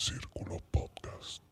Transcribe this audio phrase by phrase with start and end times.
[0.00, 1.42] Círculo Podcast.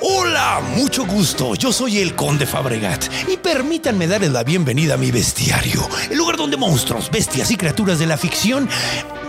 [0.00, 1.56] Hola, mucho gusto.
[1.56, 6.36] Yo soy el Conde Fabregat y permítanme darles la bienvenida a mi bestiario, el lugar
[6.36, 8.68] donde monstruos, bestias y criaturas de la ficción,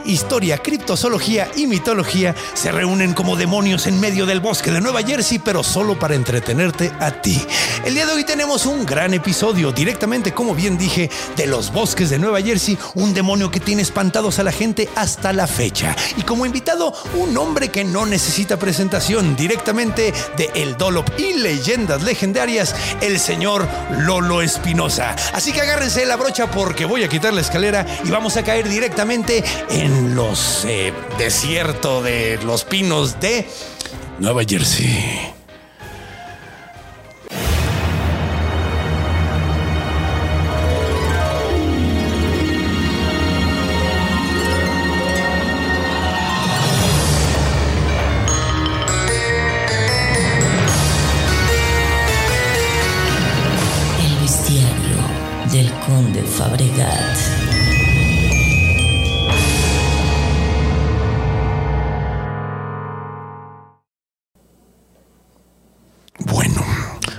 [0.05, 5.39] historia, criptozoología y mitología se reúnen como demonios en medio del bosque de Nueva Jersey,
[5.39, 7.41] pero solo para entretenerte a ti.
[7.83, 12.09] El día de hoy tenemos un gran episodio, directamente, como bien dije, de los bosques
[12.09, 15.95] de Nueva Jersey, un demonio que tiene espantados a la gente hasta la fecha.
[16.17, 22.03] Y como invitado, un hombre que no necesita presentación, directamente de El Dolop y leyendas
[22.03, 23.67] legendarias, el señor
[23.99, 25.15] Lolo Espinosa.
[25.33, 28.67] Así que agárrense la brocha porque voy a quitar la escalera y vamos a caer
[28.67, 33.47] directamente en los eh, desiertos de los pinos de
[34.19, 35.33] Nueva Jersey.
[53.99, 57.44] El del conde Fabregat.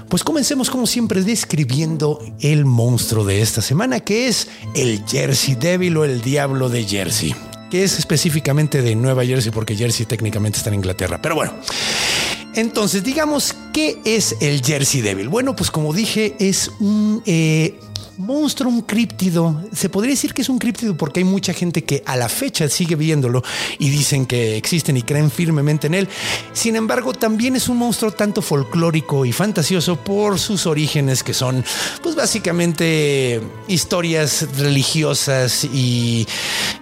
[0.09, 5.97] Pues comencemos como siempre describiendo el monstruo de esta semana, que es el Jersey Devil
[5.97, 7.35] o el Diablo de Jersey,
[7.71, 11.21] que es específicamente de Nueva Jersey, porque Jersey técnicamente está en Inglaterra.
[11.21, 11.55] Pero bueno,
[12.55, 15.29] entonces digamos, ¿qué es el Jersey Devil?
[15.29, 17.23] Bueno, pues como dije, es un...
[17.27, 17.79] eh,
[18.19, 19.63] monstruo, un críptido.
[19.73, 22.69] Se podría decir que es un críptido porque hay mucha gente que a la fecha
[22.69, 23.43] sigue viéndolo
[23.79, 26.09] y dicen que existen y creen firmemente en él.
[26.53, 31.65] Sin embargo, también es un monstruo tanto folclórico y fantasioso por sus orígenes que son,
[32.03, 36.27] pues básicamente historias religiosas y,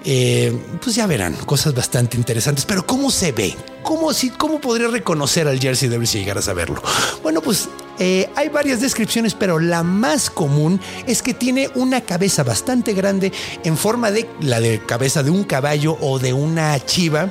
[0.04, 2.64] eh, pues ya verán, cosas bastante interesantes.
[2.64, 3.56] Pero ¿cómo se ve?
[3.82, 6.82] ¿Cómo, si, ¿Cómo podría reconocer al Jersey Devil si llegara a saberlo?
[7.22, 7.68] Bueno, pues
[7.98, 13.32] eh, hay varias descripciones, pero la más común es que tiene una cabeza bastante grande
[13.64, 17.28] en forma de la de cabeza de un caballo o de una chiva.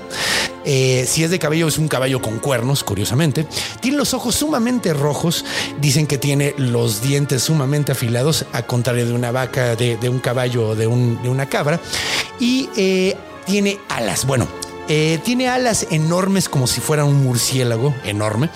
[0.66, 3.46] Eh, si es de caballo, es un caballo con cuernos, curiosamente.
[3.82, 5.44] Tiene los ojos sumamente rojos.
[5.82, 10.70] Dicen que tiene los dientes sumamente afilados, a contrario de una vaca, de, un caballo
[10.70, 11.82] o de, un- de una cabra.
[12.40, 14.26] Y eh, tiene alas.
[14.26, 14.48] Bueno,
[15.24, 18.50] tiene alas enormes como si fuera un murciélago enorme.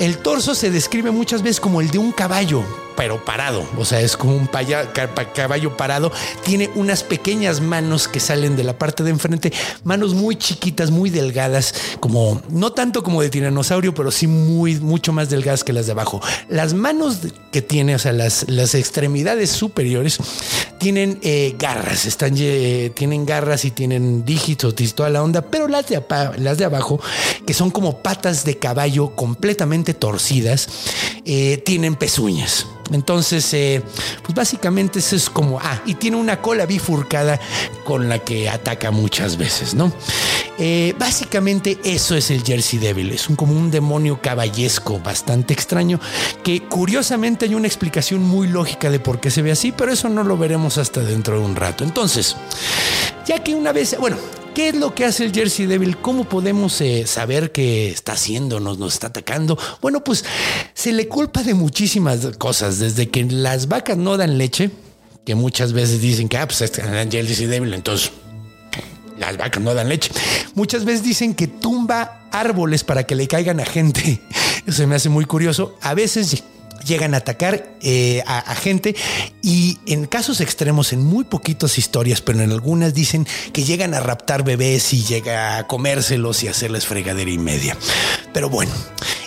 [0.00, 2.64] El torso se describe muchas veces como el de un caballo,
[2.96, 3.66] pero parado.
[3.76, 4.48] O sea, es como un
[5.34, 6.12] caballo parado.
[6.44, 9.52] Tiene unas pequeñas manos que salen de la parte de enfrente,
[9.84, 15.12] manos muy chiquitas, muy delgadas, como no tanto como de tiranosaurio, pero sí muy, mucho
[15.12, 16.20] más delgadas que las de abajo.
[16.48, 17.18] Las manos
[17.52, 20.18] que tiene, o sea, las, las extremidades superiores,
[20.78, 25.88] tienen eh, garras, están, tienen garras y tienen dígitos y toda la onda, pero las
[25.88, 26.02] de,
[26.38, 27.00] las de abajo,
[27.46, 30.68] que son como patas de caballo completamente torcidas,
[31.24, 32.66] eh, tienen pezuñas.
[32.92, 33.82] Entonces, eh,
[34.22, 37.40] pues básicamente eso es como, ah, y tiene una cola bifurcada
[37.84, 39.92] con la que ataca muchas veces, ¿no?
[40.58, 45.98] Eh, básicamente eso es el Jersey Devil, es un, como un demonio caballesco bastante extraño,
[46.42, 50.08] que curiosamente hay una explicación muy lógica de por qué se ve así, pero eso
[50.08, 51.84] no lo veremos hasta dentro de un rato.
[51.84, 52.36] Entonces,
[53.26, 54.18] ya que una vez, bueno,
[54.54, 55.96] ¿qué es lo que hace el Jersey Devil?
[55.98, 59.58] ¿Cómo podemos eh, saber qué está haciendo, nos, está atacando?
[59.80, 60.24] Bueno, pues
[60.74, 64.70] se le culpa de muchísimas cosas, desde que las vacas no dan leche,
[65.24, 68.12] que muchas veces dicen que, ah, pues es el Jersey Devil, entonces
[69.18, 70.10] las vacas no dan leche.
[70.54, 74.20] Muchas veces dicen que tumba árboles para que le caigan a gente.
[74.66, 75.76] Eso me hace muy curioso.
[75.82, 76.42] A veces
[76.84, 78.94] llegan a atacar eh, a, a gente
[79.42, 84.00] y en casos extremos, en muy poquitas historias, pero en algunas dicen que llegan a
[84.00, 87.76] raptar bebés y llega a comérselos y hacerles fregadera y media.
[88.32, 88.72] Pero bueno,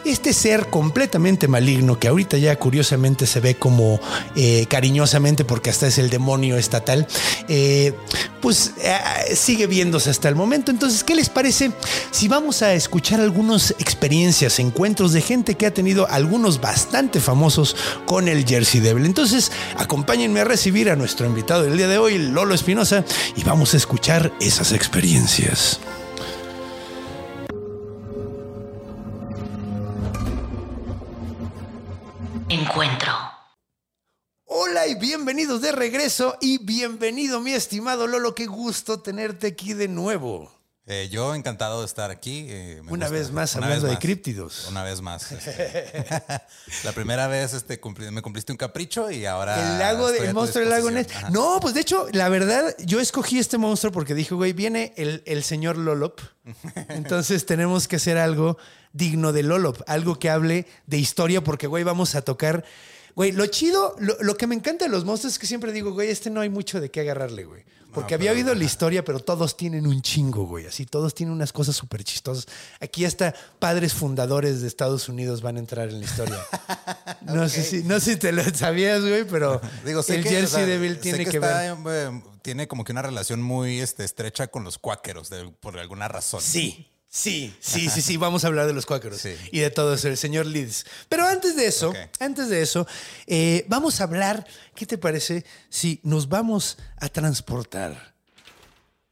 [0.05, 3.99] este ser completamente maligno que ahorita ya curiosamente se ve como
[4.35, 7.07] eh, cariñosamente porque hasta es el demonio estatal,
[7.47, 7.93] eh,
[8.41, 10.71] pues eh, sigue viéndose hasta el momento.
[10.71, 11.71] Entonces, ¿qué les parece
[12.11, 17.75] si vamos a escuchar algunas experiencias, encuentros de gente que ha tenido algunos bastante famosos
[18.05, 19.05] con el Jersey Devil?
[19.05, 23.73] Entonces, acompáñenme a recibir a nuestro invitado del día de hoy, Lolo Espinosa, y vamos
[23.73, 25.79] a escuchar esas experiencias.
[32.57, 33.11] Encuentro.
[34.45, 39.87] Hola y bienvenidos de regreso y bienvenido mi estimado Lolo, qué gusto tenerte aquí de
[39.87, 40.51] nuevo.
[40.85, 42.45] Eh, yo encantado de estar aquí.
[42.49, 44.67] eh, Una vez más Una hablando vez de críptidos.
[44.69, 45.31] Una vez más.
[45.31, 46.05] este.
[46.83, 49.73] la primera vez este, cumpli- me cumpliste un capricho y ahora.
[49.73, 51.07] El lago, de- el monstruo del lago Ness.
[51.31, 55.23] No, pues de hecho, la verdad, yo escogí este monstruo porque dije, güey, viene el,
[55.25, 56.21] el señor Lolop.
[56.89, 58.59] Entonces tenemos que hacer algo
[58.93, 62.63] digno de Lolop, algo que hable de historia, porque, güey, vamos a tocar.
[63.15, 65.91] Güey, lo chido, lo, lo que me encanta de los monstruos es que siempre digo,
[65.91, 67.63] güey, este no hay mucho de qué agarrarle, güey.
[67.93, 70.65] Porque había oído la historia, pero todos tienen un chingo, güey.
[70.65, 72.47] Así, todos tienen unas cosas súper chistosas.
[72.79, 76.39] Aquí hasta padres fundadores de Estados Unidos van a entrar en la historia.
[77.21, 80.29] No sé si, no sé si te lo sabías, güey, pero Digo, sé el que,
[80.29, 82.11] Jersey o sea, Devil tiene que, está, ver.
[82.13, 86.07] eh, tiene como que una relación muy este, estrecha con los cuáqueros, de- por alguna
[86.09, 86.41] razón.
[86.41, 88.17] Sí, sí, sí, sí, sí.
[88.17, 89.35] Vamos a hablar de los cuáqueros Sí.
[89.51, 90.85] y de todo eso, el señor Leeds.
[91.09, 92.87] Pero antes de eso, antes de eso,
[93.27, 98.13] eh, vamos a hablar, ¿qué te parece si nos vamos a transportar?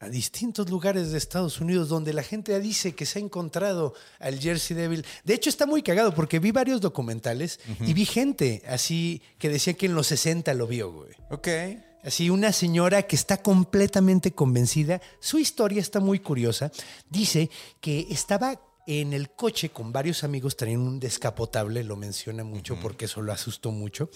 [0.04, 4.40] a distintos lugares de Estados Unidos donde la gente dice que se ha encontrado al
[4.40, 5.06] Jersey Devil.
[5.24, 9.76] De hecho, está muy cagado porque vi varios documentales y vi gente así que decía
[9.76, 11.12] que en los 60 lo vio, güey.
[11.30, 11.48] Ok.
[12.04, 15.02] Así, una señora que está completamente convencida.
[15.20, 16.72] Su historia está muy curiosa.
[17.10, 17.50] Dice
[17.80, 23.06] que estaba en el coche con varios amigos, traían un descapotable, lo menciona mucho porque
[23.06, 24.10] eso lo asustó mucho.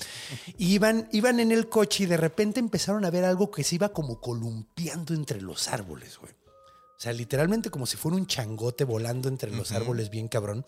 [0.58, 3.76] Y iban, iban en el coche y de repente empezaron a ver algo que se
[3.76, 6.34] iba como columpiando entre los árboles, güey.
[6.34, 10.66] O sea, literalmente como si fuera un changote volando entre los árboles bien cabrón.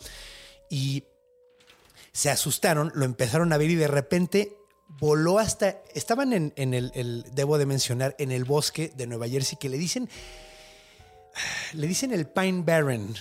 [0.70, 1.06] Y
[2.12, 4.57] se asustaron, lo empezaron a ver y de repente
[5.00, 5.78] voló hasta.
[5.94, 9.70] Estaban en, en el, el- debo de mencionar, en el bosque de Nueva Jersey que
[9.70, 10.10] le dicen.
[11.74, 13.14] Le dicen el Pine Barren.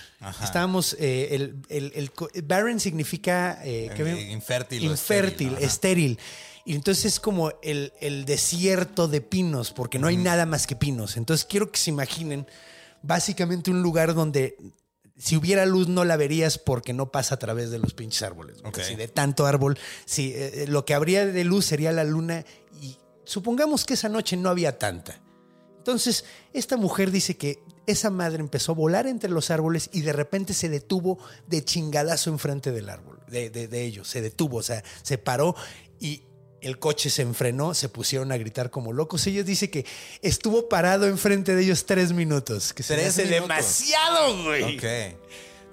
[0.43, 0.95] Estábamos.
[0.99, 1.91] eh, el, el-
[2.33, 3.59] el Barren significa.
[3.63, 5.49] eh, ¿qué Eh, infértil Infértil.
[5.55, 5.59] Ajá.
[5.65, 6.19] estéril.
[6.65, 10.75] Y entonces es como el, el desierto de pinos, porque no hay nada más que
[10.75, 11.15] pinos.
[11.15, 12.45] Entonces quiero que se imaginen
[13.03, 14.57] básicamente un lugar donde
[15.17, 18.57] si hubiera luz no la verías porque no pasa a través de los pinches árboles.
[18.83, 19.77] Así de tanto árbol.
[20.05, 22.45] Sí, eh, eh, lo que habría de luz sería la luna
[22.81, 25.19] y supongamos que esa noche no había tanta.
[25.79, 30.11] Entonces, esta mujer dice que esa madre empezó a volar entre los árboles y de
[30.11, 31.17] repente se detuvo
[31.47, 34.09] de chingadazo enfrente del árbol, de, de- de ellos.
[34.09, 35.55] Se detuvo, o sea, se paró
[35.99, 36.23] y
[36.61, 39.25] el coche se enfrenó, se pusieron a gritar como locos.
[39.27, 39.85] Ellos dice que
[40.21, 43.47] estuvo parado enfrente de ellos tres minutos, que se Tres hace minutos.
[43.49, 44.75] demasiado, güey.
[44.77, 45.15] Ok.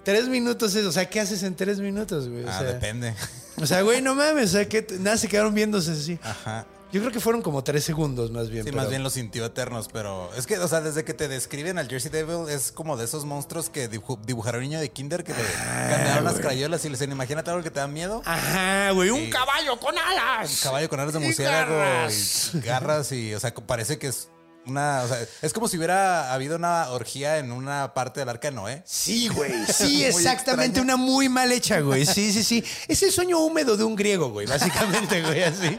[0.05, 2.45] Tres minutos es, o sea, ¿qué haces en tres minutos, güey?
[2.45, 3.15] O Ah, sea, depende.
[3.57, 6.19] o sea, güey, no mames, o sea, que nada, se quedaron viéndose así.
[6.23, 6.67] Ajá.
[6.95, 8.63] Yo creo que fueron como tres segundos más bien.
[8.63, 11.27] Sí, pero- más bien lo sintió eternos, pero es que, o sea, desde que te
[11.27, 15.25] describen al Jersey Devil es como de esos monstruos que dibu- dibujaron niño de kinder
[15.25, 18.23] que le Ah, cambiaron las crayolas y le dicen, imagínate algo que te da miedo.
[18.25, 19.31] Ajá, güey, un Sí.
[19.31, 20.51] caballo con alas.
[20.53, 22.51] Un caballo con alas de murciélago garras.
[22.55, 24.29] y garras y, o sea, parece que es
[24.67, 28.49] una, o sea, es como si hubiera habido una orgía en una parte del arca
[28.51, 28.83] de Noé.
[28.87, 29.53] Sí, güey.
[29.73, 30.81] Sí, exactamente.
[30.81, 30.83] extraño.
[30.83, 32.07] Una muy mal hecha, güey.
[32.07, 32.65] Sí, sí, sí.
[32.89, 34.47] Es el sueño húmedo de un griego, güey.
[34.47, 35.79] Básicamente, güey, así.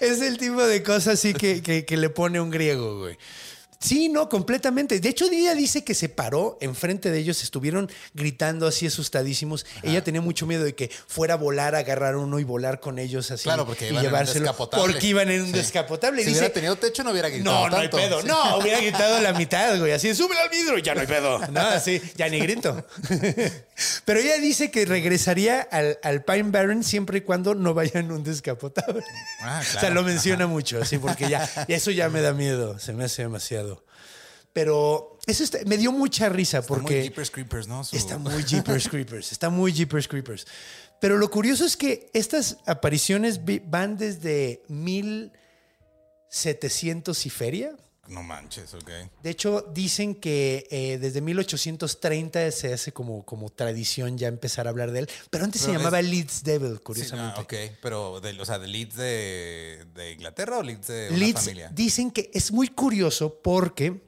[0.00, 3.16] Es el tipo de cosa así que, que- que le pone un griego, güey.
[3.84, 4.98] Sí, no, completamente.
[4.98, 9.66] De hecho, ella dice que se paró enfrente de ellos, estuvieron gritando así asustadísimos.
[9.82, 13.30] Ella tenía mucho miedo de que fuera a volar, agarrar uno y volar con ellos
[13.30, 13.44] así.
[13.44, 14.40] Claro, porque y iban en un llevárselo.
[14.40, 14.92] descapotable.
[14.92, 15.52] Porque iban en un Sí.
[15.52, 16.22] descapotable.
[16.22, 18.22] Si Dice, hubiera tenido techo no hubiera gritado no, no hay pedo.
[18.22, 18.26] Sí.
[18.26, 19.92] No, hubiera gritado la mitad, güey.
[19.92, 21.40] Así, súbele al vidrio y ya no hay pedo.
[21.52, 22.84] No, así, ya ni grito.
[24.04, 28.22] Pero ella dice que regresaría al, al Pine Barren siempre y cuando no vayan un
[28.22, 29.02] descapotable.
[29.40, 32.78] Ah, O sea, lo menciona mucho, así, porque ya, eso ya me da miedo.
[32.78, 33.84] Se me hace demasiado.
[34.52, 37.02] Pero eso está- me dio mucha risa Está muy porque.
[37.02, 37.82] Jeepers Creepers, ¿no?
[37.82, 39.32] Su- Está muy Jeepers Creepers.
[39.32, 40.46] Está muy Jeepers Creepers.
[41.00, 47.72] Pero lo curioso es que estas apariciones van desde 1700 y feria.
[48.08, 48.90] No manches, ok.
[49.22, 54.70] De hecho, dicen que eh, desde 1830 se hace como, como tradición ya empezar a
[54.70, 55.08] hablar de él.
[55.30, 57.34] Pero antes se llamaba es- Leeds Devil, Sí, curiosamente.
[57.36, 61.18] ah, ok, pero, de, o sea, ¿de Leeds de, de Inglaterra o Leeds de una
[61.18, 61.70] Leeds familia?
[61.74, 64.02] dicen que es muy curioso porque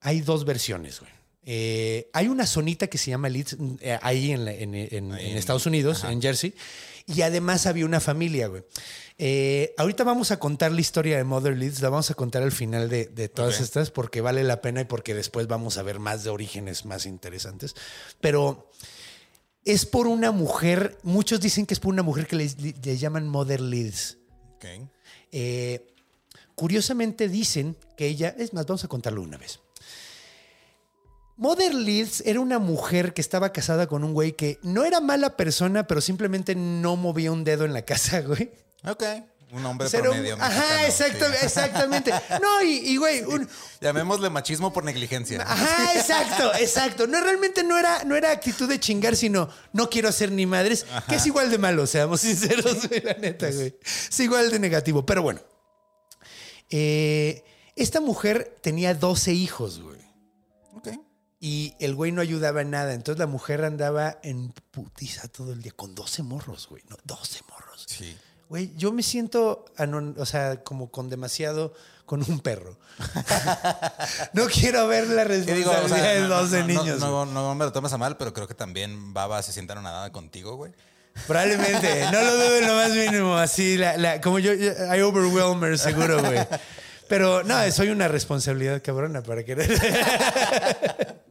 [0.00, 1.12] hay dos versiones, güey.
[1.50, 5.24] Eh, hay una zonita que se llama Leeds eh, ahí en, la- en- en- Ahí
[5.26, 6.54] en en- Estados Unidos, en Jersey.
[7.08, 8.62] Y además había una familia, güey.
[9.16, 12.52] Eh, ahorita vamos a contar la historia de Mother Leeds, la vamos a contar al
[12.52, 15.98] final de, de todas estas porque vale la pena y porque después vamos a ver
[15.98, 17.74] más de orígenes más interesantes.
[18.20, 18.70] Pero
[19.64, 22.48] es por una mujer, muchos dicen que es por una mujer que le,
[22.82, 24.18] le llaman Mother Leeds.
[25.32, 25.94] Eh,
[26.54, 29.60] curiosamente dicen que ella, es más, vamos a contarlo una vez.
[31.38, 35.36] Mother Leeds era una mujer que estaba casada con un güey que no era mala
[35.36, 38.50] persona, pero simplemente no movía un dedo en la casa, güey.
[38.84, 39.04] Ok.
[39.50, 40.36] Un hombre O sea, un- promedio.
[40.38, 41.32] ajá, exacto, sí.
[41.42, 42.12] exactamente.
[42.42, 43.48] No, y, y, güey, un-
[43.80, 45.40] Llamémosle machismo por negligencia.
[45.42, 47.06] Ajá, exacto, exacto.
[47.06, 50.84] No, realmente no era, no era actitud de chingar, sino no quiero hacer ni madres,
[51.08, 53.74] que es igual de malo, seamos sinceros, güey, la neta, güey.
[54.10, 55.06] Es igual de negativo.
[55.06, 55.40] Pero bueno,
[56.70, 57.42] Eh,
[57.76, 59.97] esta mujer tenía 12 hijos, güey.
[61.40, 62.94] Y el güey no ayudaba en nada.
[62.94, 66.82] Entonces la mujer andaba en putiza todo el día con 12 morros, güey.
[66.88, 67.84] No, 12 morros.
[67.86, 68.16] Sí.
[68.48, 71.74] Güey, yo me siento, anon- o sea, como con demasiado,
[72.06, 72.78] con un perro.
[74.32, 76.98] no quiero ver la responsabilidad O sea, de no, 12 no, niños.
[77.00, 77.32] No, güey.
[77.34, 80.10] no, no me lo tomes a mal, pero creo que también Baba se sienta nada
[80.10, 80.72] contigo, güey.
[81.26, 83.36] Probablemente, no lo dudo en lo más mínimo.
[83.36, 86.38] Así, la, la- como yo, yo- hay overwhelmer seguro, güey.
[87.08, 89.68] Pero no, soy una responsabilidad cabrona para querer.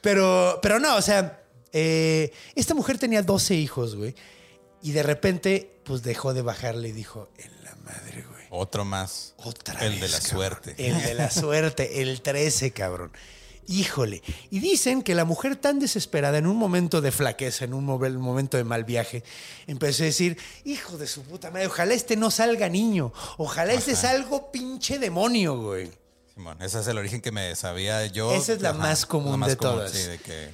[0.00, 4.14] pero, pero no, o sea, eh, esta mujer tenía 12 hijos, güey.
[4.82, 8.44] Y de repente, pues dejó de bajarle y dijo, en la madre, güey.
[8.50, 9.34] Otro más.
[9.38, 10.38] Otra El vez, de la cabrón.
[10.38, 10.74] suerte.
[10.78, 13.12] El de la suerte, el 13, cabrón.
[13.66, 14.22] Híjole.
[14.50, 18.56] Y dicen que la mujer tan desesperada en un momento de flaqueza, en un momento
[18.56, 19.22] de mal viaje,
[19.66, 23.94] empezó a decir, hijo de su puta madre, ojalá este no salga niño, ojalá este
[23.94, 25.90] salga pinche demonio, güey.
[26.38, 28.32] Simón, ese es el origen que me sabía yo.
[28.32, 29.90] Esa es la más común de todas.
[29.90, 30.50] Sí, de que.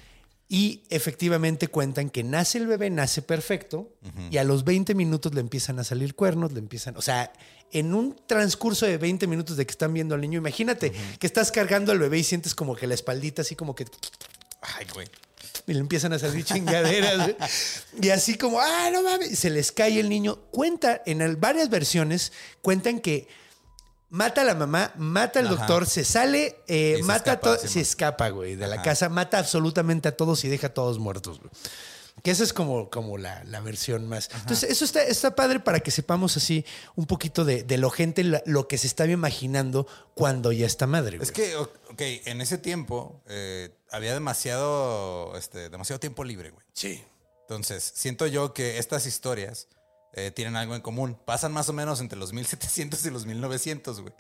[0.49, 3.93] Y efectivamente cuentan que nace el bebé, nace perfecto,
[4.31, 7.31] y a los 20 minutos le empiezan a salir cuernos, le empiezan, o sea,
[7.71, 11.53] en un transcurso de 20 minutos de que están viendo al niño, imagínate que estás
[11.53, 13.85] cargando al bebé y sientes como que la espaldita así como que
[14.63, 15.07] Ay, güey.
[15.67, 17.35] y le empiezan a salir chingaderas.
[18.01, 20.37] y así como, ah, no mames, se les cae el niño.
[20.51, 23.29] Cuenta, en el- varias versiones, cuentan que
[24.15, 25.57] mata a la mamá, mata al Ajá.
[25.57, 27.79] doctor, se sale, eh, se mata a escapa, se man.
[27.79, 31.51] escapa, güey, de la casa, mata absolutamente a todos y deja a todos muertos, güey.
[32.23, 34.31] Que esa es como, como la, la versión más.
[34.35, 38.23] Entonces, eso está, está padre para que sepamos así un poquito de, de lo gente,
[38.47, 41.19] lo que se estaba imaginando cuando ya está madre.
[41.21, 41.49] Es güey.
[41.51, 46.65] que, o- ok, en ese tiempo eh, había demasiado, este, demasiado tiempo libre, güey.
[46.73, 47.03] Sí.
[47.43, 49.67] Entonces, siento yo que estas historias
[50.15, 51.19] eh, tienen algo en común.
[51.25, 54.15] Pasan más o menos entre los 1700 y los 1900, güey.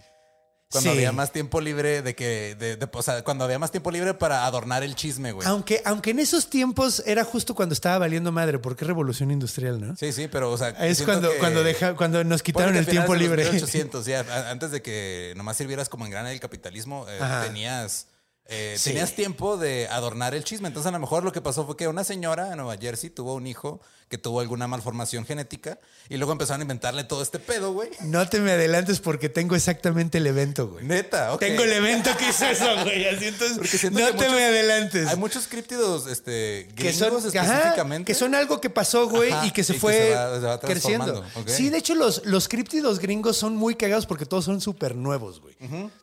[0.70, 0.96] Cuando Sí.
[0.96, 4.12] había más tiempo libre de que, de, de- o sea, cuando había más tiempo libre
[4.14, 5.46] para adornar el chisme, güey.
[5.46, 9.80] Aunque, aunque en esos tiempos era justo cuando estaba valiendo madre, porque es revolución industrial,
[9.80, 9.94] ¿no?
[9.94, 10.70] Sí, sí, pero, o sea.
[10.70, 13.44] Es cuando, que- cuando, deja, cuando nos quitaron el tiempo libre.
[13.44, 18.08] 1800, ya, antes de que nomás sirvieras como engrane del capitalismo, eh, tenías,
[18.46, 18.90] eh, Sí.
[18.90, 20.66] tenías tiempo de adornar el chisme.
[20.68, 23.34] Entonces, a lo mejor lo que pasó fue que una señora en Nueva Jersey tuvo
[23.34, 27.72] un hijo que tuvo alguna malformación genética y luego empezaron a inventarle todo este pedo,
[27.72, 27.88] güey.
[28.02, 30.84] No te me adelantes porque tengo exactamente el evento, güey.
[30.84, 31.40] Neta, ok.
[31.40, 33.06] Tengo el evento que hizo eso, güey.
[33.08, 33.56] Así entonces,
[33.90, 35.08] no te muchos- me adelantes.
[35.08, 38.12] Hay muchos críptidos este, que ajá, específicamente.
[38.12, 40.46] que son algo que pasó, güey, y que se y que fue se va- se
[40.46, 41.24] va creciendo.
[41.46, 45.40] Sí, de hecho, los, los críptidos gringos son muy cagados porque todos son súper nuevos,
[45.40, 45.54] güey.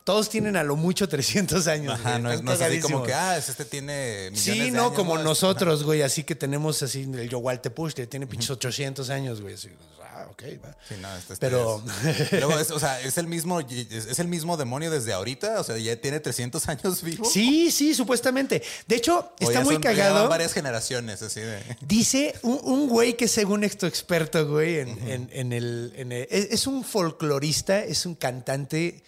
[0.03, 1.93] Todos tienen a lo mucho 300 años.
[1.93, 2.24] Ajá, güey.
[2.24, 4.86] no es, no es así como que, ah, es- este tiene millones Sí, de no,
[4.86, 5.24] años, como ¿no?
[5.24, 9.54] nosotros, güey, así que tenemos así el Yowaltepush, que tiene pinches 800 años, güey.
[9.56, 9.70] así,
[10.04, 10.76] ah, ok, va.
[10.88, 14.20] Sí, no, este- este Pero- es- luego es, o sea, es el mismo, es, es
[14.20, 17.26] el mismo demonio desde ahorita, o sea, ya tiene 300 años vivo.
[17.26, 18.62] Sí, sí, supuestamente.
[18.88, 20.28] De hecho, está muy cagado.
[20.30, 21.60] varias generaciones, así de.
[21.82, 26.28] Dice un, un güey que según esto experto, güey, en, en- en el, en el-
[26.30, 29.04] es, es un folclorista, es un cantante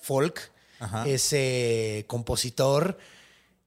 [0.00, 1.06] folk, Ajá.
[1.08, 2.98] es eh, compositor.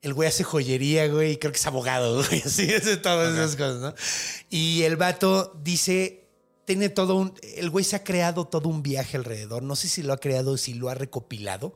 [0.01, 3.55] El güey hace joyería, güey, y creo que es abogado, güey, así, hace todas esas
[3.55, 3.93] cosas, ¿no?
[4.50, 6.27] Y el vato dice,
[6.65, 10.03] tiene todo un, el güey se ha creado todo un viaje alrededor, no sé si
[10.03, 11.75] lo ha creado, si lo ha recopilado.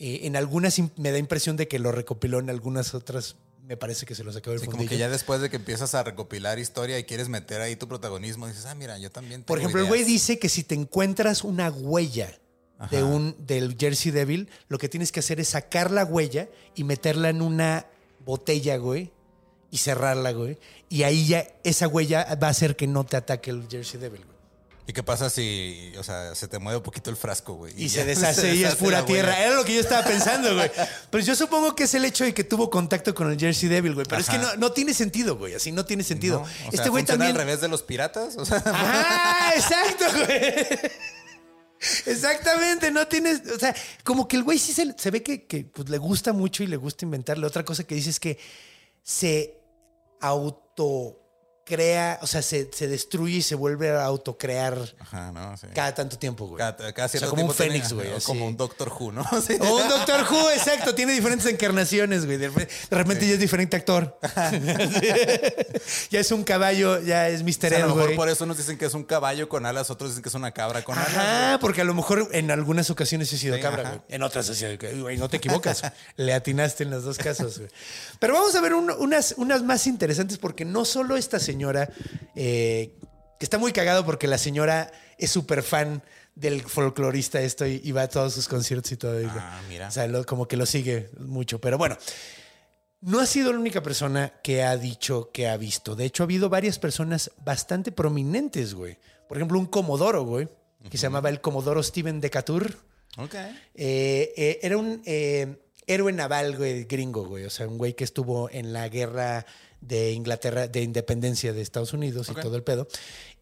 [0.00, 4.04] Eh, en algunas me da impresión de que lo recopiló, en algunas otras me parece
[4.04, 6.58] que se lo sacó del Sí, como que ya después de que empiezas a recopilar
[6.58, 9.80] historia y quieres meter ahí tu protagonismo, dices, ah, mira, yo también tengo Por ejemplo,
[9.80, 10.12] el güey ideas".
[10.12, 12.38] dice que si te encuentras una huella
[12.90, 16.84] de un, del Jersey Devil, lo que tienes que hacer es sacar la huella y
[16.84, 17.86] meterla en una
[18.24, 19.12] botella, güey,
[19.70, 20.58] y cerrarla, güey.
[20.88, 24.24] Y ahí ya esa huella va a hacer que no te ataque el Jersey Devil,
[24.24, 24.34] güey.
[24.86, 27.72] ¿Y qué pasa si, o sea, se te mueve un poquito el frasco, güey?
[27.76, 29.30] Y se deshace y es pura tierra.
[29.30, 29.46] huella?
[29.46, 30.70] Era lo que yo estaba pensando, güey.
[31.10, 33.94] Pero yo supongo que es el hecho de que tuvo contacto con el Jersey Devil,
[33.94, 34.06] güey.
[34.06, 35.54] Pero es que no, no tiene sentido, güey.
[35.54, 36.40] Así no tiene sentido.
[36.40, 36.42] ¿No?
[36.42, 37.30] O sea, este güey ¿funciona también.
[37.30, 38.36] al revés de los piratas?
[38.36, 39.52] O sea, ¡Ah!
[39.56, 40.90] Exacto, güey.
[42.06, 43.74] Exactamente, no tienes, o sea,
[44.04, 47.04] como que el güey sí se, ve que, pues, le gusta mucho y le gusta
[47.04, 47.46] inventarle.
[47.46, 48.38] Otra cosa que dice es que
[49.02, 49.60] se
[51.64, 55.66] autocrea, o sea, se, se destruye y se vuelve a autocrear Ajá, no, sí.
[55.74, 56.58] cada tanto tiempo, güey.
[56.58, 58.08] Cada, cada O sea, cierto como un fénix, güey.
[58.12, 58.20] o.
[58.20, 59.24] Como un Doctor Who, ¿no?
[59.46, 59.54] Sí.
[59.60, 60.94] O un Doctor Who, exacto.
[60.94, 62.36] Tiene diferentes encarnaciones, güey.
[62.36, 62.48] De
[62.90, 64.18] repente, ya es diferente actor.
[66.10, 67.68] ya es un caballo, ya es O Mr.
[67.70, 68.16] sea, a lo mejor güey.
[68.16, 70.50] por eso nos dicen que es un caballo con alas, otros dicen que es una
[70.52, 71.12] cabra con alas.
[71.48, 71.58] Güey.
[71.60, 73.90] porque a lo mejor en algunas ocasiones he sido cabra, ajá.
[73.92, 74.02] güey.
[74.08, 75.82] En otras he sido, güey, no te equivocas.
[76.16, 77.70] Le atinaste en los dos casos, güey.
[78.18, 81.88] Pero vamos a ver un- unas, unas más interesantes porque no solo esta señora,
[82.34, 82.96] eh,
[83.38, 86.02] que está muy cagado porque la señora es súper fan
[86.34, 89.20] del folclorista esto y, y va a todos sus conciertos y todo.
[89.20, 89.86] y- Ah, mira.
[89.88, 91.60] O sea, lo- como que lo sigue mucho.
[91.60, 91.96] Pero bueno,
[93.02, 95.94] no ha sido la única persona que ha dicho que ha visto.
[95.94, 98.98] De hecho, ha habido varias personas bastante prominentes, güey.
[99.28, 100.48] Por ejemplo, un comodoro, güey,
[100.90, 102.76] que se llamaba el comodoro Steven Decatur.
[103.16, 103.34] Ok.
[103.76, 107.44] Eh, eh, era un eh, héroe naval, güey, gringo, güey.
[107.44, 109.46] O sea, un güey que estuvo en la guerra
[109.86, 112.88] de Inglaterra, de independencia de Estados Unidos y todo el pedo.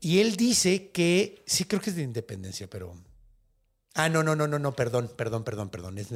[0.00, 2.94] Y él dice que, sí creo que es de independencia, pero...
[3.94, 5.99] Ah, no, no, no, no, no, perdón, perdón, perdón, perdón.
[5.99, 6.08] Es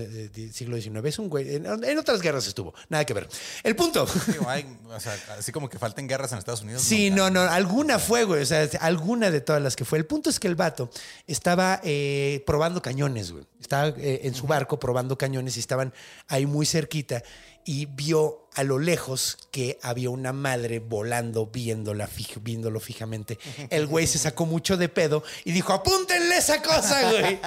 [0.54, 1.04] siglo XIX.
[1.04, 1.56] Es un güey.
[1.56, 2.73] En, en otras guerras estuvo.
[2.88, 3.28] Nada que ver.
[3.62, 4.06] El punto.
[4.28, 6.80] Digo, hay, o sea, así como que falten guerras en Estados Unidos.
[6.80, 8.42] Sí, no, no, alguna fue, güey.
[8.42, 9.99] O sea, alguna de todas las que fue.
[9.99, 10.88] El punto es que el vato
[11.26, 13.45] estaba eh, probando cañones, güey.
[13.61, 15.92] Estaba eh, en su barco probando cañones y estaban
[16.28, 17.23] ahí muy cerquita
[17.66, 23.38] y vio a lo lejos que había una madre volando viéndola fij- viéndolo fijamente.
[23.68, 27.38] El güey se sacó mucho de pedo y dijo, apúntenle esa cosa, güey.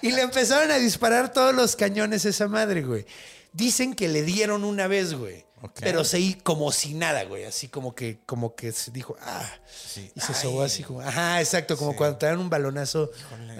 [0.00, 3.04] Y le empezaron a disparar todos los cañones a esa madre, güey.
[3.52, 5.44] Dicen que le dieron una vez, güey.
[5.80, 7.44] Pero se como si nada, güey.
[7.44, 9.50] Así como que, como que se dijo, ah.
[9.94, 10.10] Sí.
[10.14, 13.10] Y se sobó así como, ajá, exacto, como cuando te dan un balonazo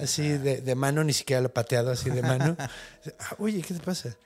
[0.00, 2.56] así de, de mano, ni siquiera lo pateado así de mano.
[3.20, 4.16] Ah, Oye, ¿qué te pasa?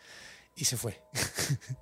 [0.61, 1.01] Y se fue.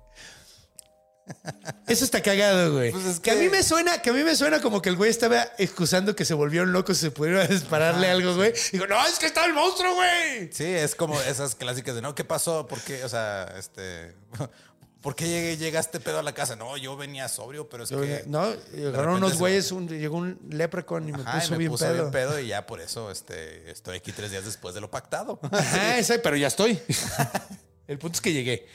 [1.87, 2.91] Eso está cagado, güey.
[2.91, 3.29] Pues es que...
[3.31, 6.15] a mí me suena, que a mí me suena como que el güey estaba excusando
[6.15, 8.53] que se volvieron locos y se pudieron dispararle Ajá, algo, güey.
[8.71, 10.51] Digo, no, es que está el monstruo, güey.
[10.51, 12.65] Sí, es como esas clásicas de, no, ¿qué pasó?
[12.67, 13.03] ¿Por qué?
[13.03, 14.15] O sea, este...
[15.01, 16.57] ¿Por qué llegaste pedo a la casa?
[16.57, 18.23] No, yo venía sobrio, pero es Yo, que...
[18.27, 21.71] no, llegaron unos güeyes, un- llegó un leprechaun y me Ajá, y puso me bien
[21.71, 21.93] puso pedo.
[21.93, 25.39] bien pedo y ya por eso este, estoy aquí tres días después de lo pactado.
[25.51, 26.77] Ajá, exacto, pero ya estoy.
[27.89, 28.65] El punto es que llegué.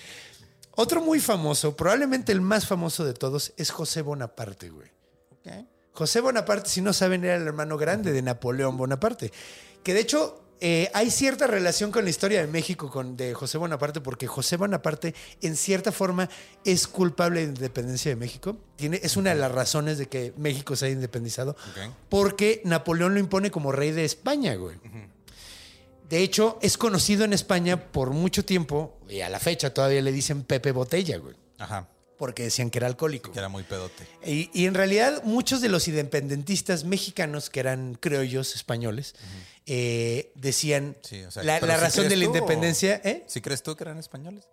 [0.76, 4.88] Otro muy famoso, probablemente el más famoso de todos, es José Bonaparte, güey.
[5.30, 5.66] Ok.
[5.92, 9.32] José Bonaparte, si no saben, era el hermano grande de Napoleón Bonaparte.
[9.84, 13.58] Que de hecho eh, hay cierta relación con la historia de México con, de José
[13.58, 16.28] Bonaparte, porque José Bonaparte, en cierta forma,
[16.64, 18.56] es culpable de la independencia de México.
[18.74, 21.92] Tiene, es una de las razones de que México se haya independizado, Ok.
[22.08, 24.76] porque Napoleón lo impone como rey de España, güey.
[26.14, 30.12] De hecho, es conocido en España por mucho tiempo, y a la fecha todavía le
[30.12, 33.32] dicen Pepe Botella, güey, Ajá, porque decían que era alcohólico.
[33.32, 34.06] que era muy pedote.
[34.24, 39.16] Y, y en realidad muchos de los independentistas mexicanos, que eran criollos españoles,
[39.66, 43.00] eh, decían Sí, o sea, la, pero la ¿sí razón de la independencia.
[43.02, 43.24] ¿eh?
[43.26, 44.48] ¿Sí crees tú que eran españoles?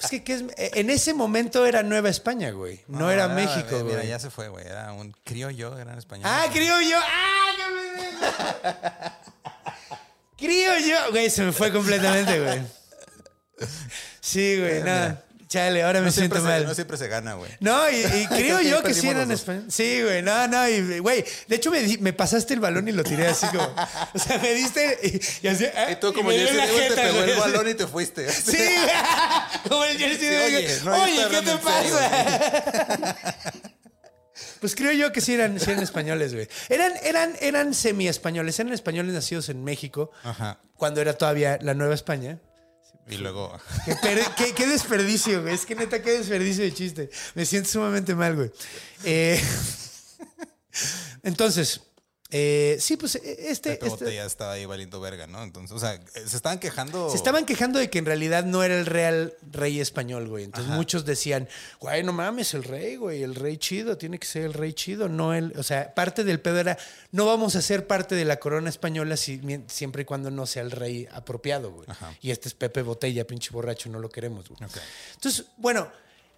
[0.00, 0.22] Es que.
[0.56, 2.80] Eh, en ese momento era Nueva España, güey.
[2.88, 4.08] No, era México, eh, Mira, güey.
[4.08, 4.66] ya se fue, güey.
[4.66, 6.32] Era un criollo, eran españoles.
[6.32, 6.98] Ah, criollo.
[7.02, 9.12] ¡Ah!
[10.36, 11.10] criollo.
[11.10, 12.62] Güey, se me fue completamente, güey.
[14.20, 15.29] Sí, güey, no.
[15.50, 16.64] Chale, ahora me siento se, mal.
[16.64, 17.50] no siempre se gana, güey.
[17.58, 19.74] No, y, y creo yo que sí eran españoles.
[19.74, 23.26] Sí, güey, no, no, y güey, de hecho me, pasaste el balón y lo tiré
[23.26, 23.64] así como,
[24.14, 27.24] o sea, me diste y, y así, ah, Y tú como la Devil te pegó
[27.24, 28.30] el balón y te fuiste.
[28.40, 28.58] Sí,
[29.68, 33.26] como el Jersey Devil, oye, ¿qué te pasa?
[34.60, 36.48] Pues creo yo que sí eran, sí eran españoles, güey.
[36.68, 40.60] Eran, eran, eran semi-españoles, eran españoles nacidos en México, Ajá.
[40.76, 42.38] cuando era todavía la Nueva España.
[43.10, 43.58] Y luego...
[43.84, 45.54] Qué, per- qué- qué desperdicio, güey.
[45.54, 47.10] Es que neta, qué desperdicio de chiste.
[47.34, 48.50] Me siento sumamente mal, güey.
[49.04, 49.42] Eh,
[51.22, 51.80] entonces,
[52.30, 53.70] eh, sí, pues eh, este.
[53.72, 55.42] Pepe este- Botella estaba ahí valiendo verga, ¿no?
[55.42, 57.10] Entonces, o sea, se estaban quejando...
[57.10, 60.44] se estaban quejando de que en realidad no era el real rey español, güey.
[60.44, 61.48] Entonces muchos decían,
[61.80, 65.08] güey, no mames, el rey, güey, el rey chido, tiene que ser el rey chido,
[65.08, 65.52] no el.
[65.58, 66.78] O sea, parte del pedo era,
[67.12, 70.62] no vamos a ser parte de la corona española si- siempre y cuando no sea
[70.62, 71.86] el rey apropiado, güey.
[71.90, 72.14] Ajá.
[72.20, 74.60] Y este es Pepe Botella, pinche borracho, no lo queremos, güey.
[75.14, 75.90] Entonces, bueno,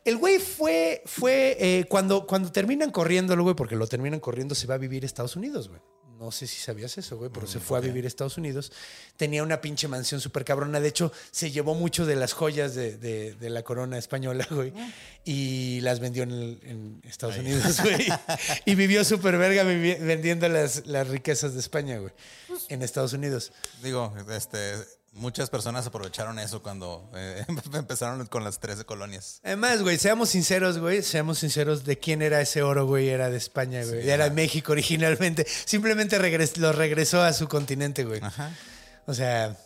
[0.04, 4.66] El güey fue, fue eh, cuando, cuando terminan corriéndolo, güey, porque lo terminan corriendo, se
[4.66, 5.80] va a vivir a Estados Unidos, güey.
[6.18, 8.70] No sé si sabías eso, güey, pero se fue a vivir a Estados Unidos.
[9.16, 10.78] Tenía una pinche mansión súper cabrona.
[10.78, 14.72] De hecho, se llevó mucho de las joyas de, de- de la corona española, güey.
[15.24, 18.06] Y las vendió en, el- en Estados Unidos, güey.
[18.66, 22.12] y vivió súper verga vendiendo las, las riquezas de España, güey.
[22.68, 23.52] En Estados Unidos.
[23.82, 24.74] Digo, este,
[25.12, 27.44] muchas personas aprovecharon eso cuando eh,
[27.74, 29.40] empezaron con las 13 colonias.
[29.44, 33.36] Además, güey, seamos sinceros, güey, seamos sinceros de quién era ese oro, güey, era de
[33.36, 34.02] España, güey.
[34.02, 34.30] Sí, era de.
[34.30, 35.46] México originalmente.
[35.64, 38.20] Simplemente regres- lo regresó a su continente, güey.
[38.22, 38.50] Ajá.
[39.06, 39.56] O sea,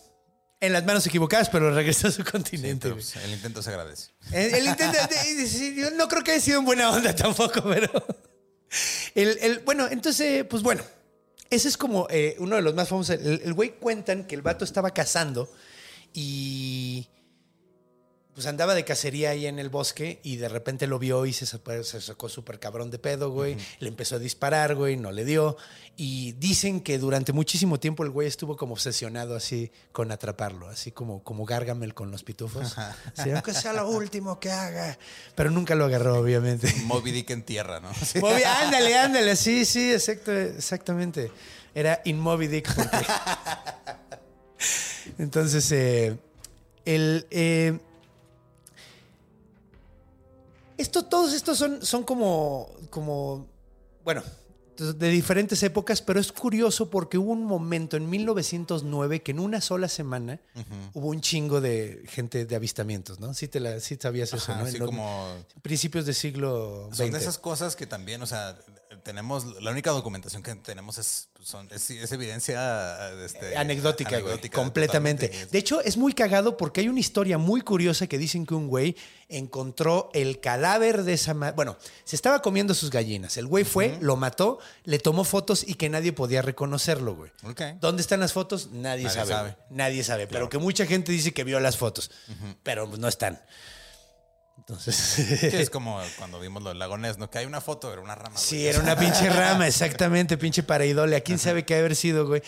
[0.61, 4.11] en las manos equivocadas, pero regresó a su continente, pues, el intento se agradece.
[4.33, 4.99] El, el intento,
[5.97, 7.91] no creo que haya sido en buena onda tampoco, pero.
[9.15, 10.83] El, el- bueno, entonces, pues bueno.
[11.51, 13.17] Ese es como eh, uno de los más famosos.
[13.21, 15.51] El el güey cuentan que el vato estaba cazando
[16.13, 17.09] y.
[18.35, 21.47] Pues andaba de cacería ahí en el bosque y de repente lo vio y se,
[21.47, 23.57] sacó- se sacó súper cabrón de pedo, güey.
[23.81, 25.57] Le empezó a disparar, güey, no le dio.
[25.99, 30.93] Y dicen que durante muchísimo tiempo el güey estuvo como obsesionado así con atraparlo, así
[30.93, 32.77] como, como Gargamel con los pitufos.
[33.17, 34.99] Así, aunque sea lo último que haga.
[35.35, 36.71] Pero nunca lo agarró, obviamente.
[36.85, 37.95] Moby Dick en tierra, ¿no?
[37.95, 38.19] Sí.
[38.21, 41.33] Moby- ándale, ándale, sí, sí, exacto, exactamente.
[41.75, 42.75] Era in Moby Dick.
[42.75, 43.07] porque-
[45.19, 46.19] Entonces, eh,
[46.85, 47.79] el, eh,
[50.77, 53.47] esto, todos estos son, son como, como,
[54.05, 54.23] bueno,
[54.77, 59.61] de diferentes épocas, pero es curioso porque hubo un momento en 1909 que en una
[59.61, 60.41] sola semana
[60.93, 63.35] hubo un chingo de gente de avistamientos, ¿no?
[63.35, 64.65] Sí, te la, sí sabías eso, ¿no?
[64.65, 65.27] así En como
[65.63, 66.97] Principios del siglo XX.
[66.99, 68.59] Son de esas cosas que también, o sea,
[69.03, 74.37] tenemos, la única documentación que tenemos es, son, es, es evidencia este, anecdótica, güey.
[74.51, 75.29] Completamente.
[75.29, 75.53] totalmente.
[75.53, 78.67] De hecho, es muy cagado porque hay una historia muy curiosa que dicen que un
[78.67, 78.97] güey
[79.29, 81.35] encontró el cadáver de esa...
[81.35, 83.37] ma- Bueno, se estaba comiendo sus gallinas.
[83.37, 87.31] El güey fue, lo mató, le tomó fotos y que nadie podía reconocerlo, güey.
[87.81, 88.71] ¿Dónde están las fotos?
[88.73, 89.57] Nadie, Nadie sabe.
[89.71, 90.27] Nadie sabe.
[90.27, 92.11] Pero que mucha gente dice que vio las fotos.
[92.65, 93.41] Pero pues, no están.
[94.69, 94.97] Entonces...
[94.97, 97.31] Sí, es como cuando vimos lo del lago Ness, ¿no?
[97.31, 98.37] Que hay una foto, era una rama.
[98.37, 98.67] Sí, güey.
[98.69, 101.15] era una pinche rama, exactamente, pinche pareidole.
[101.17, 102.43] ¿A quién sabe qué haber sido, güey?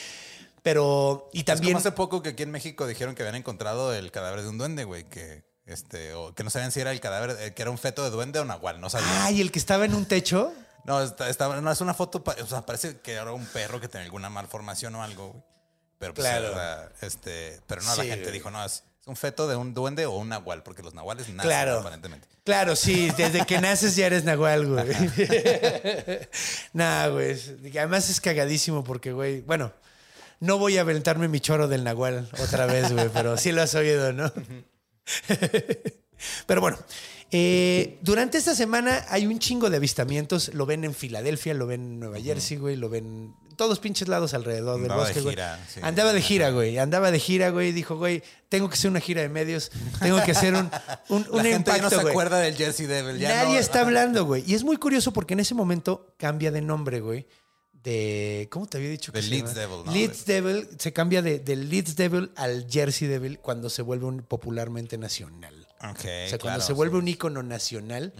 [0.62, 1.72] Pero, y Es también...
[1.74, 4.58] como hace poco que aquí en México dijeron que habían encontrado el cadáver de un
[4.58, 7.70] duende, güey, que este, o que no sabían si era el cadáver, eh, que era
[7.70, 9.10] un feto de duende o nahual, no sabían.
[9.22, 10.52] Ay, el que estaba en un techo.
[10.84, 13.88] No, está, está- no, es una foto, o sea, parece que era un perro que
[13.88, 15.42] tenía alguna malformación o algo, güey.
[15.98, 16.52] Pero pues, Claro.
[16.52, 18.32] era, este, pero no, Sí, la gente güey.
[18.32, 21.48] dijo, no, es un feto de un duende o un nahual, porque los nahuales nacen
[21.50, 21.80] Claro.
[21.80, 22.28] aparentemente.
[22.44, 24.86] Claro, sí, desde que naces ya eres nahual, güey.
[26.72, 27.36] nah, güey.
[27.76, 29.72] Además es cagadísimo porque, güey, bueno,
[30.40, 33.74] no voy a aventarme mi choro del nahual otra vez, güey, pero sí lo has
[33.74, 34.32] oído, ¿no?
[36.46, 36.78] pero bueno,
[37.30, 40.52] eh, durante esta semana hay un chingo de avistamientos.
[40.54, 44.06] Lo ven en Filadelfia, lo ven en Nueva Jersey, güey, lo ven en todos pinches
[44.08, 45.34] lados alrededor del Andaba de bosque, güey.
[45.34, 45.80] gira, sí.
[45.82, 46.78] Andaba de gira, güey.
[46.78, 47.72] Andaba de gira, güey.
[47.72, 49.70] Dijo, güey, tengo que hacer una gira de medios.
[50.00, 50.70] Tengo que hacer un,
[51.08, 52.08] un, La un gente ya no impacto, se güey.
[52.12, 53.18] acuerda del Jersey Devil.
[53.18, 54.44] ya Nadie no- está hablando, güey.
[54.46, 57.26] Y es muy curioso porque en ese momento cambia de nombre, güey.
[57.72, 58.48] De.
[58.50, 59.60] ¿Cómo te había dicho que De se Leeds llama?
[59.60, 59.92] Devil, ¿no?
[59.92, 64.22] Leeds Devil se cambia de, del Leeds Devil al Jersey Devil cuando se vuelve un
[64.22, 65.57] popularmente nacional.
[65.80, 66.98] O sea, cuando se vuelve sí.
[66.98, 68.12] un ícono nacional,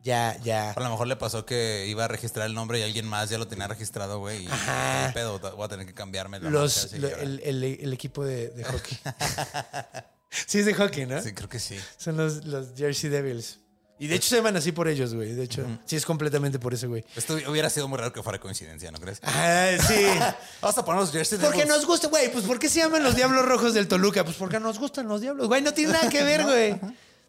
[0.00, 0.72] ya, ya.
[0.72, 3.38] A lo mejor le pasó que iba a registrar el nombre y alguien más ya
[3.38, 4.44] lo tenía registrado, güey.
[4.44, 5.06] Y Ajá.
[5.08, 8.98] ¿qué pedo, voy a tener que cambiarme la Los, lo- el equipo de, de hockey.
[10.30, 11.22] sí, es de hockey, ¿no?
[11.22, 11.78] Sí, creo que sí.
[11.96, 13.60] Son los, los Jersey Devils.
[13.98, 15.34] Y de hecho se llaman así por ellos, güey.
[15.34, 17.04] De hecho, sí es completamente por ese, güey.
[17.14, 19.20] Esto hubiera sido muy raro que fuera coincidencia, ¿no crees?
[19.22, 20.04] Ah, sí.
[20.60, 22.30] Vamos a poner los Jersey Porque nos gusta, güey.
[22.32, 24.24] Pues ¿por qué se llaman los Diablos Rojos del Toluca?
[24.24, 25.46] Pues porque nos gustan los Diablos.
[25.46, 26.72] Güey, no tiene nada que ver, güey.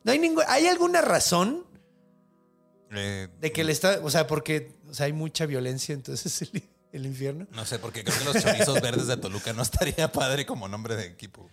[0.04, 0.44] No hay ningún.
[0.48, 1.66] ¿Hay alguna razón
[2.92, 4.00] Eh, de que le está.
[4.02, 7.46] O sea, porque o sea, hay mucha violencia, entonces el, el infierno.
[7.52, 10.96] No sé, porque creo que los chorizos verdes de Toluca no estaría padre como nombre
[10.96, 11.48] de equipo.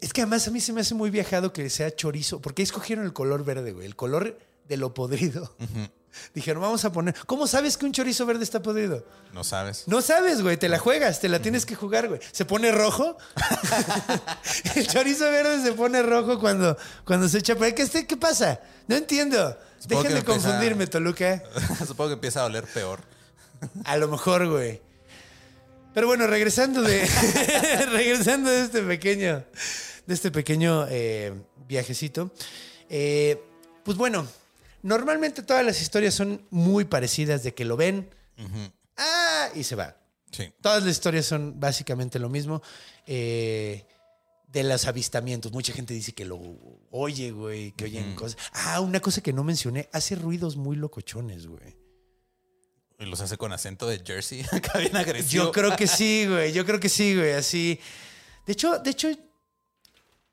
[0.00, 2.40] Es que además a mí se me hace muy viajado que sea chorizo.
[2.40, 3.86] ¿Por qué escogieron el color verde, güey?
[3.86, 5.54] El color de lo podrido.
[6.34, 7.14] Dijeron, vamos a poner.
[7.26, 9.04] ¿Cómo sabes que un chorizo verde está podrido?
[9.32, 9.84] No sabes.
[9.86, 12.20] No sabes, güey, te la juegas, te la tienes que jugar, güey.
[12.32, 13.16] Se pone rojo.
[14.74, 17.54] el chorizo verde se pone rojo cuando, cuando se echa.
[17.56, 18.60] ¿Qué, este- ¿Qué pasa?
[18.88, 19.56] No entiendo.
[19.78, 21.42] Supongo Dejen de empieza- confundirme, Toluca.
[21.86, 23.00] Supongo que empieza a oler peor.
[23.84, 24.80] A lo mejor, güey.
[25.94, 27.06] Pero bueno, regresando de.
[27.92, 29.44] regresando de este pequeño.
[30.10, 31.32] De este pequeño eh,
[31.68, 32.32] viajecito.
[32.88, 33.40] eh,
[33.84, 34.26] pues bueno,
[34.82, 38.10] normalmente todas las historias son muy parecidas de que lo ven.
[38.96, 39.50] ¡Ah!
[39.54, 39.96] Y se va.
[40.32, 40.52] Sí.
[40.60, 42.60] Todas las historias son básicamente lo mismo.
[43.06, 43.86] Eh,
[44.48, 45.52] de los avistamientos.
[45.52, 46.40] Mucha gente dice que lo
[46.90, 48.36] oye, güey, que oyen cosas.
[48.52, 51.76] Ah, una cosa que no mencioné, hace ruidos muy locochones, güey.
[52.98, 55.44] Y los hace con acento de Jersey, acá bien agresivo.
[55.44, 56.52] Yo creo que sí, güey.
[56.52, 57.30] Yo creo que sí, güey.
[57.30, 57.78] Así.
[58.44, 59.08] De hecho, de hecho,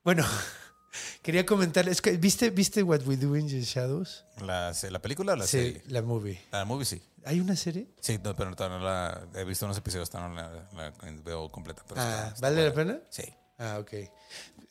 [0.07, 0.25] bueno,
[1.21, 2.01] quería comentarles.
[2.01, 4.23] que- ¿Viste, ¿Viste What We Do in the Shadows?
[4.39, 5.81] La, la película o la sí, serie?
[5.87, 6.39] la movie.
[6.49, 7.01] La movie sí.
[7.25, 7.87] ¿Hay una serie?
[7.99, 10.93] Sí, no, pero no la he visto unos episodios, no la, la
[11.25, 11.83] veo completa.
[11.85, 12.99] pero Ah, está- está ¿vale la pena?
[13.09, 13.23] Sí.
[13.57, 13.91] Ah, ok.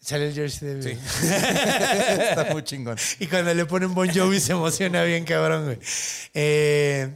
[0.00, 0.98] Sale el Jersey Devil.
[1.06, 1.28] Sí.
[1.28, 2.96] está muy chingón.
[3.20, 5.78] Y cuando le ponen Bon Jovi se emociona bien, cabrón, güey.
[6.32, 7.14] Eh,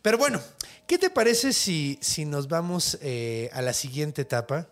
[0.00, 0.40] pero bueno,
[0.86, 4.68] ¿qué te parece si, si nos vamos eh, a la siguiente etapa?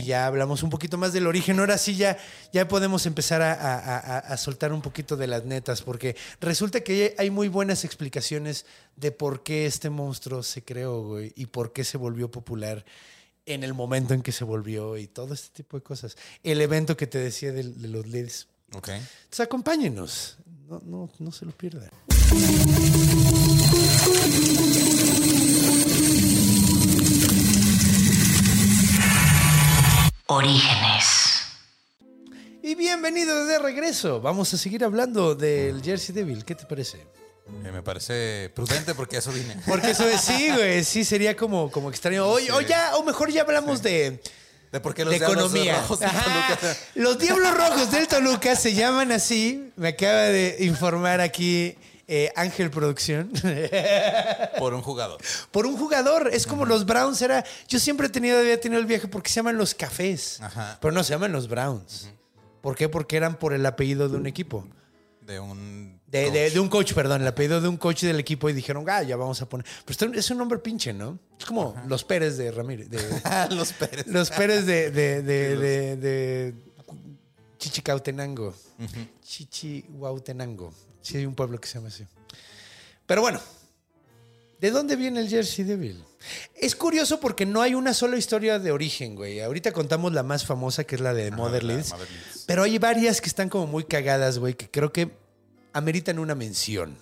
[0.00, 1.58] Y ya hablamos un poquito más del origen.
[1.60, 2.16] Ahora sí ya,
[2.52, 6.80] ya podemos empezar a, a- a- a soltar un poquito de las netas, porque resulta
[6.82, 8.66] que hay muy buenas explicaciones
[8.96, 12.84] de por qué este monstruo se creó, güey, y por qué se volvió popular
[13.46, 16.16] en el momento en que se volvió y todo este tipo de cosas.
[16.42, 18.48] El evento que te decía de, de los leads.
[18.72, 18.88] Ok.
[18.88, 20.38] Entonces acompáñenos.
[20.68, 21.90] No, no, no se lo pierdan.
[30.26, 31.42] Orígenes.
[32.62, 34.22] Y bienvenidos de regreso.
[34.22, 36.46] Vamos a seguir hablando del Jersey Devil.
[36.46, 36.96] ¿Qué te parece?
[37.62, 39.54] Eh, me parece prudente porque a eso vine.
[39.66, 42.26] Porque eso es, sí, güey, sí sería como, como extraño.
[42.26, 44.18] O, o ya, o mejor ya hablamos de,
[44.72, 45.80] De por qué los de diablos economía.
[45.80, 46.56] rojos Ajá.
[46.56, 46.76] Toluca.
[46.94, 49.70] Los Diablos Rojos del Toluca se llaman así.
[49.76, 51.76] Me acaba de informar aquí
[52.08, 53.30] eh, Ángel Producción.
[54.58, 55.20] por un jugador.
[55.50, 56.30] Por un jugador.
[56.32, 57.20] Es como los Browns.
[57.22, 60.40] Era, yo siempre he tenido, había tenido el viaje porque se llaman los cafés.
[60.40, 60.78] Ajá.
[60.80, 62.08] Pero no se llaman los Browns.
[62.60, 62.88] ¿Por qué?
[62.88, 64.66] Porque eran por el apellido de un equipo.
[65.20, 66.00] De un.
[66.06, 69.02] De, de- un coach, perdón, el apellido de un coach del equipo y dijeron, ah,
[69.02, 69.66] ya vamos a poner.
[69.84, 71.18] Pero es un nombre pinche, ¿no?
[71.38, 72.88] Es como los Pérez de Ramírez.
[72.88, 73.00] de-
[73.50, 74.06] los Pérez.
[74.06, 76.54] los Pérez de, de, de, de, de
[77.58, 78.54] Chichicautenango.
[79.22, 80.72] Chichihuautenango.
[81.04, 82.04] Sí, hay un pueblo que se llama así.
[83.06, 83.38] Pero bueno,
[84.58, 86.02] ¿de dónde viene el Jersey Devil?
[86.56, 89.40] Es curioso porque no hay una sola historia de origen, güey.
[89.40, 91.92] Ahorita contamos la más famosa, que es la de Mother la de Leeds.
[91.92, 92.44] Mother Leeds.
[92.46, 95.12] Pero hay varias que están como muy cagadas, güey, que creo que
[95.74, 96.96] ameritan una mención.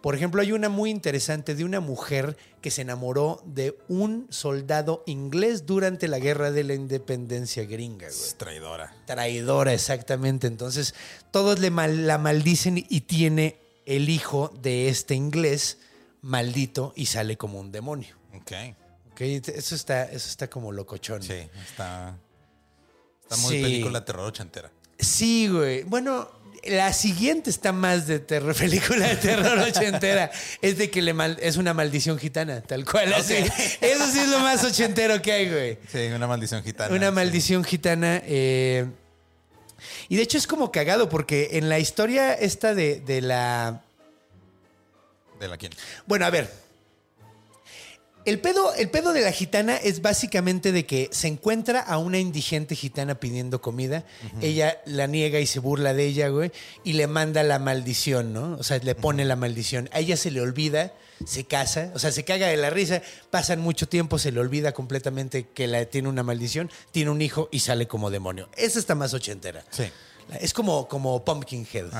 [0.00, 5.02] Por ejemplo, hay una muy interesante de una mujer que se enamoró de un soldado
[5.06, 8.20] inglés durante la guerra de la independencia gringa, güey.
[8.20, 8.94] Es traidora.
[9.06, 10.46] Traidora, exactamente.
[10.46, 10.94] Entonces,
[11.32, 15.78] todos le mal- la maldicen y tiene el hijo de este inglés
[16.20, 18.16] maldito y sale como un demonio.
[18.34, 18.52] Ok.
[19.10, 19.20] ¿Ok?
[19.20, 21.22] Eso está, eso está como locochón.
[21.22, 21.34] Sí,
[21.68, 22.16] está.
[23.22, 23.62] Está muy Sí.
[23.62, 24.70] película terror ochentera.
[24.98, 25.82] Sí, güey.
[25.82, 26.30] Bueno,
[26.64, 30.30] la siguiente está más de terror, película de terror ochentera.
[30.60, 33.12] Es de que le mal- es una maldición gitana, tal cual.
[33.14, 33.34] así.
[33.34, 35.78] Eso sí es lo más ochentero que hay, güey.
[35.90, 36.94] Sí, una maldición gitana.
[36.94, 37.14] Una sí.
[37.14, 38.22] maldición gitana.
[38.24, 38.86] eh,
[40.08, 43.82] y de hecho es como cagado porque en la historia esta de, de la...
[45.40, 45.72] ¿De la quién?
[46.06, 46.48] Bueno, a ver.
[48.24, 52.18] El pedo, el pedo de la gitana es básicamente de que se encuentra a una
[52.18, 54.04] indigente gitana pidiendo comida.
[54.40, 56.52] Ella la niega y se burla de ella, güey.
[56.84, 58.56] Y le manda la maldición, ¿no?
[58.58, 59.88] O sea, le pone la maldición.
[59.92, 60.92] A ella se le olvida,
[61.26, 63.02] se casa, o sea, se caga de la risa.
[63.30, 66.70] Pasan mucho tiempo, se le olvida completamente que la, tiene una maldición.
[66.92, 68.48] Tiene un hijo y sale como demonio.
[68.56, 69.64] Esa está más ochentera.
[69.70, 69.84] Sí.
[70.40, 71.86] Es como, como Pumpkinhead.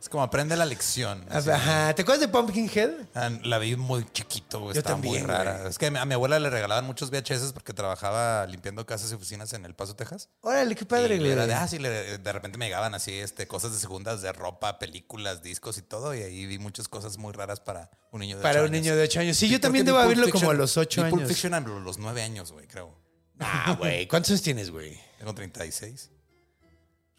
[0.00, 1.26] Es como aprende la lección.
[1.30, 1.94] Ajá.
[1.94, 2.90] ¿Te acuerdas de Pumpkinhead?
[3.14, 4.72] Ah, La vi muy chiquito, güey.
[4.74, 5.58] Yo Estaba también, muy rara.
[5.58, 5.68] güey.
[5.70, 9.52] Es que a mi, abuela le regalaban muchos VHS porque trabajaba limpiando casas y oficinas
[9.52, 10.30] en El Paso, Texas.
[10.40, 11.30] Órale, qué padre, güey.
[11.30, 14.32] era de, ah, sí, le- de repente me llegaban así este, cosas de segundas de
[14.32, 16.14] ropa, películas, discos y todo.
[16.14, 18.82] Y ahí vi muchas cosas muy raras para un niño de Para ocho un años.
[18.84, 19.36] niño de 8 años.
[19.36, 21.28] Sí, Sí, yo también debo Pulp como a los 8 vi Pulp años.
[21.34, 22.96] Fiction a los 9 años, güey, creo.
[23.38, 24.08] Ah, güey.
[24.08, 24.98] ¿Cuántos años tienes, güey?
[25.18, 26.08] Tengo 36.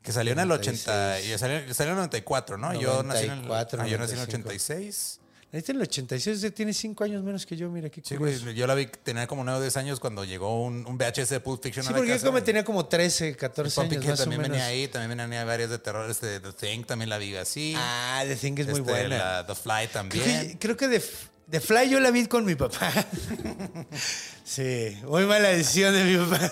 [0.03, 1.21] Que salió en el 80.
[1.21, 2.73] Y salió, salió en el 94, ¿no?
[2.73, 4.49] yo nací en el, 94, ah, yo nací en el 95.
[4.49, 5.17] 86.
[5.51, 8.39] Naciste en el 86, usted tiene 5 años menos que yo, mira qué Sí, güey.
[8.55, 11.39] Yo la vi, tenía como 9 o 10 años cuando llegó un, un VHS de
[11.41, 12.25] Pulp Fiction Sí, a la porque yo casa.
[12.27, 14.57] como tenía como 13, 14 Pumpkin años o también menos.
[14.57, 16.09] venía ahí, también venía varias de terror.
[16.09, 17.73] Este, The Thing también la vi así.
[17.75, 19.17] Ah, The Thing es muy Este, buena.
[19.17, 20.23] la- The Fly Creo también.
[20.51, 21.03] que, creo que de,
[21.51, 22.91] de Fly yo la vi con mi papá.
[24.43, 26.51] sí, muy mala decisión de mi papá.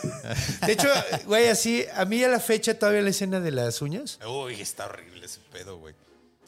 [0.65, 0.87] De hecho,
[1.25, 4.85] güey, así, a mí a la fecha todavía la escena de las uñas Uy, está
[4.85, 5.95] horrible ese pedo, güey.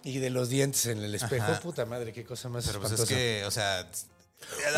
[0.04, 1.44] y de los dientes en el espejo.
[1.52, 1.60] Ajá.
[1.62, 3.16] Puta madre, qué cosa más Pero pues es espantosa.
[3.20, 3.90] que, o sea...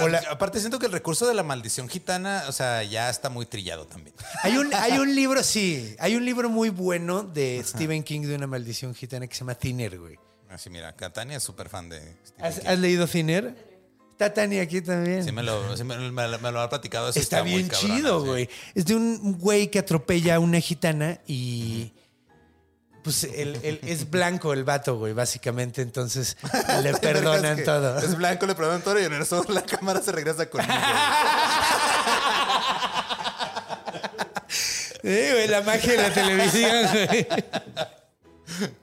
[0.10, 3.46] La- Aparte siento que el recurso de la maldición gitana, o sea, ya está muy
[3.46, 4.14] trillado también.
[4.44, 8.36] Hay un, hay un libro, sí, hay un libro muy bueno de Stephen King de
[8.36, 10.20] una maldición gitana que se llama Thinner, güey.
[10.54, 12.68] Así, mira, Catania es súper fan de Stephen ¿Has, King.
[12.68, 13.74] has leído Thinner?
[14.12, 15.24] Está Tania aquí también.
[15.24, 17.10] Sí, me lo, sí me, me lo- me lo ha platicado.
[17.10, 18.28] Está, muy bien chido, sí.
[18.28, 18.50] güey.
[18.76, 21.92] Es de un güey que atropella a una gitana y.
[23.04, 25.82] Pues es blanco el vato, güey, básicamente.
[25.82, 26.38] Entonces
[26.84, 27.98] le perdonan Es que todo.
[27.98, 30.72] Es blanco, le perdonan todo y en eso la cámara se regresa conmigo.
[35.02, 37.28] Sí, güey, la magia de la televisión, güey.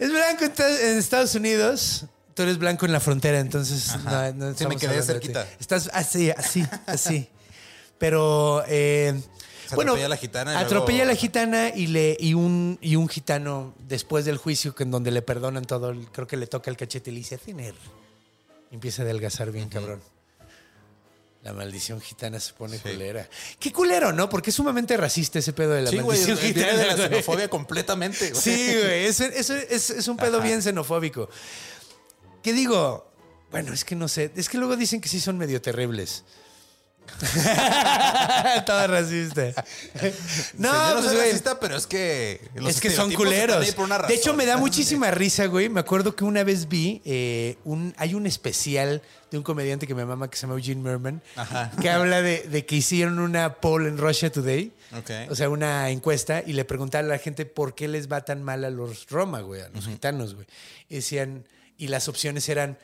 [0.00, 2.06] Es blanco en ta- en Estados Unidos.
[2.34, 5.46] Tú eres blanco en la frontera, entonces no, no Sí, me quedé cerquita.
[5.60, 7.28] Estás así, así, así.
[7.98, 9.12] Pero eh,
[9.74, 12.78] bueno, atropella a la gitana y atropella luego- a la gitana y le y un
[12.80, 16.46] y un gitano después del juicio que en donde le perdonan todo, creo que le
[16.46, 17.74] toca el cachete y le dice thinner.
[18.70, 20.00] Y empieza a adelgazar bien cabrón.
[21.42, 23.26] La maldición gitana se pone culera.
[23.58, 24.28] Qué culero, ¿no?
[24.28, 26.78] Porque es sumamente racista ese pedo de la Sí, güey, maldición viene gitana.
[26.78, 27.08] de la güey.
[27.08, 28.30] xenofobia completamente.
[28.30, 28.42] güey.
[28.42, 29.06] Sí, güey.
[29.06, 30.46] Es, es- es- es un pedo Ajá.
[30.46, 31.30] bien xenofóbico.
[32.42, 33.10] ¿Qué digo?
[33.50, 34.30] Bueno, es que no sé.
[34.36, 36.24] Es que luego dicen que sí son medio terribles.
[38.66, 39.52] Todo racista.
[40.56, 41.28] No, pues, soy güey.
[41.28, 43.64] racista, pero es que los Es que son culeros.
[43.64, 45.68] ahí por una De hecho, me da muchísima risa, güey.
[45.68, 47.94] Me acuerdo que una vez vi eh, un.
[47.98, 51.22] Hay un especial de un comediante que me mama que se llama Eugene Merman.
[51.36, 51.70] Ajá.
[51.80, 54.72] Que habla de, de que hicieron una poll en Russia Today.
[54.98, 55.10] Ok.
[55.30, 58.42] O sea, una encuesta y le preguntaban a la gente por qué les va tan
[58.42, 60.46] mal a los Roma, güey, a los gitanos, güey.
[60.88, 61.44] Y decían.
[61.78, 62.78] Y las opciones eran.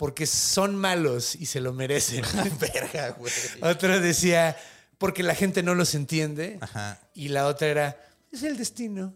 [0.00, 2.24] Porque son malos y se lo merecen.
[2.58, 3.30] Verga, güey.
[3.60, 4.56] Otro decía,
[4.96, 6.56] porque la gente no los entiende.
[6.62, 6.98] Ajá.
[7.12, 8.00] Y la otra era,
[8.32, 9.12] es el destino.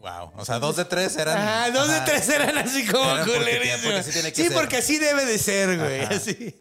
[0.00, 0.32] Wow.
[0.36, 1.38] O sea, dos de tres eran.
[1.40, 4.52] Ah, dos de tres eran así como Eran porque porque sí tiene que Sí, ser.
[4.52, 6.00] porque así debe de ser, güey.
[6.02, 6.54] Así.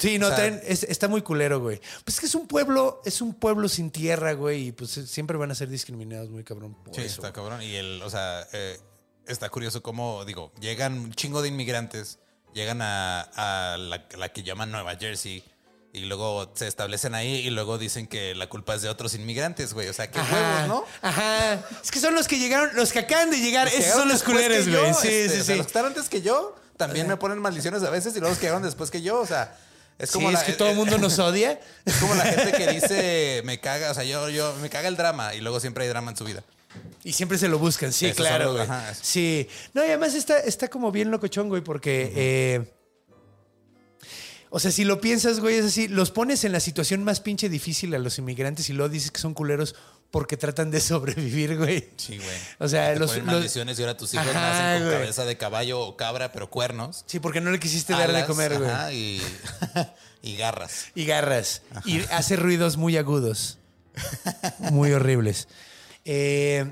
[0.00, 1.80] Sí, no, O sea- traen- es- está muy culero, güey.
[2.04, 5.36] Pues es que es un pueblo, es un pueblo sin tierra, güey, y pues siempre
[5.36, 7.20] van a ser discriminados muy cabrón por Sí, eso.
[7.20, 7.62] está cabrón.
[7.62, 8.76] Y el, o sea, eh,
[9.28, 12.18] está curioso cómo, digo, llegan un chingo de inmigrantes,
[12.54, 15.44] llegan a, a la, la que llaman Nueva Jersey
[15.92, 19.72] y luego se establecen ahí y luego dicen que la culpa es de otros inmigrantes,
[19.72, 19.88] güey.
[19.88, 20.84] O sea, qué Ajá, huevos, ¿no?
[21.02, 21.54] Ajá.
[21.82, 23.68] Es que son los que llegaron, los que acaban de llegar.
[23.68, 24.94] Esos son los culeros, que güey.
[24.94, 25.56] Sí, este, sí, o sea, sí.
[25.56, 28.38] Los que están antes que yo también me ponen maldiciones a veces y luego los
[28.38, 29.18] que llegaron después que yo.
[29.20, 29.56] O sea,
[29.98, 31.58] es como sí, la, es que todo el mundo nos odia.
[31.84, 34.96] Es como la gente que dice me caga, o sea, yo, yo me caga el
[34.96, 36.44] drama y luego siempre hay drama en su vida.
[37.04, 38.64] Y siempre se lo buscan, sí, claro, güey.
[38.64, 38.92] ajá.
[39.00, 39.48] Sí.
[39.74, 42.12] No, y además está, está como bien locochón, güey, porque.
[42.14, 42.72] eh,
[44.50, 47.50] o sea, si lo piensas, güey, es así, los pones en la situación más pinche
[47.50, 49.74] difícil a los inmigrantes y luego dices que son culeros
[50.10, 51.90] porque tratan de sobrevivir, güey.
[51.98, 52.28] Sí, güey.
[52.58, 55.00] O sea, Te los- ponen los- maldiciones y ahora tus hijos Ajá, nacen con güey.
[55.00, 57.04] cabeza de caballo o cabra, pero cuernos.
[57.06, 58.70] Sí, porque no le quisiste dar de alas, comer, güey.
[58.94, 59.22] y,
[60.22, 60.86] y garras.
[60.94, 61.60] Y garras.
[61.84, 63.58] Y hace ruidos muy agudos.
[64.70, 65.48] Muy horribles.
[66.10, 66.64] Eh,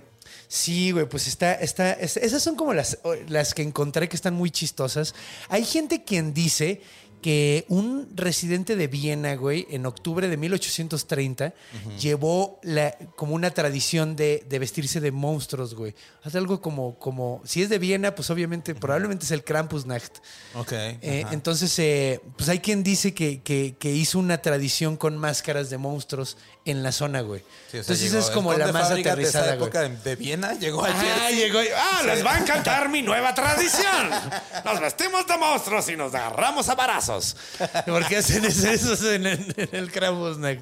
[0.49, 4.33] sí, güey, pues está, está, es- esas son como las, las que encontré que están
[4.35, 5.15] muy chistosas.
[5.51, 6.81] Hay gente quien dice
[7.23, 11.55] que un residente de Viena, güey, en octubre de 1830,
[11.99, 15.95] llevó la, como una tradición de, de vestirse de monstruos, güey.
[16.23, 20.19] Hace algo como, como, si es de Viena, pues obviamente, probablemente es el Krampusnacht.
[20.55, 20.73] Ok.
[20.73, 25.69] Eh, entonces, eh, pues hay quien dice que, que- que hizo una tradición con máscaras
[25.69, 26.37] de monstruos
[26.67, 27.41] en la zona, güey.
[27.41, 29.57] Sí, o sea, entonces, llegó esa es como la más de esa aterrizada, güey.
[29.57, 31.13] época de, de Viena llegó ayer.
[31.21, 31.63] Ah, llegó.
[31.63, 34.11] y- Ah, les va a encantar mi nueva tradición.
[34.65, 37.37] Nos vestimos de monstruos y nos agarramos a barazos.
[37.87, 40.61] Porque hacen eso en el, en el Krampusnacht.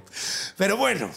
[0.56, 1.10] Pero bueno,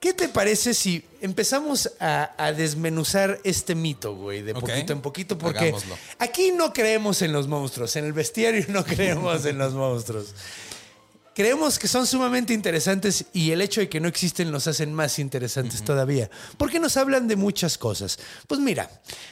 [0.00, 4.42] ¿qué te parece si empezamos a, a desmenuzar este mito, güey?
[4.42, 4.60] De Ok.
[4.60, 5.96] poquito en poquito, porque Hagámoslo.
[6.18, 7.96] aquí no creemos en los monstruos.
[7.96, 10.34] En el bestiario no creemos en los monstruos.
[11.38, 15.20] Creemos que son sumamente interesantes y el hecho de que no existen los hacen más
[15.20, 16.28] interesantes todavía.
[16.56, 18.18] Porque nos hablan de muchas cosas.
[18.48, 18.90] Pues mira,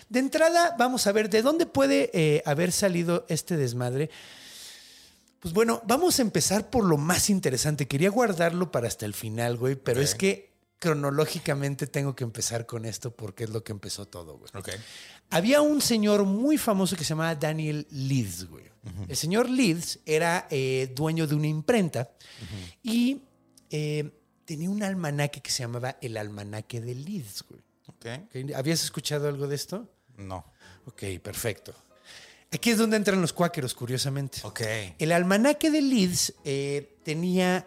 [0.09, 4.09] de entrada vamos a ver de dónde puede eh, haber salido este desmadre.
[5.41, 7.89] Pues bueno, vamos a empezar por lo más interesante.
[7.89, 12.85] Quería guardarlo para hasta el final, güey, pero es que cronológicamente tengo que empezar con
[12.85, 14.49] esto porque es lo que empezó todo, güey.
[14.55, 14.69] Ok.
[15.31, 18.76] Había un señor muy famoso que se llamaba Daniel Leeds, güey.
[19.09, 22.11] El señor Leeds era eh, dueño de una imprenta
[22.83, 23.23] y
[23.71, 24.11] eh,
[24.45, 27.61] tenía un almanaque que se llamaba el almanaque de Leeds, güey.
[27.89, 28.07] Ok.
[28.25, 28.55] ¿Ok?
[28.55, 29.91] ¿Habías escuchado algo de esto?
[30.17, 30.45] No.
[30.87, 31.75] Ok, perfecto.
[32.53, 34.39] Aquí es donde entran los cuáqueros, curiosamente.
[34.45, 34.61] Ok.
[34.99, 37.67] El almanaque de Leeds eh, tenía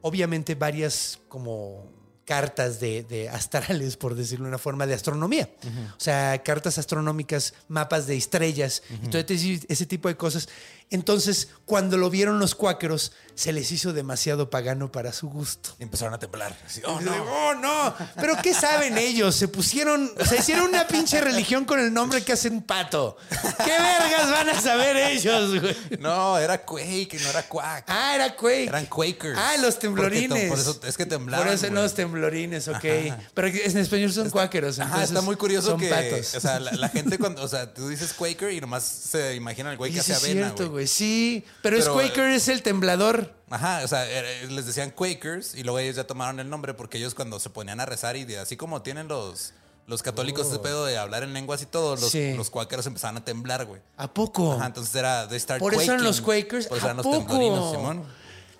[0.00, 5.48] obviamente varias como cartas de, de astrales, por decirlo de una forma, de astronomía.
[5.96, 10.48] O sea, cartas astronómicas, mapas de estrellas y todo ese, ese tipo de cosas.
[10.92, 15.74] Entonces, cuando lo vieron los cuáqueros, se les hizo demasiado pagano para su gusto.
[15.78, 16.54] Y empezaron a temblar.
[16.66, 17.24] Así, oh, Oh, no.
[17.24, 17.54] no.
[17.54, 17.94] no.
[18.16, 19.34] Pero ¿qué saben ellos?
[19.34, 23.16] Se pusieron, o sea, hicieron una pinche religión con el nombre que hace un pato.
[23.30, 25.76] ¿Qué vergas van a saber ellos, güey?
[25.98, 27.84] No, era Quake, no era Quack.
[27.88, 28.64] Ah, era Quake.
[28.68, 29.38] Eran Quakers.
[29.38, 30.50] Ah, los temblorines.
[30.50, 31.46] Por eso es que temblaban.
[31.46, 31.82] Por eso güey.
[31.82, 32.84] los temblorines, ok.
[32.84, 33.18] Ajá.
[33.32, 34.78] Pero en español son cuáqueros.
[34.78, 36.34] Entonces está muy curioso son que, patos.
[36.34, 39.70] o sea, la, la gente cuando, o sea, tú dices Quaker y nomás se imagina
[39.70, 40.81] el güey que hace avena, cierto, güey.
[40.82, 40.86] Güey.
[40.88, 43.34] Sí, pero, es Pero, eh, Quaker, es el temblador.
[43.50, 44.04] Ajá, o sea,
[44.48, 47.80] les decían Quakers y luego ellos ya tomaron el nombre porque ellos cuando se ponían
[47.80, 49.52] a rezar y de- así como tienen los,
[49.86, 52.08] los católicos ese pedo de hablar en lenguas y todo, los, Oh.
[52.10, 52.32] Sí.
[52.34, 53.80] los cuáqueros empezaban a temblar, güey.
[53.98, 54.54] ¿A poco?
[54.54, 56.66] Ajá, entonces era de start Por eso eran los Quakers.
[56.68, 58.04] Por eso ¿A eran los temblorinos, Simón.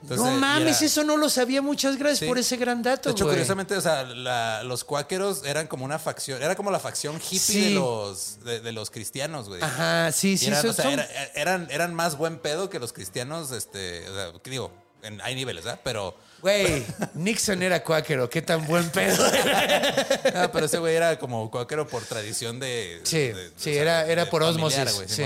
[0.02, 1.62] Entonces, no mames, era- eso no lo sabía.
[1.62, 2.26] Muchas gracias Sí.
[2.26, 5.98] por ese gran dato, De hecho, curiosamente, o sea, la- los cuáqueros eran como una
[5.98, 7.64] facción, era como la facción hippie Sí.
[7.66, 9.62] de los de, de los cristianos, güey.
[9.62, 10.46] Ajá, sí, sí.
[10.48, 14.14] eran, o sea, son- era- eran, eran más buen pedo que los cristianos, este, o
[14.14, 14.72] sea, ¿qué digo,
[15.02, 15.80] en- hay niveles, ¿verdad?
[15.84, 16.84] Pero, Güey,
[17.14, 18.28] Nixon era cuáquero.
[18.28, 19.24] Qué tan buen pedo
[20.34, 23.00] ah, pero ese güey era como cuáquero por tradición de.
[23.04, 25.24] Sí, de- sí, o sea, era- era por ósmosis, güey, sí.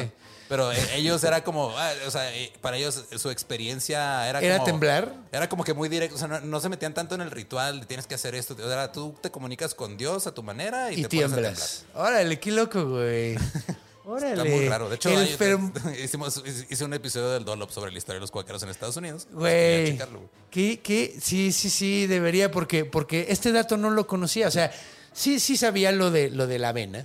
[0.48, 4.40] Pero eh, ellos era como, ah, o sea, eh, para ellos eh, su experiencia era
[4.40, 5.14] ¿Era como- temblar?
[5.32, 7.80] Era como que muy directo, o sea, no, no se metían tanto en el ritual,
[7.80, 8.54] de tienes que hacer esto.
[8.54, 11.34] O sea, tú te comunicas con Dios a tu manera y, Y te pones a
[11.36, 11.84] tiemblas.
[11.94, 13.36] Órale, qué loco, güey.
[14.04, 14.34] Órale.
[14.42, 14.88] Está muy raro.
[14.88, 15.72] De hecho, ferm-
[16.02, 16.40] hicimos,
[16.70, 19.26] hice un episodio del Dollop sobre la historia de los cuáqueros en Estados Unidos.
[19.26, 20.30] Checarlo, güey.
[20.50, 21.16] ¿Qué, qué?
[21.20, 24.46] Sí, sí, sí, debería, porque, porque este dato no lo conocía.
[24.46, 24.72] O sea,
[25.12, 27.04] sí, sí sabía lo de, lo de la avena.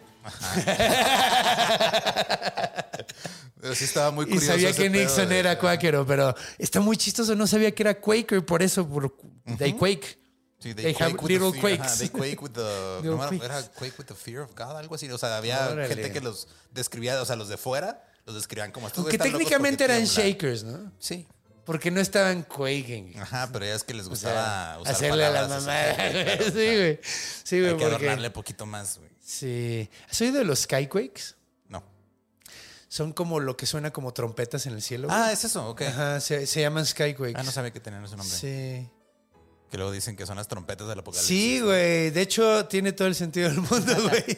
[3.62, 4.48] Pero sí estaba muy Y curioso.
[4.48, 7.36] sabía ese que Nixon de- era cuáquero, pero está muy chistoso.
[7.36, 9.16] No sabía que era Quaker, por eso, por
[9.58, 10.20] They Quake.
[10.60, 11.82] Sí, They have with little the quakes.
[11.84, 12.62] ajá, they quake with the.
[13.10, 13.64] ¿cómo era?
[13.80, 15.10] quake with the fear of God, algo así.
[15.10, 15.88] O sea, había Órale.
[15.96, 19.84] gente que los describía, o sea, los de fuera los describían como estos locos técnicamente
[19.84, 20.92] eran shakers, ¿no?
[21.00, 21.28] Sí.
[21.66, 23.20] Porque no estaban quaking.
[23.20, 25.74] Ajá, pero ya es que les O sea, gustaba usar hacerle a la mamá.
[25.96, 27.00] claro, sí, güey.
[27.44, 29.11] Sí, güey, Hay que porque- adornarle poquito más, güey.
[29.32, 29.90] Sí.
[30.10, 31.36] ¿Has oído de los skyquakes?
[31.70, 31.82] No.
[32.90, 35.08] Son como lo que suena como trompetas en el cielo.
[35.08, 35.18] güey.
[35.20, 35.84] Ah, es eso, ok.
[35.84, 37.40] Ajá, se, se llaman skyquakes.
[37.40, 38.38] Ah, no sabía que tenían ese nombre.
[38.38, 38.90] Sí.
[39.70, 41.28] Que luego dicen que son las trompetas del apocalipsis.
[41.30, 42.10] Sí, güey.
[42.10, 44.38] De hecho, tiene todo el sentido del mundo, güey.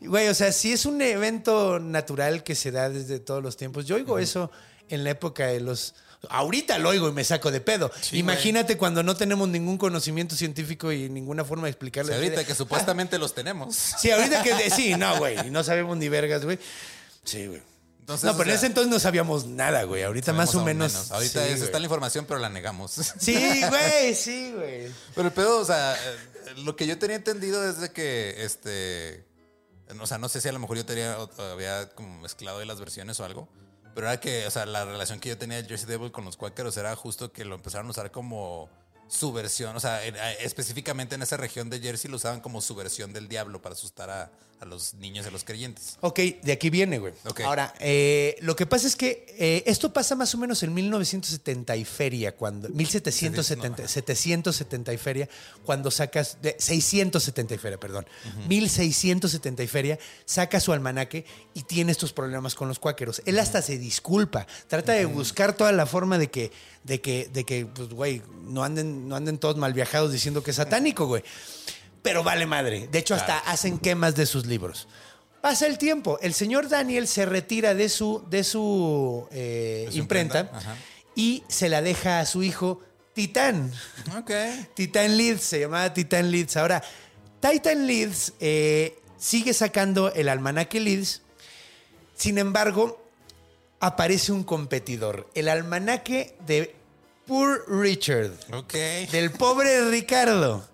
[0.00, 3.84] Güey, o sea, si es un evento natural que se da desde todos los tiempos.
[3.84, 4.50] Yo oigo eso
[4.88, 5.94] en la época de los.
[6.30, 7.90] Ahorita lo oigo y me saco de pedo.
[8.00, 12.14] Sí, Imagínate cuando no tenemos ningún conocimiento científico y ninguna forma de Sí, explicarlo.
[12.14, 13.74] ahorita que supuestamente los tenemos.
[13.98, 15.46] Sí, ahorita que sí, no, güey.
[15.46, 16.58] y No sabemos ni vergas, güey.
[17.24, 17.62] Sí, güey.
[18.00, 20.02] Entonces, no, pero en ese entonces no sabíamos nada, güey.
[20.02, 21.10] Ahorita más o menos.
[21.10, 22.92] Ahorita sí, es- está la información, pero la negamos.
[23.18, 24.90] Sí, güey, sí, güey.
[25.14, 29.24] Pero el pedo, o sea, eh, lo que yo tenía entendido es de que, este,
[29.98, 31.16] o sea, no sé si a lo mejor yo tenía,
[31.50, 33.48] había como mezclado ahí las versiones o algo,
[33.94, 36.36] pero era que, o sea, la relación que yo tenía de Jersey Devil con los
[36.36, 38.68] cuáqueros era justo que lo empezaron a usar como
[39.06, 42.74] su versión, o sea, en- específicamente en esa región de Jersey lo usaban como su
[42.74, 44.30] versión del diablo para asustar a,
[44.60, 45.98] a los niños y a los creyentes.
[46.00, 47.12] Ok, de aquí viene, güey.
[47.26, 47.40] Ok.
[47.40, 51.76] Ahora, eh, lo que pasa es que eh, esto pasa más o menos en 1970
[51.76, 53.88] y feria, cuando 1770, no.
[53.88, 55.28] 770 y feria,
[55.64, 58.06] cuando sacas, de, 670 y feria, perdón,
[58.48, 61.24] 1670 y feria, saca su almanaque
[61.54, 63.22] y tiene estos problemas con los cuáqueros.
[63.26, 66.52] Él hasta se disculpa, trata de buscar toda la forma de que,
[66.84, 70.50] de que, de que, pues, güey, no anden, no anden todos mal viajados diciendo que
[70.50, 71.22] es satánico, güey.
[72.04, 72.86] Pero vale madre.
[72.92, 74.86] De hecho, hasta hacen quemas de sus libros.
[75.40, 76.18] Pasa el tiempo.
[76.20, 80.50] El señor Daniel se retira de su, de su, eh, imprenta,
[81.14, 82.82] y se la deja a su hijo
[83.14, 83.72] Titán.
[84.18, 84.30] Ok.
[84.74, 86.58] Titan Leeds, se llamaba Titan Leeds.
[86.58, 86.84] Ahora,
[87.40, 91.22] Titan Leeds eh, sigue sacando el almanaque Leeds.
[92.14, 93.02] Sin embargo,
[93.80, 95.30] aparece un competidor.
[95.34, 96.74] El almanaque de
[97.26, 98.32] Poor Richard.
[99.10, 100.68] Del pobre Ricardo.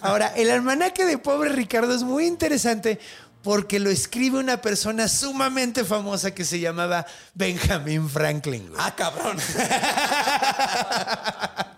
[0.00, 2.98] Ahora, el almanaque de pobre Ricardo es muy interesante
[3.42, 8.68] porque lo escribe una persona sumamente famosa que se llamaba Benjamin Franklin.
[8.68, 8.80] güey.
[8.82, 9.36] Ah, cabrón.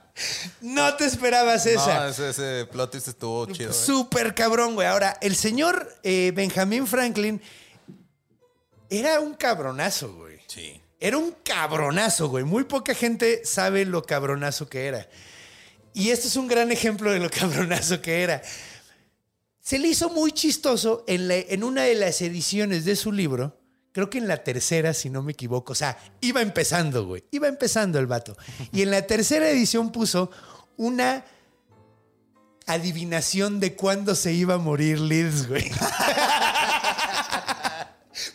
[0.61, 2.01] No te esperabas esa.
[2.01, 3.71] No, ese, ese plot twist estuvo chido.
[3.71, 3.75] ¿eh?
[3.75, 4.89] Súper cabrón, güey.
[4.89, 7.41] Ahora, el señor eh, Benjamin Franklin
[8.91, 10.41] era un cabronazo, güey.
[10.49, 10.81] Sí.
[10.99, 12.45] Era un cabronazo, güey.
[12.45, 15.07] Muy poca gente sabe lo cabronazo que era.
[15.99, 18.41] Y este es un gran ejemplo de lo cabronazo que era.
[19.61, 23.59] Se le hizo muy chistoso en, una de las ediciones de su libro,
[23.91, 25.73] creo que en la tercera, si no me equivoco.
[25.73, 27.25] O sea, iba empezando, güey.
[27.33, 28.37] Iba empezando el vato.
[28.73, 30.31] Y en la tercera edición puso
[30.77, 31.25] una
[32.67, 35.69] adivinación de cuándo se iba a morir Liz, güey.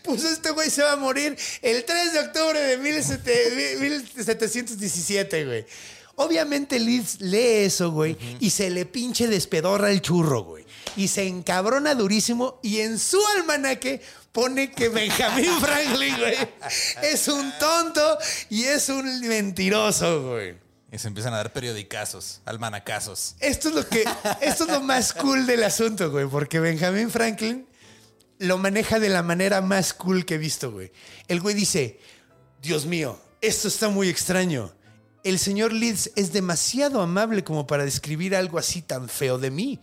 [0.03, 5.65] puso este güey se va a morir el 3 de octubre de 17- 1717, güey.
[6.15, 10.65] Obviamente Liz lee eso, güey, y se le pinche despedorra el churro, güey.
[10.95, 13.99] Y se encabrona durísimo y en su almanaque
[14.31, 16.35] pone que Benjamin Franklin, güey,
[17.01, 18.17] es un tonto
[18.49, 20.55] y es un mentiroso, güey.
[20.91, 23.35] Y se empiezan a dar periodicazos, almanacazos.
[23.39, 24.05] Esto es lo que,
[24.41, 27.65] esto es lo más cool del asunto, güey, porque Benjamin Franklin
[28.37, 30.91] lo maneja de la manera más cool que he visto, güey.
[31.27, 31.99] El güey dice,
[32.61, 34.71] Dios mío, esto está muy extraño.
[35.23, 39.79] El señor Leeds es demasiado amable como para describir algo así tan feo de mí.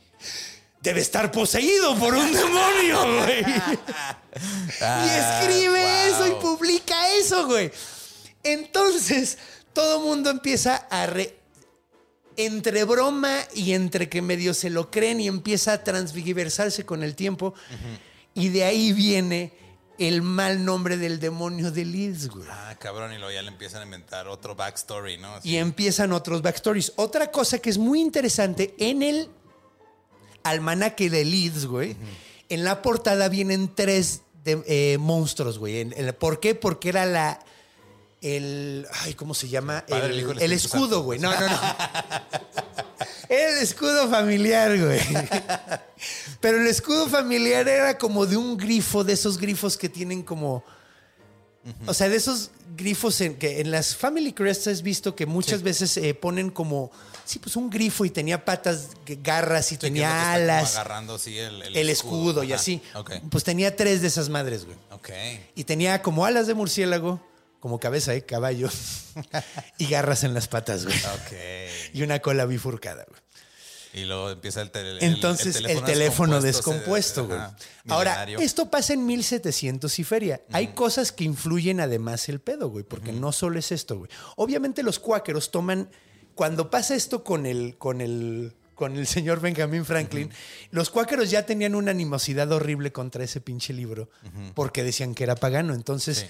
[0.82, 3.40] Debe estar poseído por un demonio, güey.
[3.40, 7.70] y escribe Ah, eso y publica eso, güey.
[8.42, 9.38] Entonces,
[9.72, 11.36] todo mundo empieza a re-
[12.36, 17.14] entre broma y entre que medio se lo creen y empieza a transgiversarse con el
[17.14, 17.54] tiempo.
[18.34, 19.52] Y de ahí viene
[20.00, 22.46] el mal nombre del demonio de Leeds, güey.
[22.50, 25.34] Ah, cabrón, y luego ya le empiezan a inventar otro backstory, ¿no?
[25.34, 25.50] Así.
[25.50, 26.92] Y empiezan otros backstories.
[26.96, 29.28] Otra cosa que es muy interesante, en el
[30.42, 31.96] almanaque de Leeds, güey,
[32.48, 35.80] en la portada vienen tres de- eh, monstruos, güey.
[35.80, 36.54] En- en- ¿Por qué?
[36.54, 37.38] Porque era la...
[38.22, 38.86] El...
[39.02, 39.84] Ay, ¿cómo se llama?
[39.88, 41.18] El, el escudo, güey.
[41.18, 41.58] No, no, no.
[43.30, 45.00] Era el escudo familiar, güey.
[46.40, 50.64] Pero el escudo familiar era como de un grifo, de esos grifos que tienen como...
[51.86, 55.62] O sea, de esos grifos en, que en las Family Crests has visto que muchas
[55.62, 56.90] veces eh, ponen como...
[57.24, 58.88] Sí, pues un grifo y tenía patas,
[59.22, 60.74] garras y Sí, tenía alas.
[60.74, 62.82] agarrando, sí, el, el El escudo, y así.
[62.94, 63.12] Ok.
[63.30, 64.76] Pues tenía tres de esas madres, güey.
[64.90, 65.10] Ok.
[65.54, 67.20] Y tenía como alas de murciélago,
[67.60, 68.68] como cabeza de caballo,
[69.78, 70.96] y garras en las patas, güey.
[70.98, 71.32] Ok.
[71.92, 73.20] Y una cola bifurcada, güey.
[73.92, 77.40] Y luego empieza el, tele- el- Entonces, el teléfono, descompuesto, güey.
[77.88, 80.40] Ahora, esto pasa en 1700 y feria.
[80.52, 84.10] Hay cosas que influyen además el pedo, güey, porque no solo es esto, güey.
[84.36, 85.90] Obviamente los cuáqueros toman,
[86.36, 90.30] cuando pasa esto con el, con el, con el señor Benjamin Franklin,
[90.70, 94.08] los cuáqueros ya tenían una animosidad horrible contra ese pinche libro,
[94.54, 95.74] porque decían que era pagano.
[95.74, 96.18] Entonces...
[96.18, 96.26] Sí.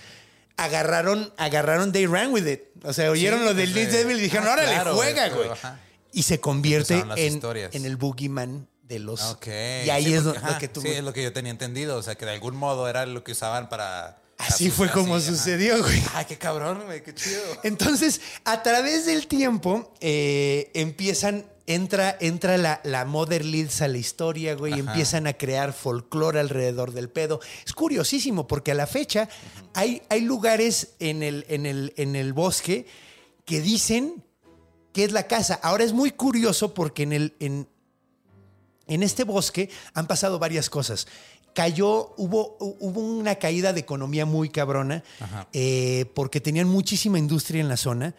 [0.64, 2.62] Agarraron, agarraron, they ran with it.
[2.84, 4.94] O sea, oyeron Sí, lo del pues, Leeds eh, Devil y dijeron, ah, órale, claro,
[4.94, 5.48] juega, güey.
[6.12, 7.40] Y se convierte en,
[7.72, 9.22] en el boogeyman de los.
[9.22, 9.46] Ok.
[9.46, 10.80] Y ahí Sí, es porque- lo, que tú.
[10.82, 11.96] Sí, es lo que yo tenía entendido.
[11.96, 14.18] O sea, que de algún modo era lo que usaban para.
[14.36, 15.36] Así asustar, fue como así, ajá.
[15.36, 16.02] sucedió, güey.
[16.14, 17.42] Ay, qué cabrón, güey, qué chido.
[17.62, 23.98] Entonces, a través del tiempo, eh, empiezan, entra, entra la, la Mother Leeds a la
[23.98, 27.40] historia, güey, y empiezan a crear folclore alrededor del pedo.
[27.64, 29.28] Es curiosísimo, porque a la fecha
[29.74, 32.86] hay, hay lugares en el, en, el, en el bosque
[33.44, 34.24] que dicen
[34.92, 35.60] que es la casa.
[35.62, 37.34] Ahora es muy curioso porque en el.
[37.40, 37.68] En,
[38.86, 41.06] en este bosque han pasado varias cosas.
[41.54, 45.04] Cayó, hubo, hubo una caída de economía muy cabrona
[45.52, 48.14] eh, porque tenían muchísima industria en la zona.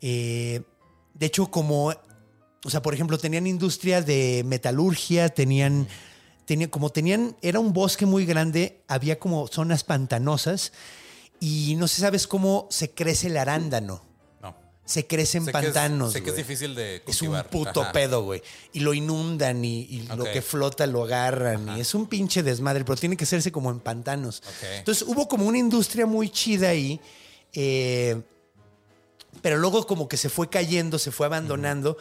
[0.00, 0.62] Eh,
[1.14, 1.94] de hecho, como,
[2.64, 5.86] o sea, por ejemplo, tenían industria de metalurgia, tenían,
[6.46, 10.72] tenían, como tenían, era un bosque muy grande, había como zonas pantanosas
[11.40, 14.02] y no sé, sabes cómo se crece el arándano.
[14.42, 14.56] No.
[14.86, 16.12] Se crece en Sé que es- pantanos.
[16.12, 17.50] sé que es difícil de Es un cultivar.
[17.50, 17.92] puto Ajá.
[17.92, 18.42] pedo, güey.
[18.72, 21.76] Y lo inundan y, y lo que flota lo agarran.
[21.76, 24.42] Y es un pinche desmadre, pero tiene que hacerse como en pantanos.
[24.46, 24.64] Ok.
[24.78, 27.00] Entonces hubo como una industria muy chida ahí.
[27.52, 28.22] eh,
[29.42, 31.98] pero luego como que se fue cayendo, se fue abandonando.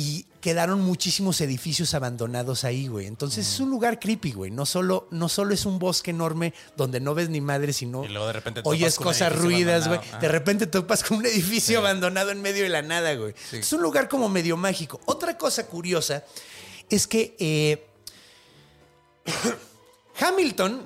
[0.00, 3.06] Y quedaron muchísimos edificios abandonados ahí, güey.
[3.08, 4.48] Entonces es un lugar creepy, güey.
[4.48, 8.08] No solo, no solo es un bosque enorme donde no ves ni madre, sino Y
[8.08, 9.98] luego de repente oyes cosas ruidas, güey.
[10.20, 13.34] De repente topas con un edificio abandonado en medio de la nada, güey.
[13.50, 13.56] Sí.
[13.56, 15.00] Es un lugar como medio mágico.
[15.06, 16.22] Otra cosa curiosa
[16.88, 17.84] es que eh,
[20.20, 20.80] Hamilton,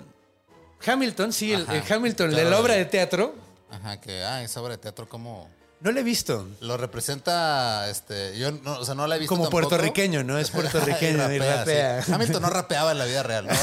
[0.86, 3.34] Hamilton, sí, el, Hamilton de la obra de teatro,
[3.70, 5.50] Ajá, que, ah, esa obra de teatro, ¿cómo?
[5.82, 6.46] No la he visto.
[6.60, 9.68] Lo representa, este, yo, no, o sea, no la he visto Como tampoco.
[9.68, 10.38] puertorriqueño, ¿no?
[10.38, 12.02] Es puertorriqueño y rapea.
[12.02, 12.12] sí.
[12.12, 13.52] Hamilton no rapeaba en la vida real, ¿no?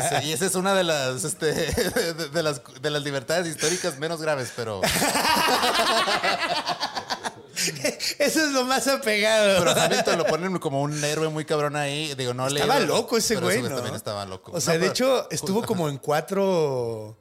[0.00, 3.46] Este, ese- y esa es una de las, este, de, de las, de las libertades
[3.46, 4.80] históricas menos graves, pero,
[8.18, 9.58] Eso es lo más apegado.
[9.58, 12.14] pero Hamilton lo ponen como un héroe muy cabrón ahí.
[12.14, 13.68] Digo, no le estaba loco ese güey, ¿no?
[13.74, 14.52] también estaba loco.
[14.54, 17.18] O sea, No, de pero- hecho, estuvo como en cuatro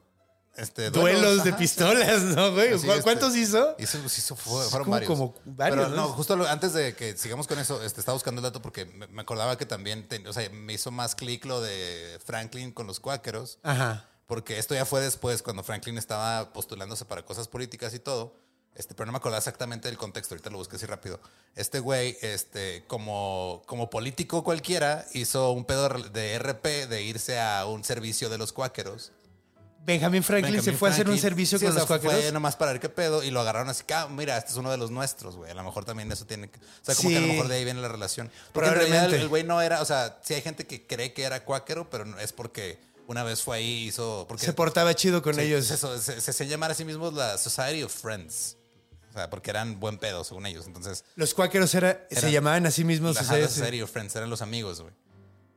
[0.56, 1.58] este, duelos de ajá.
[1.60, 2.78] pistolas, ¿no, güey?
[2.78, 3.76] Sí, ¿Cu- este, ¿Cuántos hizo?
[3.80, 5.08] Hizo, hizo- fue- Es fueron como- varios.
[5.10, 6.08] como varios, Pero ¿no?
[6.10, 9.08] justo lo- antes de que sigamos con eso, este, estaba buscando el dato porque me,
[9.08, 12.88] me acordaba que también, te- o sea, me hizo más clic lo de Franklin con
[12.88, 13.60] los cuáqueros.
[13.64, 14.06] Ajá.
[14.28, 18.36] Porque esto ya fue después, cuando Franklin estaba postulándose para cosas políticas y todo.
[18.76, 21.20] Este, pero no me acuerdo exactamente del contexto, ahorita lo busqué así rápido.
[21.56, 27.66] Este güey, este, como, como político cualquiera, hizo un pedo de RP de irse a
[27.66, 29.12] un servicio de los cuáqueros.
[29.86, 32.22] Benjamin Franklin Benjamin se fue a hacer un servicio Sí, con o sea, los cuáqueros.
[32.22, 34.70] Fue nomás para ver qué pedo y lo agarraron así, ah, mira, este es uno
[34.70, 35.50] de los nuestros, güey.
[35.50, 36.60] A lo mejor también eso tiene que.
[36.60, 38.30] O sea, como que a lo mejor de ahí viene la relación.
[38.54, 41.24] Porque en realidad el- güey no era, o sea, sí hay gente que cree que
[41.24, 44.26] era cuáquero, pero es porque una vez fue ahí y hizo.
[44.28, 45.72] Porque Se portaba chido con Sí, ellos.
[45.72, 48.58] Eso, se, se, se llamar a sí mismos la Society of Friends.
[49.10, 50.68] O sea, porque eran buen pedo, según ellos.
[50.68, 53.16] Entonces, Los cuáqueros era, se llamaban a sí mismos.
[53.16, 54.94] la sea, Society of Friends eran los amigos, güey.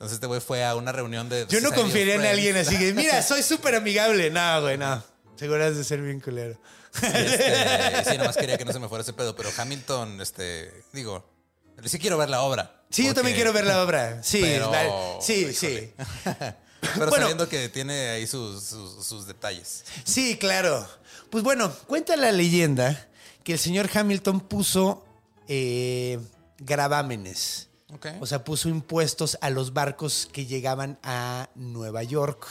[0.03, 1.47] Entonces este güey fue a una reunión de.
[1.49, 4.31] Yo no confiaría en alguien así que, mira, soy súper amigable.
[4.31, 5.01] No, güey, no.
[5.37, 6.59] Seguro has de ser bien culero.
[7.01, 9.37] Este, sí, nomás quería que no se me fuera ese pedo.
[9.37, 11.25] Pero Hamilton, este, digo,
[11.85, 12.83] sí quiero ver la obra.
[12.91, 14.21] Sí, yo también quiero ver la obra.
[14.25, 15.55] Sí, Pero- la- sí, híjole.
[15.55, 15.93] sí.
[16.81, 17.13] Pero Bueno.
[17.19, 19.85] sabiendo que tiene ahí sus, sus, sus detalles.
[20.03, 20.85] Sí, claro.
[21.31, 23.09] Pues bueno, cuenta la leyenda
[23.45, 25.07] que el señor Hamilton puso
[25.47, 26.19] eh,
[26.59, 27.69] gravámenes.
[28.21, 32.47] O sea, puso impuestos a los barcos que llegaban a Nueva York.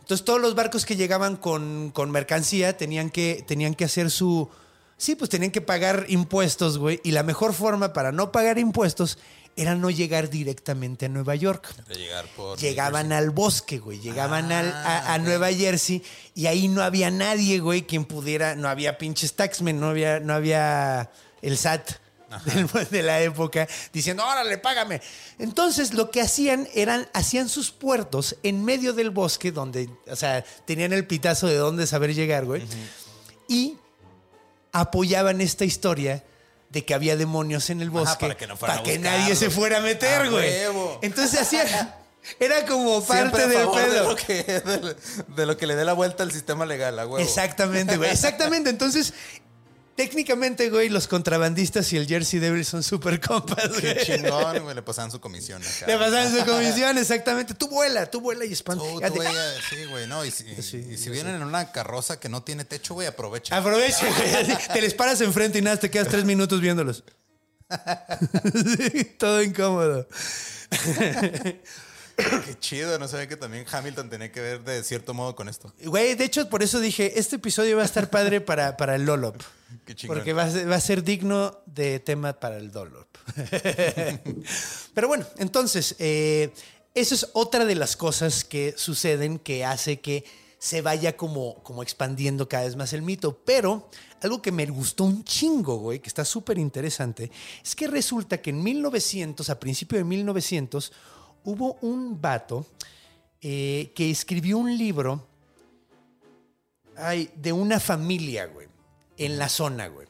[0.00, 4.48] Entonces, todos los barcos que llegaban con, con mercancía tenían que, tenían que hacer su.
[4.96, 7.00] Sí, pues tenían que pagar impuestos, güey.
[7.04, 9.18] Y la mejor forma para no pagar impuestos
[9.56, 11.74] era no llegar directamente a Nueva York.
[11.88, 12.58] De llegar por.
[12.58, 13.98] Llegaban al bosque, güey.
[14.00, 15.22] Llegaban al- a, a Ah, ok.
[15.24, 16.02] Nueva Jersey
[16.34, 18.54] y ahí no había nadie, güey, quien pudiera.
[18.56, 21.10] No había pinches taxmen, no había, no había
[21.42, 21.90] el SAT
[22.90, 25.00] de la época diciendo, órale, págame.
[25.38, 30.44] Entonces lo que hacían eran, hacían sus puertos en medio del bosque donde, o sea,
[30.64, 32.62] tenían el pitazo de dónde saber llegar, güey.
[33.48, 33.76] Y
[34.72, 36.24] apoyaban esta historia
[36.70, 38.98] de que había demonios en el Ajá, bosque para que no fueran para a que
[38.98, 40.50] nadie se fuera a meter, güey.
[41.02, 42.00] Entonces hacía
[42.40, 44.08] era como parte del de pedo.
[44.10, 44.96] lo, que, de,
[45.28, 47.18] de lo que le dé la vuelta al sistema legal, huevo.
[47.18, 48.10] Exactamente, güey.
[48.10, 48.70] Exactamente.
[48.70, 49.12] Entonces,
[49.96, 54.04] técnicamente, güey, los contrabandistas y el Jersey Devil son súper compas, Qué güey.
[54.04, 54.74] chingón, güey.
[54.74, 55.86] Le pasaban su comisión acá.
[55.86, 57.54] Le pasaban su comisión, exactamente.
[57.54, 58.84] Tú vuela, tú vuela y espanta.
[58.84, 59.22] Tú, tú,
[59.70, 60.24] sí, güey, no.
[60.24, 63.06] Y si, Sí, y si yo vienen en una carroza que no tiene techo, güey,
[63.06, 63.56] aprovecha.
[63.56, 64.58] Aprovecha, güey.
[64.72, 67.04] Te les paras enfrente y nada, te quedas tres minutos viéndolos.
[68.90, 70.06] Sí, Todo incómodo.
[72.16, 75.72] Qué chido, no sabía que también Hamilton tenía que ver de cierto modo con esto.
[75.84, 79.04] Güey, de hecho, por eso dije, este episodio va a estar padre para, para el
[79.04, 79.36] Lolop.
[79.84, 80.16] Qué chingón.
[80.16, 83.08] Porque va a, ser, va a ser digno de tema para el Dolop.
[84.94, 86.52] Pero bueno, entonces, eh,
[86.94, 90.24] eso es otra de las cosas que suceden que hace que
[90.58, 93.42] se vaya como, como expandiendo cada vez más el mito.
[93.44, 93.90] Pero
[94.22, 97.30] algo que me gustó un chingo, güey, que está súper interesante,
[97.62, 100.92] es que resulta que en 1900, a principio de 1900,
[101.44, 102.66] hubo un vato
[103.40, 105.26] eh, que escribió un libro
[107.34, 108.68] de una familia, güey,
[109.16, 110.06] en la zona, güey.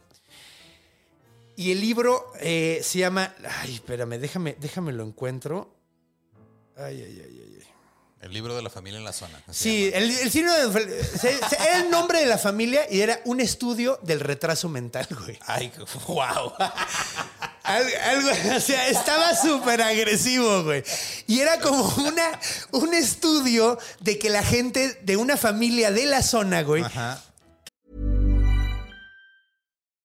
[1.57, 3.32] Y el libro eh, se llama.
[3.61, 5.72] Ay, espérame, déjame, déjame lo encuentro.
[6.76, 7.22] Ay, ay.
[7.24, 7.43] ay.
[8.24, 9.38] El libro de la familia en la zona.
[9.50, 13.20] Sí, el, el signo de- se- se- era el nombre de la familia y era
[13.26, 15.38] un estudio del retraso mental, güey.
[15.46, 15.70] Ay,
[16.08, 16.52] wow.
[17.62, 20.82] Al- Algo, o sea, estaba súper agresivo, güey.
[21.26, 22.40] Y era como una,
[22.72, 27.22] un estudio de que la gente de una familia de la zona, güey, Ajá.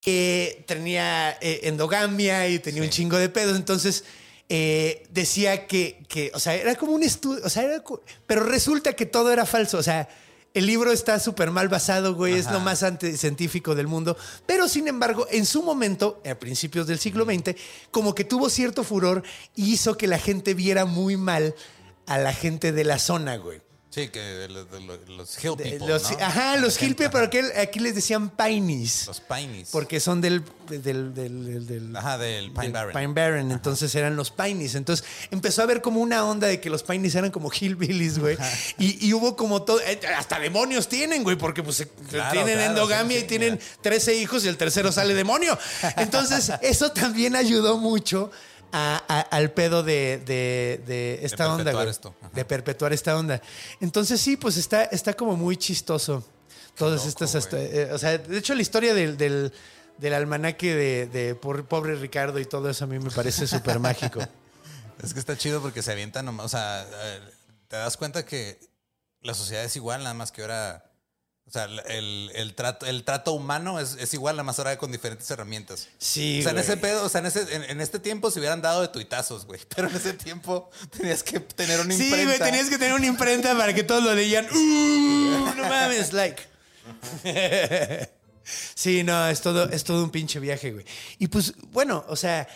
[0.00, 3.56] Que tenía eh, endogamia y tenía un chingo de pedos.
[3.56, 4.04] Entonces
[4.48, 7.82] eh, decía que, que, o sea, era como un estudio, o sea, era
[8.26, 9.78] pero resulta que todo era falso.
[9.78, 10.08] O sea,
[10.52, 14.16] el libro está súper mal basado, güey, es lo más anticientífico del mundo.
[14.46, 17.54] Pero sin embargo, en su momento, a principios del siglo XX,
[17.92, 19.22] como que tuvo cierto furor
[19.54, 21.54] y hizo que la gente viera muy mal
[22.06, 23.60] a la gente de la zona, güey.
[23.92, 26.18] Sí, que de los, de los- hill De- people, los- ¿no?
[26.24, 27.30] Ajá, los Gente, hill people, ajá.
[27.30, 29.08] pero aquí, aquí les decían pinies.
[29.08, 29.68] Los Pineys.
[29.72, 32.92] Porque son del, del, del, del- Ajá, del Pine del Barren.
[32.96, 34.76] Pine Barren, entonces eran los Pineys.
[34.76, 38.38] Entonces empezó a haber como una onda de que los Pineys eran como hillbillies, güey.
[38.78, 42.70] Y, y hubo como todo, eh, hasta demonios tienen, güey, porque pues Claro, tienen claro,
[42.70, 43.64] endogamia sí, y tienen mira.
[43.82, 45.58] 13 hijos y el tercero sale demonio.
[45.96, 48.30] Entonces eso también ayudó mucho
[48.72, 51.90] a- a- al pedo de, de- de esta onda, perpetuar güey.
[51.90, 52.14] esto.
[52.32, 53.40] De perpetuar esta onda.
[53.80, 56.24] Entonces sí, pues está, está como muy chistoso
[56.76, 57.68] Todas loco, estas, hasta- güey.
[57.78, 59.52] eh, o sea, de hecho la historia del, del,
[59.98, 63.78] del almanaque de, de por- pobre Ricardo y todo eso a mí me parece súper
[63.80, 64.20] mágico.
[65.02, 66.46] Es que está chido porque se avientan nomás.
[66.46, 67.20] O sea, eh,
[67.68, 68.58] te das cuenta que
[69.22, 70.84] la sociedad es igual, nada más que ahora.
[71.50, 74.92] O sea, el, el trato, el trato humano es, es igual, nada más ahora con
[74.92, 75.88] diferentes herramientas.
[75.98, 78.38] Sí, o sea, en ese pedo, o sea, en, ese, en, en este tiempo se
[78.38, 79.60] hubieran dado de tuitazos, güey.
[79.74, 82.36] Pero en ese tiempo tenías que tener una Sí, imprenta.
[82.36, 84.46] güey, tenías que tener una imprenta para que todos lo leían.
[84.54, 85.54] ¡Uh!
[85.56, 86.40] No mames, like.
[88.74, 90.84] Sí, no, es todo, es todo un pinche viaje, güey.
[91.18, 92.48] Y pues, bueno, o sea,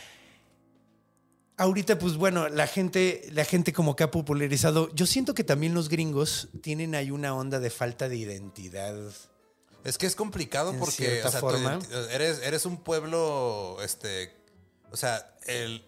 [1.57, 4.93] ahorita, pues bueno, la gente, la gente como que ha popularizado.
[4.95, 8.95] Yo siento que también los gringos tienen ahí una onda de falta de identidad.
[9.85, 11.79] Es que es complicado porque o sea, forma.
[12.11, 14.35] eres, eres un pueblo, este,
[14.91, 15.85] o sea, el,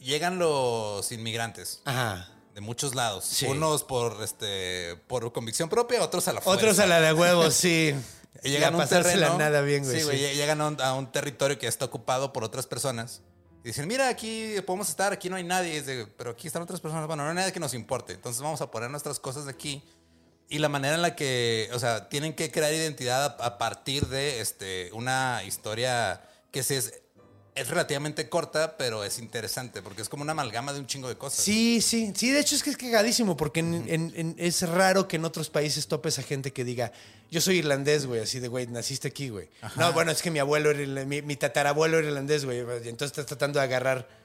[0.00, 2.28] llegan los inmigrantes Ajá.
[2.54, 3.46] de muchos lados, Sí.
[3.46, 6.58] unos por este, por convicción propia, otros a la fuerza.
[6.60, 7.94] Otros a la de huevos, sí.
[8.42, 9.98] Llegan a un terreno, nada bien, güey.
[10.00, 10.34] Sí, güey, sí.
[10.34, 13.20] llegan a un, a un territorio que está ocupado por otras personas.
[13.64, 15.82] Y dicen, mira, aquí podemos estar, aquí no hay nadie.
[16.16, 17.06] Pero aquí están otras personas.
[17.06, 18.12] Bueno, no hay nadie que nos importe.
[18.12, 19.84] Entonces vamos a poner nuestras cosas aquí.
[20.48, 24.40] Y la manera en la que, o sea, tienen que crear identidad a, partir de
[24.40, 27.01] este, una historia que sí es,
[27.54, 31.16] es relativamente corta, pero es interesante, porque es como una amalgama de un chingo de
[31.16, 31.44] cosas.
[31.44, 35.06] Sí, sí, sí, de hecho es que es cagadísimo porque en- en- en- es raro
[35.06, 36.92] que en otros países topes a gente que diga,
[37.30, 39.48] yo soy irlandés, güey, así de, güey, naciste aquí, güey.
[39.76, 43.26] No, bueno, es que mi abuelo era, mi, mi tatarabuelo era irlandés, güey, entonces estás
[43.26, 44.21] tratando de agarrar.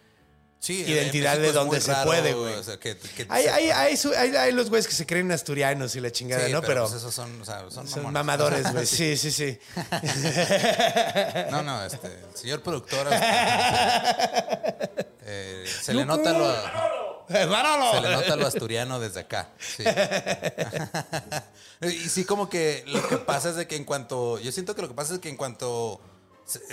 [0.60, 2.56] Sí, en- identidad en de donde se raro, puede, güey.
[2.56, 5.32] o sea, que- que Hay, hay, hay, su- hay- hay los güeyes que se creen
[5.32, 6.62] asturianos y la chingada, Sí, ¿no?
[6.62, 8.14] Pero, pues esos son, o sea, son, son mamones.
[8.14, 9.60] mamadores, güey, sí, sí, sí.
[11.52, 13.08] No, no, este, señor productor.
[13.14, 13.26] este,
[15.26, 16.48] eh, se le nota lo,
[17.50, 17.92] ¡Máralo!
[17.94, 19.50] se le nota lo asturiano desde acá.
[19.60, 19.84] Sí.
[21.82, 24.82] y sí, como que lo que pasa es de que en cuanto, yo siento que
[24.82, 26.02] lo que pasa es que en cuanto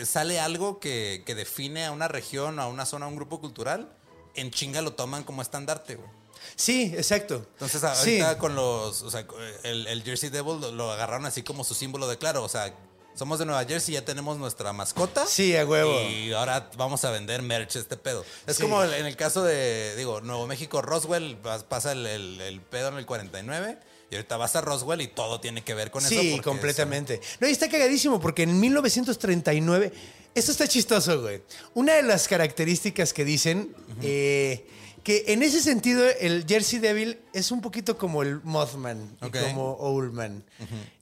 [0.05, 3.93] sale algo que, que define a una región, a una zona, a un grupo cultural,
[4.35, 6.09] en chinga lo toman como estandarte, güey.
[6.57, 7.47] Sí, exacto.
[7.55, 7.87] Entonces Sí.
[8.21, 9.27] ahorita con los, o sea,
[9.63, 12.75] el, el Jersey Devil lo, lo agarraron así como su símbolo de claro, o sea,
[13.15, 15.25] somos de Nueva Jersey, ya tenemos nuestra mascota.
[15.27, 16.01] Sí, a huevo.
[16.03, 18.25] Y ahora vamos a vender merch este pedo.
[18.47, 18.63] Es Sí.
[18.63, 22.89] como en el caso de, digo, Nuevo México, Roswell, pas- pasa el, el- el pedo
[22.89, 23.79] en el 49
[24.11, 26.11] y ahorita vas a Roswell y todo tiene que ver con eso.
[26.21, 27.21] Sí, completamente.
[27.41, 29.93] No, y está cagadísimo porque en 1939,
[30.35, 31.43] esto está chistoso, güey.
[31.75, 34.67] Una de las características que dicen, eh,
[35.05, 39.37] que en ese sentido el Jersey Devil es un poquito como el Mothman y Ok.
[39.51, 40.43] como Owlman.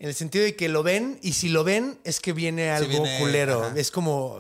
[0.00, 2.88] En el sentido de que lo ven y si lo ven es que viene algo
[3.05, 3.62] viene, culero.
[3.64, 3.74] ajá.
[3.78, 4.38] Es como,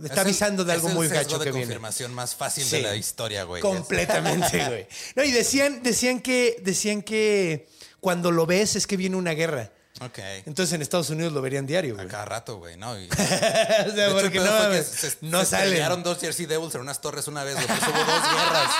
[0.00, 1.60] es está el- avisando de es algo muy gacho que viene.
[1.66, 2.74] confirmación más fácil Sí.
[2.76, 3.62] de la historia, güey.
[3.62, 4.86] Completamente, güey.
[5.14, 7.68] No, y decían, decían que, decían que
[8.04, 9.72] cuando lo ves es que viene una guerra.
[10.02, 10.18] Ok.
[10.44, 12.08] Entonces en Estados Unidos lo verían diario, A güey.
[12.08, 13.00] cada rato, güey, ¿no?
[13.00, 17.00] Y- O sea, porque no, mames, se, no se estrellaron dos Jersey Devils en unas
[17.00, 17.66] torres una vez, güey.
[17.66, 18.70] Pues hubo dos guerras.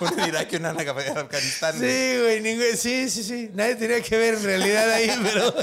[0.00, 1.74] Una en Irak y una en Afganistán.
[1.74, 3.50] Sí, güey, ningún- sí, sí, sí.
[3.54, 5.54] Nadie tenía que ver en realidad ahí, pero.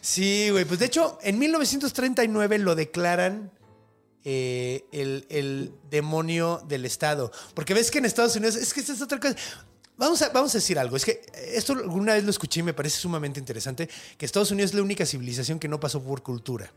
[0.00, 0.64] Sí, güey.
[0.64, 3.50] Pues de hecho, en 1939 lo declaran
[4.24, 7.32] eh, el, el demonio del Estado.
[7.54, 8.56] Porque ves que en Estados Unidos.
[8.56, 9.34] Es que esta es otra cosa.
[10.00, 10.96] Vamos a, vamos a decir algo.
[10.96, 11.20] Es que
[11.54, 13.88] esto alguna vez lo escuché y me parece sumamente interesante.
[14.18, 16.72] Que Estados Unidos es la única civilización que no pasó por cultura.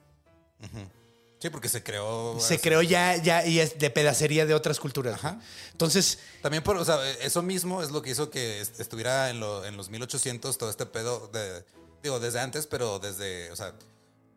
[1.39, 2.37] Sí, porque se creó.
[2.39, 5.15] Se creó ya, ya y es de pedacería de otras culturas.
[5.15, 5.39] Ajá.
[5.71, 9.39] Entonces, También por, o sea, eso mismo es lo que hizo que est- estuviera en,
[9.41, 11.65] lo- en los 1800 todo este pedo de,
[12.01, 13.73] digo, desde antes, pero desde, o sea,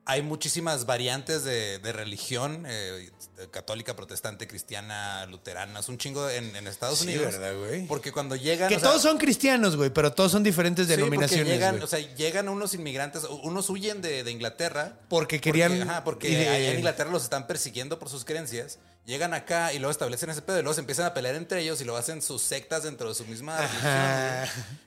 [0.08, 3.10] hay muchísimas variantes de, de religión, eh,
[3.50, 7.32] católica, protestante, cristiana, luterana, es un chingo en, en Estados Sí, Unidos.
[7.32, 7.86] ¿verdad, güey?
[7.86, 8.68] Porque cuando llegan...
[8.68, 11.48] que o sea, todos son cristianos, güey, pero todos son diferentes sí, denominaciones.
[11.48, 11.84] llegan, güey.
[11.84, 14.98] o sea, llegan unos inmigrantes, unos huyen de, de Inglaterra.
[15.08, 18.78] Porque querían- Porque, ajá, porque allá en Inglaterra los están persiguiendo por sus creencias.
[19.06, 21.80] Llegan acá y luego establecen ese pedo y luego se empiezan a pelear entre ellos
[21.80, 23.56] y lo hacen sus sectas dentro de su misma.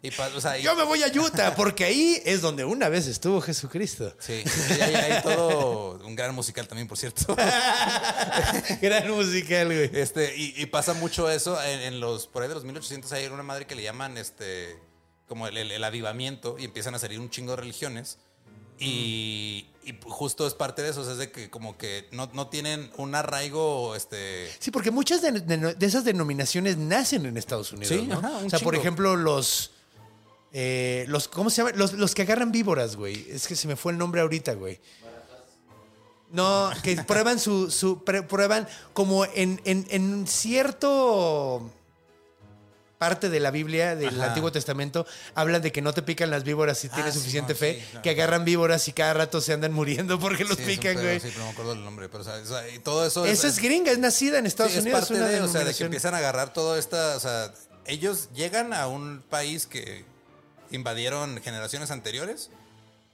[0.02, 3.08] Y, o sea, y- Yo me voy a Utah porque ahí es donde una vez
[3.08, 4.14] estuvo Jesucristo.
[4.20, 4.44] Sí,
[4.78, 7.34] y hay, hay todo un gran musical también, por cierto.
[8.82, 9.90] Gran musical, güey.
[9.94, 13.28] Este, y, y pasa mucho eso en, en los, por ahí de los 1800 hay
[13.28, 14.78] una madre que le llaman este,
[15.30, 18.18] como el, el- el avivamiento y empiezan a salir un chingo de religiones.
[18.80, 22.30] Y, y justo es parte de eso, o sea, es de que como que no,
[22.34, 24.50] no tienen un arraigo, este...
[24.60, 27.90] Sí, porque muchas de, de- de esas denominaciones nacen en Estados Unidos.
[27.90, 28.18] Sí, ¿no?
[28.20, 29.72] ajá, un o sea, por ejemplo, los.
[30.54, 31.72] eh, los ¿Cómo se llama?
[31.76, 33.26] Los, los que agarran víboras, güey.
[33.30, 34.80] Es que se me fue el nombre ahorita, güey.
[36.32, 37.72] No, que prueban su.
[37.72, 41.72] su prueban como en, en, en cierto.
[43.00, 44.28] Parte de la Biblia, del Ajá.
[44.28, 47.54] Antiguo Testamento, hablan de que no te pican las víboras si Ah, tienes sí, suficiente
[47.54, 50.64] no, fe, sí, que agarran víboras y cada rato se andan muriendo porque los Sí,
[50.64, 51.20] es pican, pedo, güey.
[51.20, 52.10] Sí, pero no me acuerdo el nombre.
[52.10, 54.74] Pero, o sea, o sea, y todo eso Esa es gringa, es nacida en Estados
[54.74, 55.00] sí, es Unidos.
[55.00, 57.52] parte una de, o sea, de que empiezan a agarrar todo esta, o sea,
[57.86, 60.06] ellos llegan a un país que
[60.70, 62.52] invadieron generaciones anteriores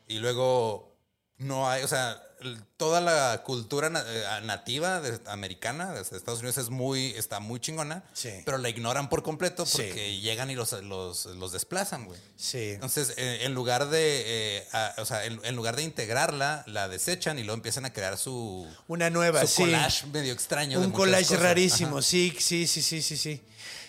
[0.08, 0.95] y luego
[1.38, 2.22] no hay, o sea,
[2.78, 8.04] toda la cultura eh, nativa de- americana de Estados Unidos es muy, está muy chingona,
[8.14, 8.30] Sí.
[8.46, 9.78] pero la ignoran por completo Sí.
[9.78, 12.20] porque llegan y los, los, los desplazan, güey.
[12.36, 12.72] Sí.
[12.72, 14.24] Entonces, eh, en lugar de,
[14.60, 17.94] eh, a- o sea, en, en lugar de integrarla, la desechan y luego empiezan a
[17.94, 19.62] crear su, Una nueva, su sí.
[19.64, 20.80] collage medio extraño.
[20.80, 21.42] Un collage cosas.
[21.42, 22.08] rarísimo, Ajá.
[22.08, 23.42] sí, sí, sí, sí, sí, sí.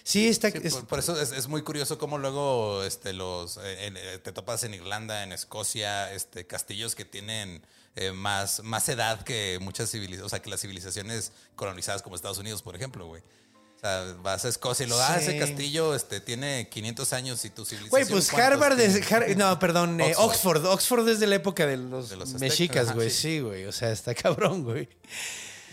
[0.08, 0.52] Sí, está...
[0.52, 4.18] Sí, es- por, por eso es, es muy curioso cómo luego este, los, eh, eh,
[4.22, 7.60] te topas en Irlanda, en Escocia, este, castillos que tienen
[7.96, 12.38] eh, más, más edad que muchas civilizaciones, o sea, que las civilizaciones colonizadas como Estados
[12.38, 13.20] Unidos, por ejemplo, güey.
[13.20, 17.50] O sea, vas a Escocia y lo ah, ese castillo este, tiene 500 años y
[17.50, 17.90] tu civilización.
[17.90, 19.10] Güey, pues ¿cuántos Harvard es...
[19.12, 20.64] Har- no, perdón, eh, Oxford.
[20.64, 20.66] Oxford.
[20.66, 23.10] Oxford es de la época de los, De los aztecas, mexicas, güey.
[23.10, 23.16] sí.
[23.20, 23.64] Sí, güey.
[23.66, 24.88] O sea, está cabrón, güey.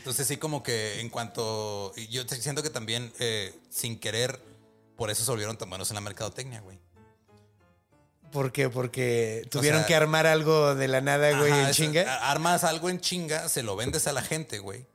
[0.03, 1.93] Entonces sí como que en cuanto...
[2.09, 4.37] Yo siento que también eh, sin querer,
[4.97, 6.77] por eso se volvieron tan buenos en la mercadotecnia, güey.
[8.33, 8.67] ¿Por qué?
[8.69, 12.29] Porque tuvieron sea- que armar algo de la nada, güey, en chinga.
[12.29, 14.85] Armas algo en chinga, se lo vendes a la gente, güey.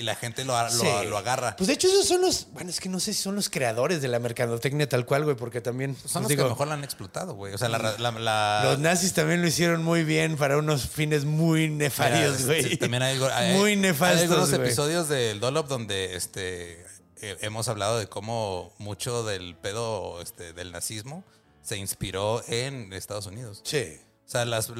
[0.00, 0.86] Y la gente lo, lo, Sí.
[1.08, 1.54] lo agarra.
[1.56, 4.00] Pues de hecho esos son los, bueno, es que no sé si son los creadores
[4.00, 6.74] de la mercadotecnia tal cual, güey, porque también, Son pues los digo, que mejor la
[6.74, 7.52] han explotado, güey.
[7.52, 7.78] O sea, la...
[7.98, 12.76] la- la- los nazis también lo hicieron muy bien para unos fines muy nefarios, güey.
[12.78, 14.62] También hay, hay- muy hay nefastos, algunos güey.
[14.62, 16.80] episodios del Dolop donde este,
[17.20, 21.24] eh, hemos hablado de cómo mucho del pedo este, del nazismo
[21.62, 23.60] se inspiró en Estados Unidos.
[23.64, 23.98] Sí.
[24.26, 24.72] O sea, las,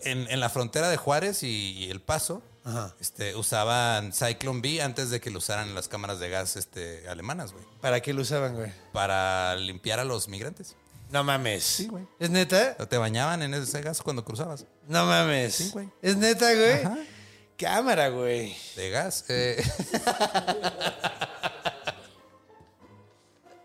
[0.00, 2.94] en, en la frontera de Juárez y, y El Paso, Ajá.
[3.00, 7.52] este, usaban Cyclone B antes de que lo usaran las cámaras de gas este, alemanas,
[7.52, 7.64] güey.
[7.80, 8.72] ¿Para qué lo usaban, güey?
[8.92, 10.76] Para limpiar a los migrantes.
[11.10, 11.64] No mames.
[11.64, 12.06] Sí, güey.
[12.18, 12.76] ¿Es neta?
[12.76, 14.66] Te bañaban en ese gas cuando cruzabas.
[14.86, 15.54] No mames.
[15.54, 15.88] Sí, güey.
[16.02, 16.84] ¿Es neta, güey?
[16.84, 16.98] Ajá.
[17.56, 18.54] Cámara, güey.
[18.76, 19.24] De gas.
[19.28, 19.56] eh,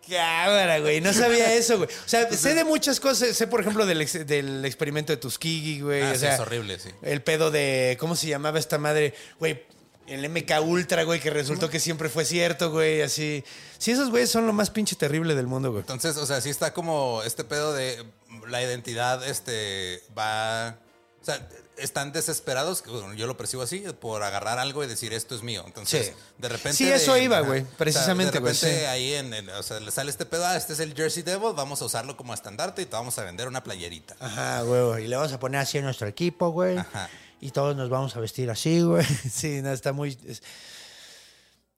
[0.10, 1.01] Cámara, güey.
[1.01, 1.89] No sabía eso, güey.
[1.89, 3.36] O sea, sé de muchas cosas.
[3.36, 6.01] Sé, por ejemplo, del, ex- del experimento de Tuskegee, güey.
[6.01, 6.89] ah, o sí, sea, es horrible, sí.
[7.01, 7.95] El pedo de.
[7.99, 9.14] ¿Cómo se llamaba esta madre?
[9.39, 9.64] Güey.
[10.06, 13.41] El MK Ultra, güey, que resultó que siempre fue cierto, güey, así.
[13.78, 15.80] Sí, esos güeyes son lo más pinche terrible del mundo, güey.
[15.80, 18.04] Entonces, o sea, sí está como este pedo de
[18.49, 20.78] la identidad, este, va...
[21.22, 21.47] O sea,
[21.78, 25.64] están desesperados, bueno, yo lo percibo así, por agarrar algo y decir esto es mío.
[25.66, 26.14] Entonces, Sí.
[26.38, 26.78] de repente...
[26.78, 28.86] Sí, eso de- iba, güey, O sea, precisamente, de güey, repente sí.
[28.86, 31.54] ahí en, en- o sea, le sale este pedo, ah, este es el Jersey Devil,
[31.56, 34.16] vamos a usarlo como estandarte y te vamos a vender una playerita.
[34.20, 35.06] Ajá, güey.
[35.06, 36.78] Y le vamos a poner así a nuestro equipo, güey.
[36.78, 37.10] Ajá.
[37.42, 39.06] Y todos nos vamos a vestir así, güey.
[39.32, 40.18] Sí, no, está muy.
[40.28, 40.42] es-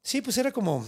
[0.03, 0.85] Sí, pues era como.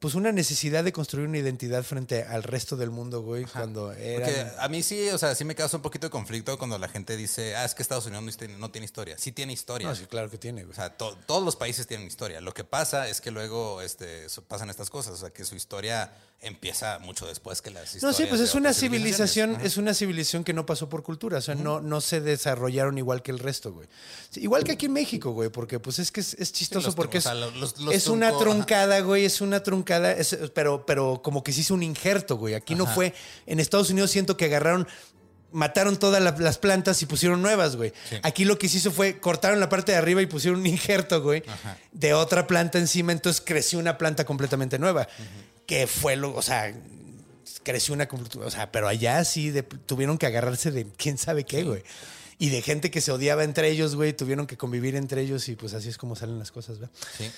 [0.00, 3.44] Pues una necesidad de construir una identidad frente al resto del mundo, güey.
[3.44, 4.24] Cuando era.
[4.26, 6.88] Porque a mí sí, o sea, sí me causa un poquito de conflicto cuando la
[6.88, 9.16] gente dice, ah, es que Estados Unidos no tiene, no tiene historia.
[9.18, 9.88] Sí tiene historia.
[9.88, 10.72] No, sí, claro que tiene, güey.
[10.72, 12.40] O sea, to- todos los países tienen historia.
[12.40, 15.14] Lo que pasa es que luego este, pasan estas cosas.
[15.14, 18.74] O sea, que su historia empieza mucho después que las No, sí, pues es una
[18.74, 22.98] civilización, es una civilización que no pasó por cultura, o sea, no, no se desarrollaron
[22.98, 23.88] igual que el resto, güey.
[24.30, 26.94] Sí, igual que aquí en México, güey, porque pues es que es, es chistoso tru-
[26.94, 30.84] porque o es, sea, los- los- es una truncada, güey, es una truncada, es- pero,
[30.86, 32.54] pero como que se hizo un injerto, güey.
[32.54, 33.14] Aquí no fue,
[33.46, 34.86] en Estados Unidos siento que agarraron
[35.52, 37.92] mataron todas la- las plantas y pusieron nuevas, güey.
[38.10, 38.16] Sí.
[38.24, 41.22] Aquí lo que se hizo fue cortaron la parte de arriba y pusieron un injerto,
[41.22, 41.78] güey, Ajá.
[41.92, 45.08] de otra planta encima, entonces creció una planta completamente nueva.
[45.64, 46.74] Que fue lo, o sea,
[47.62, 48.06] creció una,
[48.44, 51.82] o sea, pero allá sí de- tuvieron que agarrarse de quién sabe qué, güey.
[52.38, 55.56] Y de gente que se odiaba entre ellos, güey, tuvieron que convivir entre ellos y
[55.56, 56.94] pues así es como salen las cosas, ¿verdad?
[57.16, 57.30] Sí.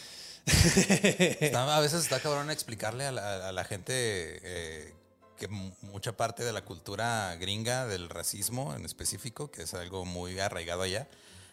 [1.41, 4.95] Está- a veces está cabrón explicarle a la, a la gente eh,
[5.37, 10.05] que mu- mucha parte de la cultura gringa, del racismo en específico, que es algo
[10.05, 11.09] muy arraigado allá,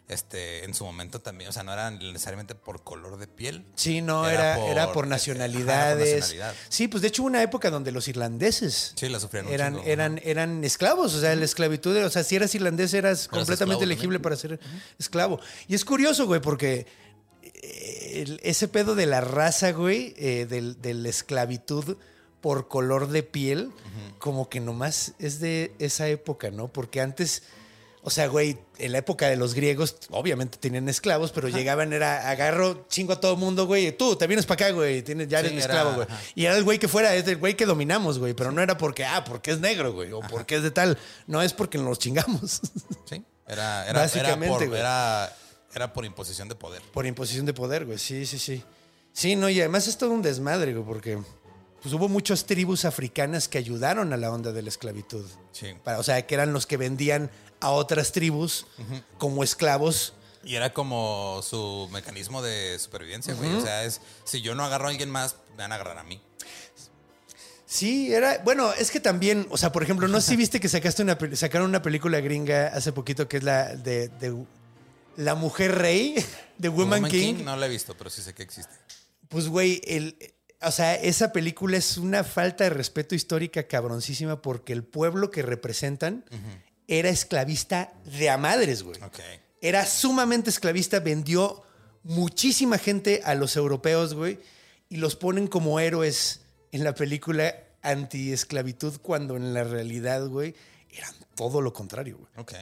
[0.08, 3.66] este, en su momento también, o sea, no era necesariamente por color de piel.
[3.74, 6.20] Sí, no, era, Era era, por- era por nacionalidades.
[6.20, 6.54] nacionalidad.
[6.70, 9.18] Sí, pues de hecho hubo una época donde los irlandeses Sí, la
[9.50, 9.88] eran, chingo.
[9.88, 11.16] eran, eran esclavos.
[11.16, 14.22] O sea, la esclavitud, o sea, si eras irlandés eras completamente elegible también.
[14.22, 14.60] para ser
[15.00, 15.39] esclavo.
[15.68, 16.88] Y es curioso, güey, porque eh,
[18.22, 21.98] el- ese pedo de la raza, güey, eh, del- de la esclavitud
[22.42, 23.72] por color de piel,
[24.20, 26.68] como que nomás es de esa época, ¿no?
[26.68, 27.44] Porque antes...
[28.08, 32.30] O sea, güey, en la época de los griegos, obviamente tenían esclavos, pero llegaban, era
[32.30, 33.98] agarro, chingo a todo mundo, güey.
[33.98, 35.02] Tú te vienes para acá, güey.
[35.02, 36.08] Tienes, ya Sí, eres mi era- esclavo, güey.
[36.36, 38.36] Y era el güey que fuera, es el güey que dominamos, güey.
[38.36, 40.12] Pero no era porque, ah, porque es negro, güey.
[40.12, 41.00] O porque es de tal.
[41.26, 42.62] No es porque nos chingamos.
[43.10, 44.80] Sí, era, era, era, Básicamente, por, güey.
[44.80, 45.36] era,
[45.76, 46.82] era por imposición de poder.
[46.94, 47.98] Por imposición de poder, güey.
[48.00, 48.64] Sí, sí, sí.
[49.14, 51.18] Sí, no, y además es todo un desmadre, güey, porque
[51.82, 55.26] pues hubo muchas tribus africanas que ayudaron a la onda de la esclavitud.
[55.52, 55.68] Sí.
[55.84, 58.66] Para- o sea, que eran los que vendían a otras tribus
[59.18, 60.14] como esclavos.
[60.44, 63.54] Y era como su mecanismo de supervivencia, güey.
[63.56, 66.04] O sea, es si yo no agarro a alguien más, me van a agarrar a
[66.04, 66.22] mí.
[67.66, 68.40] Sí, era.
[68.44, 71.18] Bueno, es que también, o sea, por ejemplo, no sé si viste que sacaste una,
[71.34, 74.36] sacaron una película gringa hace poquito que es la de, de
[75.18, 76.16] La Mujer Rey,
[76.57, 77.36] de Woman, Woman King.
[77.43, 78.74] No la he visto, pero sí sé que existe.
[79.30, 80.18] Pues, güey, el.
[80.61, 85.41] O sea, esa película es una falta de respeto histórica cabroncísima porque el pueblo que
[85.41, 86.26] representan
[86.88, 89.01] era esclavista de a madres, güey.
[89.03, 89.20] Ok.
[89.61, 91.63] Era sumamente esclavista, vendió
[92.03, 94.39] muchísima gente a los europeos, güey,
[94.89, 96.41] y los ponen como héroes
[96.72, 100.55] en la película anti-esclavitud cuando en la realidad, güey,
[100.89, 102.32] eran todo lo contrario, güey.
[102.38, 102.53] Ok.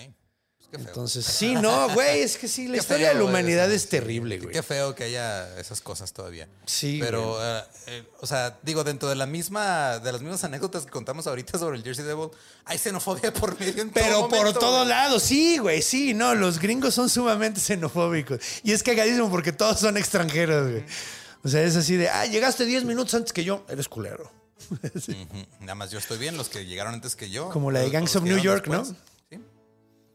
[0.77, 3.87] Entonces, sí, no, güey, es que sí, la Qué historia feo, de la humanidad es
[3.89, 4.51] terrible, güey.
[4.51, 6.47] Qué feo que haya esas cosas todavía.
[6.65, 10.85] Sí, Pero, eh, eh, o sea, digo, dentro de la misma, de las mismas anécdotas
[10.85, 12.29] que contamos ahorita sobre el Jersey Devil,
[12.65, 16.33] hay xenofobia por medio en todo Pero por momento, todos lados, sí, güey, sí, no,
[16.33, 18.39] los gringos son sumamente xenofóbicos.
[18.63, 20.85] Y es cagadísimo porque todos son extranjeros, güey.
[21.43, 24.31] O sea, es así de, ah, llegaste 10 minutos antes que yo, eres culero.
[25.59, 27.49] Nada más yo estoy bien, los que llegaron antes que yo.
[27.49, 28.79] Como la de Gangs of New York, ¿no?
[28.79, 28.97] después.
[28.97, 29.12] Sí.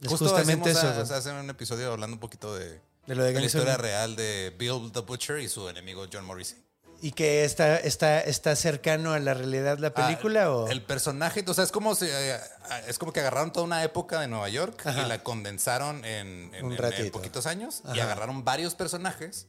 [0.01, 3.41] Es Justo justamente eso, a- un episodio hablando un poquito de, De lo de la
[3.45, 6.59] historia real de Bill the Butcher y su enemigo John Morrissey.
[7.01, 10.69] ¿Y que está, está, está cercano a la realidad la película Ah, o...?
[10.69, 12.37] El personaje, o sea, es como, si, eh,
[12.89, 16.65] es como que agarraron toda una época de Nueva York y la condensaron en, en-
[16.67, 19.47] Un en- poquitos años y agarraron varios personajes,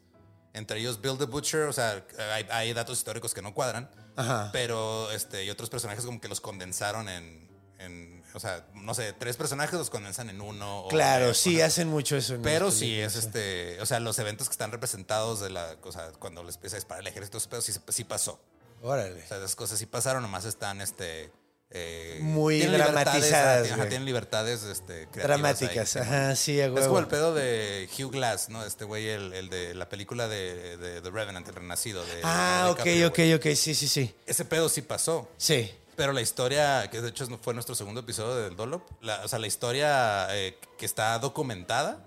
[0.54, 4.50] entre ellos Bill the Butcher, o sea, hay, hay datos históricos que no cuadran, Ajá.
[4.54, 9.14] pero este, y otros personajes como que los condensaron en, en, o sea, no sé,
[9.14, 10.86] tres personajes los condensan en uno.
[10.90, 12.36] Claro, o- sí, hacen mucho eso.
[12.36, 15.76] en Pero sí películas, es este, o sea, los eventos que están representados de la,
[15.84, 18.40] o sea, cuando les empieza a disparar el ejército, pedos, sí, sí pasó.
[18.82, 19.24] Órale.
[19.24, 21.32] O sea, esas cosas sí pasaron, nomás están este.
[21.72, 26.02] eh, Muy tienen libertades, dramatizadas, ajá, tienen libertades este, Dramáticas, ahí.
[26.04, 28.64] ajá, sí, Es como el pedo de Hugh Glass, ¿no?
[28.66, 32.04] Este güey, el, el de la película de, de The Revenant, el renacido.
[32.06, 34.16] De, Ah, de ok, ok, ok, sí, sí, sí.
[34.26, 35.30] Ese pedo sí pasó.
[35.38, 35.72] Sí.
[36.00, 39.38] Pero la historia, que de hecho fue nuestro segundo episodio del Dolop, la- o sea,
[39.38, 42.06] la historia eh, que está documentada,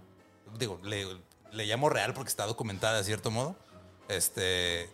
[0.58, 1.06] digo, le,
[1.50, 3.54] le llamo real porque está documentada de cierto modo,
[4.08, 4.88] este,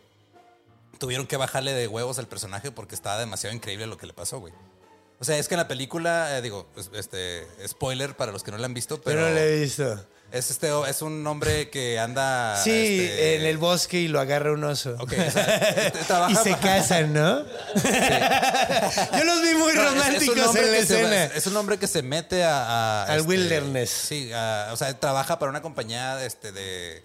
[0.98, 4.40] tuvieron que bajarle de huevos al personaje porque estaba demasiado increíble lo que le pasó,
[4.40, 4.52] güey.
[5.20, 8.50] O sea, es que en la película, eh, digo, es- este, spoiler para los que
[8.50, 10.06] no la han visto, Pero pero no lo he visto.
[10.30, 12.56] Es, este, es un hombre que anda...
[12.62, 12.70] Sí,
[13.00, 14.94] este, en el bosque y lo agarra un oso.
[14.98, 17.44] Ok, o sea, y se casan, ¿no?
[17.44, 21.24] Yo los vi muy No, es- es románticos hombre en la se escena.
[21.24, 23.90] es un hombre que se mete a, a, Al este, wilderness.
[23.90, 27.04] Sí, a- o sea, trabaja para una compañía este, de,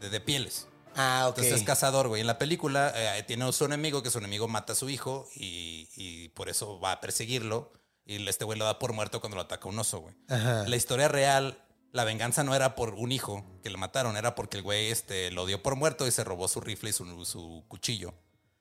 [0.00, 0.66] de, de pieles.
[0.96, 1.38] ah, ok.
[1.38, 2.20] Entonces es cazador, güey.
[2.20, 5.28] En la película eh, tiene a su enemigo, que su enemigo mata a su hijo
[5.36, 7.72] y, y por eso va a perseguirlo.
[8.04, 10.14] Y este güey lo da por muerto cuando lo ataca un oso, güey.
[10.28, 10.64] Ajá.
[10.66, 11.56] La historia real,
[11.92, 15.30] la venganza no era por un hijo que le mataron, era porque el güey este,
[15.30, 18.14] lo dio por muerto y se robó su rifle y su, su cuchillo.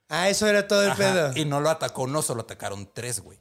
[0.09, 1.31] Ah, eso era todo el Ajá, pedo.
[1.35, 3.39] Y no lo atacó un oso, lo atacaron tres, güey.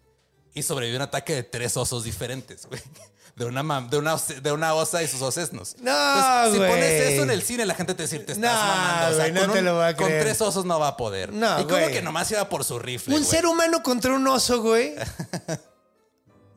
[0.55, 2.80] Y sobrevivió un ataque de tres osos diferentes, güey.
[3.36, 5.76] De una, mam- de, una, os- de una osa y sus osesnos.
[5.80, 6.70] No, Entonces, Si güey.
[6.70, 9.07] pones eso en el cine, la gente te dice, te estás No, mamando.
[9.07, 10.22] O sea, güey, no con, te un- lo voy a con creer.
[10.24, 11.32] tres osos no va a poder.
[11.32, 11.93] No, y como güey.
[11.93, 13.30] que nomás iba por su rifle, Un güey.
[13.30, 14.95] ser humano contra un oso, güey.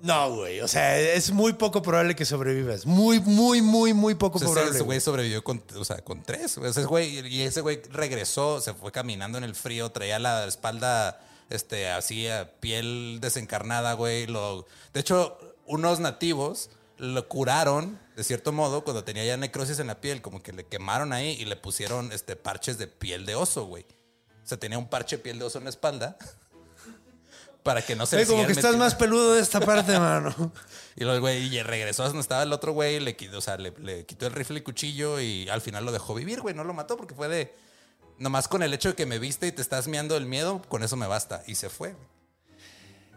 [0.04, 0.60] No, güey.
[0.60, 2.86] O sea, es muy poco probable que sobrevivas.
[2.86, 4.72] Muy, muy, muy, muy poco O sea, probable.
[4.72, 5.00] ese güey.
[5.00, 6.58] sobrevivió con, o sea, con tres.
[6.58, 6.70] güey.
[6.70, 11.22] Ese güey, y ese güey regresó, se fue caminando en el frío, traía la espalda
[11.50, 14.28] este, así, a piel desencarnada, güey.
[14.28, 19.88] Lo, de hecho, unos nativos lo curaron, de cierto modo, cuando tenía ya necrosis en
[19.88, 23.36] la piel, como que le quemaron ahí y le pusieron este, parches de piel de
[23.36, 23.86] oso, güey.
[24.44, 26.18] O sea, tenía un parche de piel de oso en la espalda.
[27.64, 30.52] Para que no se le como que estás metiendo- más peludo de esta parte, mano.
[30.98, 33.58] y luego, güey, y regresó a donde estaba el otro güey, le quitó, o sea,
[33.58, 36.64] le, le quitó el rifle y cuchillo y al final lo dejó vivir, güey, no
[36.64, 37.54] lo mató porque fue de...
[38.20, 40.84] Nomás con el hecho de que me viste y te estás miando el miedo, con
[40.84, 41.42] eso me basta.
[41.48, 42.06] Y se fue, güey.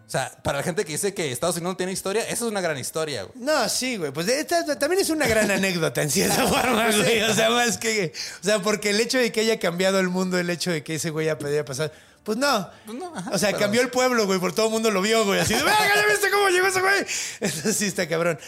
[0.06, 2.50] O sea, para la gente que dice que Estados Unidos no tiene historia, esa es
[2.50, 3.34] una gran historia, güey.
[3.44, 4.12] No, sí, güey.
[4.12, 7.22] Pues esta también es una gran anécdota en cierta forma, güey.
[7.22, 8.12] O sea, más que.
[8.40, 10.94] O sea, porque el hecho de que haya cambiado el mundo, el hecho de que
[10.94, 11.92] ese güey ya podía pasar.
[12.26, 12.68] Pues no.
[12.84, 15.00] Pues no, ajá, o sea, pero- cambió el pueblo, güey, por todo el mundo lo
[15.00, 15.40] vio, güey.
[15.40, 17.06] Así de, ¡venga, ya viste cómo llegó ese güey!
[17.40, 18.38] Entonces sí está cabrón.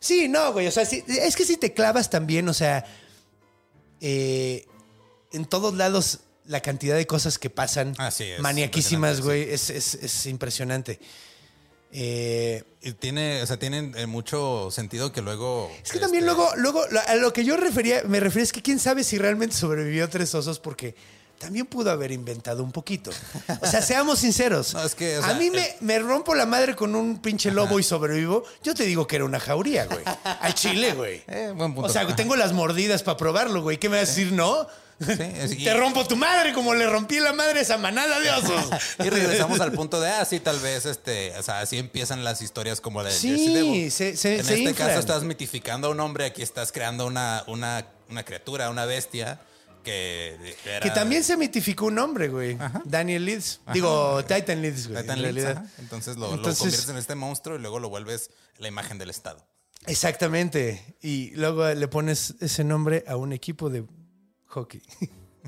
[0.00, 0.66] Sí, no, güey.
[0.66, 2.84] O sea, sí, es que si te clavas también, o sea.
[4.00, 4.66] eh,
[5.32, 9.94] en todos lados, la cantidad de cosas que pasan Así es, maniaquísimas, güey, es, es-
[9.94, 10.98] es impresionante.
[11.92, 15.70] Eh, Y tiene, o sea, tiene eh, mucho sentido que luego...
[15.84, 18.52] Es que también este, luego, luego, lo- a lo que yo refería, me refería es
[18.52, 20.94] que quién sabe si realmente sobrevivió tres osos porque
[21.38, 23.10] también pudo haber inventado un poquito.
[23.60, 24.74] O sea, seamos sinceros.
[24.78, 27.78] No, es que, o a mí me, me rompo la madre con un pinche lobo
[27.78, 28.44] y sobrevivo.
[28.62, 30.02] Yo te digo que era una jauría, güey.
[30.24, 31.22] Al chile, güey.
[31.28, 31.88] Eh, buen punto.
[31.88, 33.78] O sea, tengo las mordidas para probarlo, güey.
[33.78, 34.66] ¿Qué me vas a decir, no?
[35.00, 38.18] Sí, es- y- Te rompo tu madre como le rompí la madre a esa manada
[38.18, 38.64] de osos.
[38.98, 42.42] Y regresamos al punto de, ah, sí, tal vez, este, o sea, así empiezan las
[42.42, 44.88] historias como de Sí, se- se- En se este inflan.
[44.88, 49.40] caso estás mitificando a un hombre, aquí estás creando una, una, una criatura, una bestia
[49.82, 50.80] que era...
[50.80, 52.58] Que también se mitificó un hombre, güey.
[52.84, 53.60] Daniel Leeds.
[53.72, 55.00] Digo, Titan Leeds, güey.
[55.02, 55.70] Titan en Leeds, realidad.
[55.78, 59.10] Entonces, lo, lo Entonces- conviertes en este monstruo y luego lo vuelves la imagen del
[59.10, 59.46] Estado.
[59.86, 60.96] Exactamente.
[61.00, 63.84] Y luego le pones ese nombre a un equipo de
[64.46, 64.82] hockey.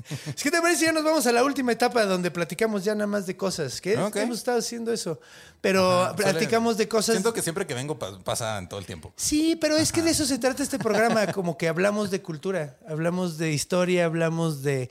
[0.35, 3.07] Es que te parece, ya nos vamos a la última etapa donde platicamos ya nada
[3.07, 3.79] más de cosas.
[3.81, 4.15] Que Ok.
[4.17, 5.19] hemos estado haciendo eso.
[5.61, 7.13] Pero platicamos de cosas.
[7.15, 9.13] Siento que siempre que vengo pa- pasa en todo el tiempo.
[9.15, 12.77] Sí, pero es que de eso se trata este programa, como que hablamos de cultura,
[12.87, 14.89] hablamos de historia, hablamos de...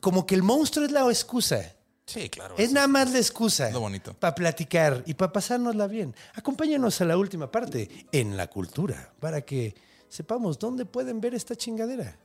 [0.00, 1.74] Como que el monstruo es la excusa.
[2.06, 2.56] Sí, claro.
[2.58, 3.70] Es nada más la excusa.
[3.70, 4.14] Lo bonito.
[4.14, 6.14] Para platicar y para pasárnosla bien.
[6.34, 9.74] Acompáñanos a la última parte, en la cultura, para que
[10.08, 12.18] sepamos dónde pueden ver esta chingadera.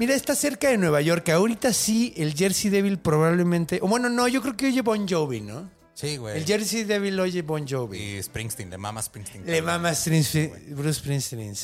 [0.00, 1.28] Mira, está cerca de Nueva York.
[1.28, 3.78] Ahorita sí, el Jersey Devil probablemente.
[3.82, 5.70] O bueno, no, yo creo que oye Bon Jovi, ¿no?
[5.92, 6.38] Sí, güey.
[6.38, 7.98] El Jersey Devil oye Bon Jovi.
[7.98, 9.44] Y Springsteen, le mama Springsteen.
[9.44, 11.54] Le mama Springsteen- Bruce Springsteen.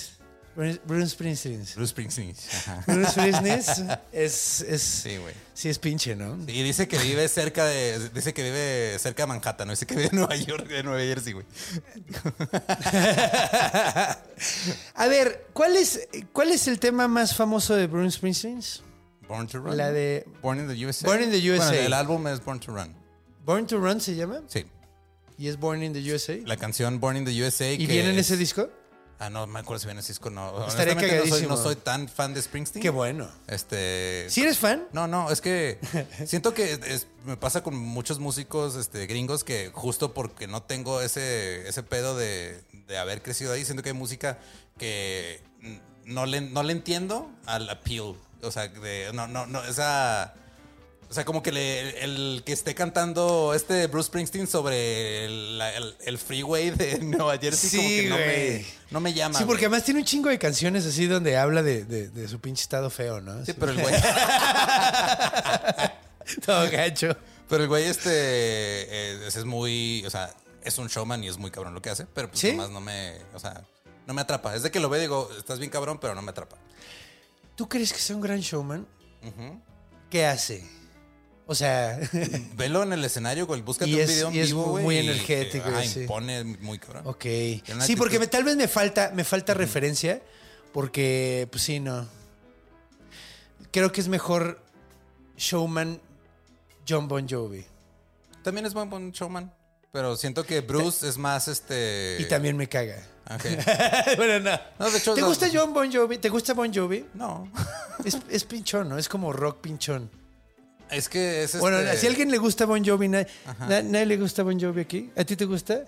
[0.57, 1.65] Bruce Bruce Springsteen.
[1.75, 2.35] Bruce Springsteen.
[2.51, 2.83] Ajá.
[2.87, 5.35] Bruce Springsteen es, es, Sí, güey.
[5.55, 6.37] sí es pinche, ¿no?
[6.47, 8.09] Y dice que vive cerca de.
[8.11, 11.01] Dice que vive cerca de Manhattan, no dice que vive en Nueva York, de Nueva
[11.01, 11.45] Jersey, güey.
[14.95, 18.61] A ver, ¿cuál es, ¿cuál es el tema más famoso de Bruce Springsteen?
[19.29, 19.77] Born to Run.
[19.77, 21.07] La de- Born in the USA.
[21.07, 21.67] Born in the USA.
[21.69, 22.95] Bueno, el álbum es Born to Run.
[23.45, 24.43] Born to Run se llama.
[24.47, 24.65] Sí.
[25.39, 26.35] Y es Born in the USA.
[26.45, 27.71] La canción Born in the USA.
[27.73, 28.71] ¿Y que viene en es- ese disco?
[29.19, 30.67] Ah, no me acuerdo si viene disco no.
[30.67, 32.83] Estaría Honestamente, no soy, no soy tan fan de Springsteen.
[32.83, 33.31] Qué bueno.
[33.47, 34.27] Este.
[34.29, 34.87] ¿Sí eres fan?
[34.93, 35.79] No, no, es que
[36.27, 41.01] siento que es- me pasa con muchos músicos este, gringos que justo porque no tengo
[41.01, 44.39] ese, ese pedo de, de haber crecido ahí, siento que hay música
[44.79, 45.43] que
[46.05, 48.15] no le, no le entiendo al appeal.
[48.43, 50.35] O sea, de, no, no, no, esa...
[51.09, 55.75] O sea, como que le- el, que esté cantando este Bruce Springsteen sobre el, la-
[55.77, 59.39] el- el freeway de Nueva Jersey, como Sí, que no me, no me llama.
[59.39, 62.41] Sí, porque además tiene un chingo de canciones así donde habla de, de- de su
[62.41, 63.45] pinche estado feo, ¿no?
[63.47, 63.95] Sí, pero el güey...
[66.45, 67.17] Todo gacho.
[67.49, 70.35] Pero el güey este eh, es, muy, o sea,
[70.65, 72.51] es un showman y es muy cabrón lo que hace, pero pues ¿Sí?
[72.51, 73.63] nomás no me, o sea,
[74.07, 74.55] no me atrapa.
[74.57, 76.57] Es de que lo veo y digo, estás bien cabrón, pero no me atrapa.
[77.55, 78.87] ¿Tú crees que sea un gran showman?
[80.11, 80.65] ¿Qué hace?
[81.49, 81.99] O sea,
[82.57, 84.85] Velo en el escenario, güey, búscate Y un video en y es vivo, güey.
[84.85, 86.01] muy y, energético, sí.
[86.01, 87.03] impone muy cabrón.
[87.07, 87.25] ok.
[87.85, 90.21] Sí, porque me- tal vez me falta, me falta referencia,
[90.73, 92.07] porque, pues sí, no.
[93.71, 94.61] Creo que es mejor
[95.37, 96.01] showman
[96.89, 97.65] John Bon Jovi.
[98.43, 99.53] También es buen, buen showman,
[99.93, 102.17] pero siento que Bruce es más este...
[102.21, 102.97] Y también me caga.
[103.33, 103.45] Ok.
[104.17, 104.61] bueno, no.
[104.79, 106.19] No, de hecho, ¿Te no- gusta John Bon Jovi?
[106.19, 107.07] ¿Te gusta Bon Jovi?
[107.15, 107.51] No.
[108.05, 108.99] Es, es pinchón, ¿no?
[108.99, 110.11] Es como rock pinchón.
[110.91, 111.59] Es que es este...
[111.59, 113.27] Bueno, si a alguien le gusta Bon Jovi, ¿nadie,
[113.69, 115.11] na- nadie le gusta Bon Jovi aquí?
[115.17, 115.85] ¿A ti te gusta?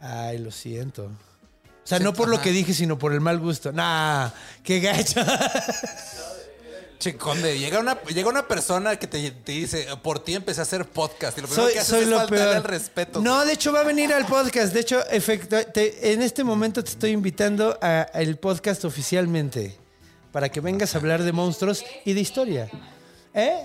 [0.00, 1.04] Ay, lo siento.
[1.04, 3.72] O sea, Sí, no por lo que dije, sino por el mal gusto.
[3.72, 4.30] Nah,
[4.62, 5.20] qué gacho.
[6.98, 10.62] Che, conde, llega una, llega una persona que te, te dice, por ti empecé a
[10.62, 11.36] hacer podcast.
[11.36, 12.56] Y lo primero soy que haces soy es lo faltarle peor.
[12.58, 13.20] al respeto.
[13.20, 14.72] No, de hecho va a venir al podcast.
[14.72, 19.76] De hecho, efecto- te- en este momento te estoy invitando a- al podcast oficialmente
[20.30, 22.70] para que vengas a hablar de monstruos y de historia.
[23.34, 23.56] ¿Eh?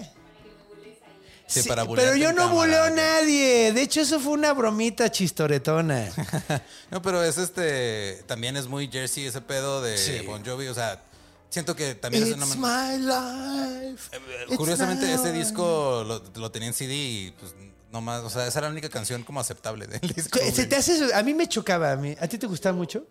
[1.47, 3.71] Sí, para pero yo no buleo a nadie.
[3.71, 6.09] De hecho, eso fue una bromita chistoretona.
[6.91, 8.23] No, pero es este.
[8.27, 10.19] También es muy Jersey ese pedo de Sí.
[10.25, 10.67] Bon Jovi.
[10.67, 11.01] O sea,
[11.49, 12.55] siento que también es It's una.
[12.55, 14.09] my life.
[14.47, 17.53] It's Curiosamente, my ese disco lo, lo tenía en CD y pues
[17.91, 18.23] no más.
[18.23, 20.39] O sea, esa era la única canción como aceptable del disco.
[20.53, 21.91] Se te hace eso- a mí me chocaba.
[21.93, 22.15] A, mí.
[22.19, 23.05] ¿A ti te gustaba mucho?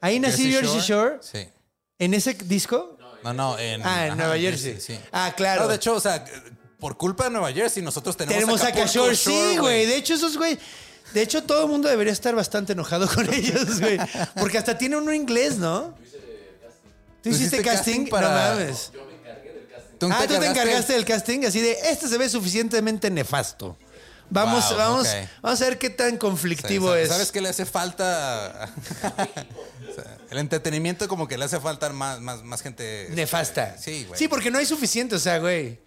[0.00, 1.18] Ahí nací Jersey Shore.
[1.20, 1.46] Sí.
[1.98, 2.98] ¿En ese disco?
[3.22, 3.80] No, no, en.
[3.82, 4.78] Ah, en ajá, Nueva Jersey.
[4.80, 4.98] sí.
[5.12, 5.62] Ah, claro.
[5.62, 6.22] No, de hecho, o sea,
[6.84, 9.86] por culpa de Nueva Jersey, nosotros tenemos, Tenemos a Shore, sí, güey.
[9.86, 10.58] De hecho, esos güey.
[11.14, 13.96] De hecho, todo el mundo debería estar bastante enojado con ellos, güey.
[14.38, 15.94] Porque hasta tiene uno inglés, ¿no?
[17.22, 17.92] ¿Tú hiciste hiciste casting?
[18.04, 18.92] casting para- No mames.
[19.98, 23.78] ¿Tú Ah, tú te encargaste del casting así de, este se ve suficientemente nefasto.
[24.30, 25.08] Vamos, Wow, vamos,
[25.42, 27.08] vamos a ver qué tan conflictivo ¿Sabes- es.
[27.10, 28.68] ¿Sabes qué le hace falta?
[30.30, 33.08] El entretenimiento como que le hace falta más, más, más gente...
[33.10, 33.78] Nefasta.
[33.78, 34.18] Sí, güey.
[34.18, 35.78] Sí, porque no hay suficiente, o sea, güey.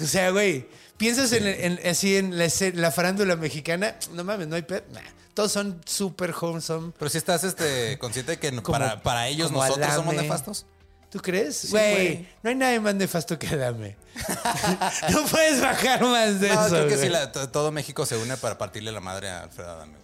[0.00, 0.68] O sea, güey.
[0.96, 5.00] Piensas en, en- así en la, farándula mexicana, no mames, no hay pe- nah,
[5.34, 6.92] Todos son súper wholesome.
[6.98, 10.66] Pero si estás este, consciente de que Como- para, para ellos nosotros somos nefastos.
[11.10, 11.56] ¿Tú crees?
[11.56, 12.28] Sí, Güey, güey.
[12.42, 13.96] no hay nadie más nefasto que Adame.
[15.12, 16.74] no puedes bajar más de No, eso.
[16.76, 19.70] creo que sí, la- to- todo México se une para partirle la madre a Alfredo
[19.70, 19.94] Adame.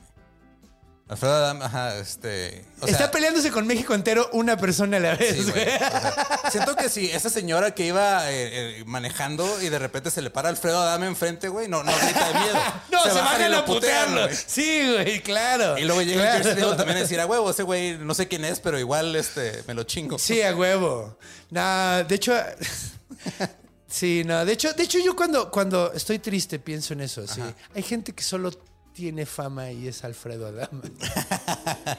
[1.12, 2.64] Alfredo Adame, ajá, este...
[2.80, 5.64] o Está sea, peleándose con México entero una persona a la vez, Sí, güey.
[5.64, 5.76] güey.
[5.76, 10.10] O sea, siento que si esa señora que iba eh, eh, manejando y de repente
[10.10, 12.55] se le para Alfredo Adame enfrente, güey, no, no grita de miedo.
[12.90, 14.22] No, se, bajan y bajan a putearlo.
[14.24, 14.36] güey.
[14.47, 15.78] Sí, güey, claro.
[15.78, 16.48] Y luego llega Claro.
[16.51, 19.14] el Devil también a decir, a huevo, ese güey no sé quién es, pero igual
[19.14, 20.18] este, me lo chingo.
[20.18, 21.18] Sí, a huevo.
[21.51, 22.34] No, de hecho.
[23.89, 24.44] Sí, no.
[24.47, 27.26] De hecho, de hecho, yo cuando, cuando estoy triste pienso en eso.
[27.26, 27.43] Sí.
[27.74, 28.51] Hay gente que solo
[28.94, 30.82] tiene fama y es Alfredo Adama.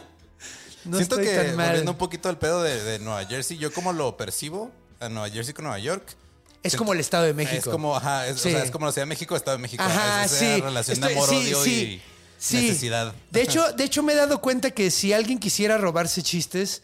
[0.85, 3.93] No Siento estoy que, volviendo un poquito al pedo de, de Nueva Jersey, yo como
[3.93, 6.03] lo percibo, a Nueva Jersey con Nueva York,
[6.61, 7.55] Es como el Estado de México.
[7.57, 8.51] es como, ajá, es, o Sí.
[8.51, 9.81] sea, es como la Ciudad de México, Estado de México.
[9.81, 10.61] Ajá, es esa sí.
[10.61, 12.01] relación de amor, sí, odio y
[12.51, 13.13] necesidad.
[13.31, 16.83] De hecho, de hecho, me he dado cuenta que si alguien quisiera robarse chistes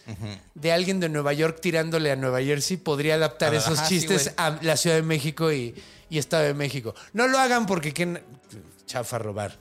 [0.56, 4.32] de alguien de Nueva York tirándole a Nueva Jersey, podría adaptar Ah, esos ajá, chistes
[4.38, 5.76] a la Ciudad de México y,
[6.10, 6.96] y Estado de México.
[7.12, 8.24] No lo hagan porque qué
[8.86, 9.58] chafa robar.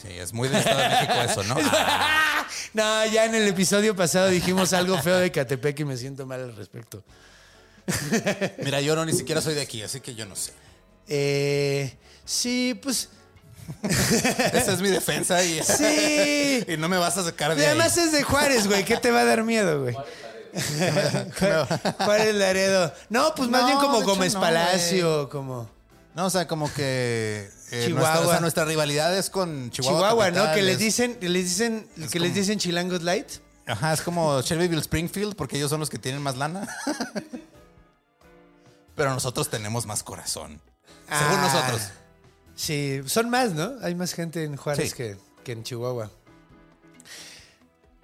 [0.00, 1.56] Sí, es muy del Estado de México eso, ¿no?
[1.72, 6.24] Ah, No, ya en el episodio pasado dijimos algo feo de Catepec y me siento
[6.26, 7.02] mal al respecto.
[8.62, 10.52] mira, yo no ni siquiera soy de aquí, así que yo no sé.
[11.08, 13.08] Eh, sí, pues
[14.52, 16.64] Esa es mi defensa y, sí.
[16.68, 18.04] y no me vas a sacar Y de además ahí.
[18.04, 18.84] es de Juárez, güey.
[18.84, 19.96] ¿Qué te va a dar miedo, güey?
[21.98, 22.92] Juárez Laredo.
[23.08, 25.70] No, pues más No, bien como hecho Gómez no, Palacio, como
[26.14, 28.08] No, o sea, como que eh, Chihuahua.
[28.10, 29.98] Nuestra, o sea, nuestra rivalidad es con Chihuahua.
[30.10, 30.54] Chihuahua, ¿no?
[30.54, 33.26] Que les es- dicen, les dicen, que les dicen Chilangos Light.
[33.66, 36.66] Ajá, es como Shelbyville Springfield porque ellos son los que tienen más lana.
[38.96, 40.60] Pero nosotros tenemos más corazón.
[41.08, 41.88] Según Ah, nosotros.
[42.56, 43.74] Sí, son más, ¿no?
[43.82, 44.96] Hay más gente en Juárez Sí.
[44.96, 46.10] que, que en Chihuahua.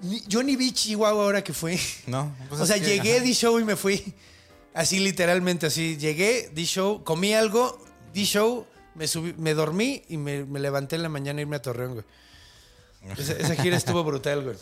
[0.00, 1.80] Ni- yo ni vi Chihuahua ahora que fui.
[2.06, 2.34] No.
[2.48, 3.24] pues o sea, que, llegué, ajá.
[3.24, 4.14] di show y me fui.
[4.74, 5.96] Así literalmente, así.
[5.96, 7.82] Llegué, di show, comí algo,
[8.12, 11.56] di show, me subí, me dormí y me, me levanté en la mañana a irme
[11.56, 12.04] a Torreón, güey.
[13.18, 14.56] Esa, gira estuvo brutal, güey.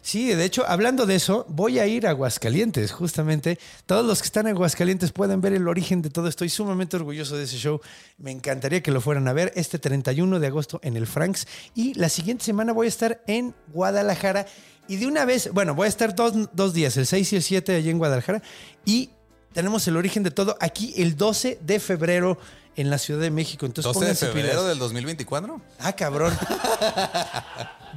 [0.00, 3.58] Sí, de hecho, hablando de eso, voy a ir a Aguascalientes, justamente.
[3.84, 6.28] Todos los que están en Aguascalientes pueden ver el origen de todo.
[6.28, 7.80] Estoy sumamente orgulloso de ese show.
[8.16, 11.46] Me encantaría que lo fueran a ver este 31 de agosto en el Franks.
[11.74, 14.46] Y la siguiente semana voy a estar en Guadalajara.
[14.86, 17.42] Y de una vez, bueno, voy a estar dos, dos días, el 6 y el
[17.42, 18.40] 7 allí en Guadalajara.
[18.86, 19.10] Y
[19.52, 22.38] tenemos el origen de todo aquí el 12 de febrero
[22.80, 23.66] en la Ciudad de México.
[23.66, 24.66] Entonces 12 de febrero pilas.
[24.66, 25.60] del 2024.
[25.78, 26.36] Ah, cabrón.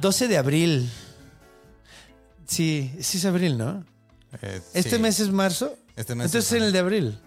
[0.00, 0.90] 12 de abril.
[2.46, 3.84] Sí, sí es abril, ¿no?
[4.42, 4.98] Eh, Este sí.
[4.98, 5.76] mes es marzo.
[5.96, 7.18] Este mes Entonces es- en el de abril.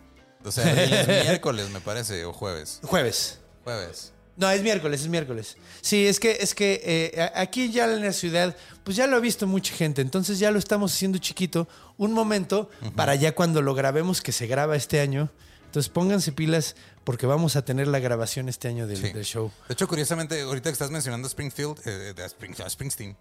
[0.43, 2.79] O sea, abril es miércoles, me parece, o jueves.
[2.83, 3.39] Jueves.
[3.63, 4.11] Jueves.
[4.37, 5.55] No, es miércoles, es miércoles.
[5.81, 9.19] Sí, es que, es que eh, aquí ya en la ciudad, pues ya lo ha
[9.21, 10.01] visto mucha gente.
[10.01, 11.69] Entonces ya lo estamos haciendo chiquito.
[11.97, 15.31] Un momento para ya cuando lo grabemos, que se graba este año.
[15.67, 16.75] Entonces pónganse pilas
[17.05, 19.13] porque vamos a tener la grabación este año del, Sí.
[19.13, 19.51] del show.
[19.67, 23.15] De hecho, curiosamente, ahorita que estás mencionando Springfield, eh, de Spring- a Springsteen,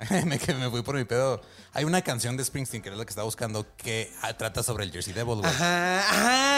[0.26, 1.40] me, que me fui por mi pedo.
[1.72, 4.84] Hay una canción de Springsteen, que es la que estaba buscando, que ah, trata sobre
[4.84, 5.46] el Jersey Devil, güey.
[5.46, 6.00] Ajá,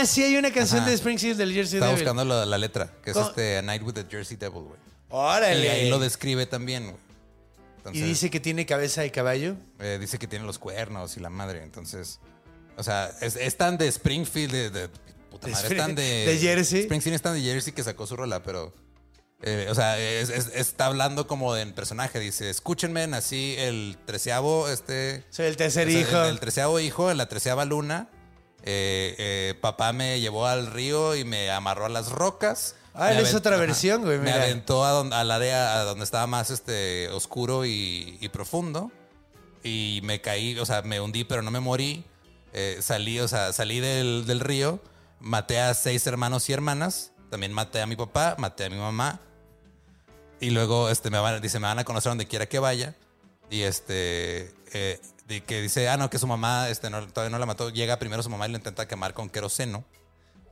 [0.01, 0.91] ajá, sí hay una canción Ajá.
[0.91, 2.05] de Springsteen del Jersey Estaba Devil.
[2.05, 3.29] buscando la, la letra, que es ¿Cómo?
[3.29, 4.79] este A Night with the Jersey Devil, güey.
[5.09, 5.65] Órale.
[5.65, 7.11] Y ahí lo describe también, güey.
[7.97, 9.57] Y dice que tiene cabeza de caballo.
[9.79, 11.63] eh, dice que tiene los cuernos y la madre.
[11.63, 12.21] Entonces,
[12.77, 14.91] o sea, es, es tan de Springfield, de, de-
[15.41, 16.27] puta De madre, de.
[16.27, 16.83] de Jersey.
[16.85, 18.73] Springsteen es tan de Jersey que sacó su rola, pero.
[19.43, 22.19] eh, o sea, es- es- está hablando como en personaje.
[22.21, 25.25] Dice: Escúchenme, nací el treceavo, este.
[25.31, 26.23] Soy el tercer o sea, hijo.
[26.25, 28.09] El, el treceavo hijo, en la treceava luna.
[28.63, 32.75] Eh, eh, papá me llevó al río y me amarró a las rocas.
[32.93, 36.27] Ah, Me es otra versión, güey, Me aventó a don- al área a donde estaba
[36.27, 38.91] más este, oscuro y, y profundo.
[39.63, 42.05] Y me caí, o sea, me hundí, pero no me morí.
[42.81, 44.81] Salí, o sea, salí del, del río.
[45.21, 47.13] Maté a seis hermanos y hermanas.
[47.31, 49.21] También maté a mi papá, maté a mi mamá.
[50.41, 52.95] Y luego este, me van, dice, me van a conocer donde quiera que vaya.
[53.51, 57.39] Y este, eh, de que dice, ah, no, que su mamá este, no- todavía no
[57.39, 57.71] la mató.
[57.71, 59.85] Llega primero su mamá y lo intenta quemar con queroseno.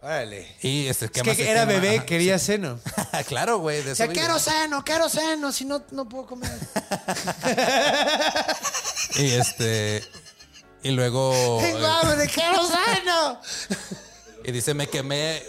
[0.00, 0.46] Órale.
[0.62, 1.20] Y este, Es que
[1.50, 2.46] era quema, bebé, ajá, quería sí.
[2.46, 2.78] seno.
[3.26, 3.82] claro, güey.
[3.82, 4.20] de O sea, eso vive.
[4.24, 6.50] quiero seno, quiero seno, si no, no puedo comer.
[9.16, 10.04] Y este.
[10.82, 11.58] Y luego.
[11.60, 13.40] Tengo hambre, quiero seno.
[14.48, 15.42] Y dice, me quemé.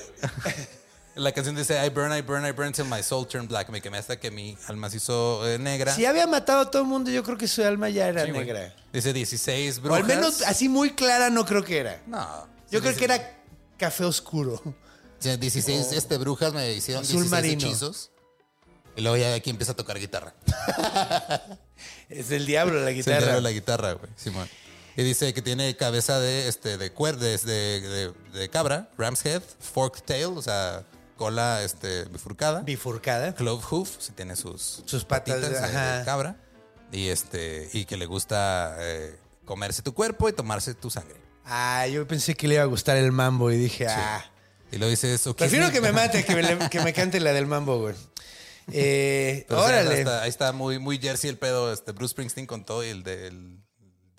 [1.15, 3.69] La canción dice I burn, I burn, I burn till my soul turned black.
[3.69, 5.95] Me quemé hasta que mi alma se hizo eh, negra.
[5.95, 8.31] Si había matado a todo el mundo, yo creo que su alma ya era Sí,
[8.31, 8.43] güey.
[8.45, 8.75] negra.
[8.91, 10.01] Dice 16 O brujas.
[10.01, 12.01] al menos así muy clara no creo que era.
[12.07, 12.19] No.
[12.69, 13.37] Yo Sí, creo dice- que era
[13.77, 14.61] café oscuro.
[15.19, 17.67] Sí, 16 este, brujas me hicieron Azul 16 marino.
[17.67, 18.11] hechizos.
[18.97, 20.33] Y luego ya aquí empieza a tocar guitarra.
[22.09, 23.17] Es del diablo la Se guitarra.
[23.19, 24.11] entera la guitarra, güey.
[24.17, 24.49] Simón.
[24.99, 29.41] Y dice que tiene cabeza de este de cuerdes de, de, de cabra, ram's head,
[29.59, 30.83] forked tail, o sea,
[31.15, 32.61] cola este bifurcada.
[32.63, 33.33] Bifurcada.
[33.33, 36.35] Clove hoof, si tiene sus, Sus patitas de- cabra.
[36.91, 39.15] Y este, y que le gusta eh,
[39.45, 41.15] comerse tu cuerpo y tomarse tu sangre.
[41.45, 44.25] Ah, yo pensé que le iba a gustar el mambo y dije, ah.
[44.71, 45.33] Y luego dice eso.
[45.35, 47.95] Prefiero que me mate que me, que me cante la del mambo, güey.
[48.71, 49.99] Eh, órale.
[49.99, 51.71] hasta- ahí está muy, muy Jersey el pedo.
[51.73, 53.58] Este Bruce Springsteen contó el del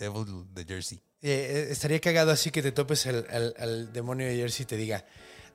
[0.00, 0.98] Devil de Jersey.
[1.22, 4.66] Eh, eh, estaría cagado así que te topes al, al- al demonio de Jersey y
[4.66, 5.04] te diga,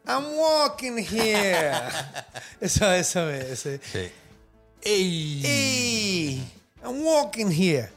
[0.07, 1.71] I'm walking here.
[2.61, 3.39] eso, eso me...
[3.51, 4.07] ese- Sí.
[4.83, 5.41] ¡Ey!
[5.43, 6.51] Hey,
[6.83, 7.89] I'm walking here.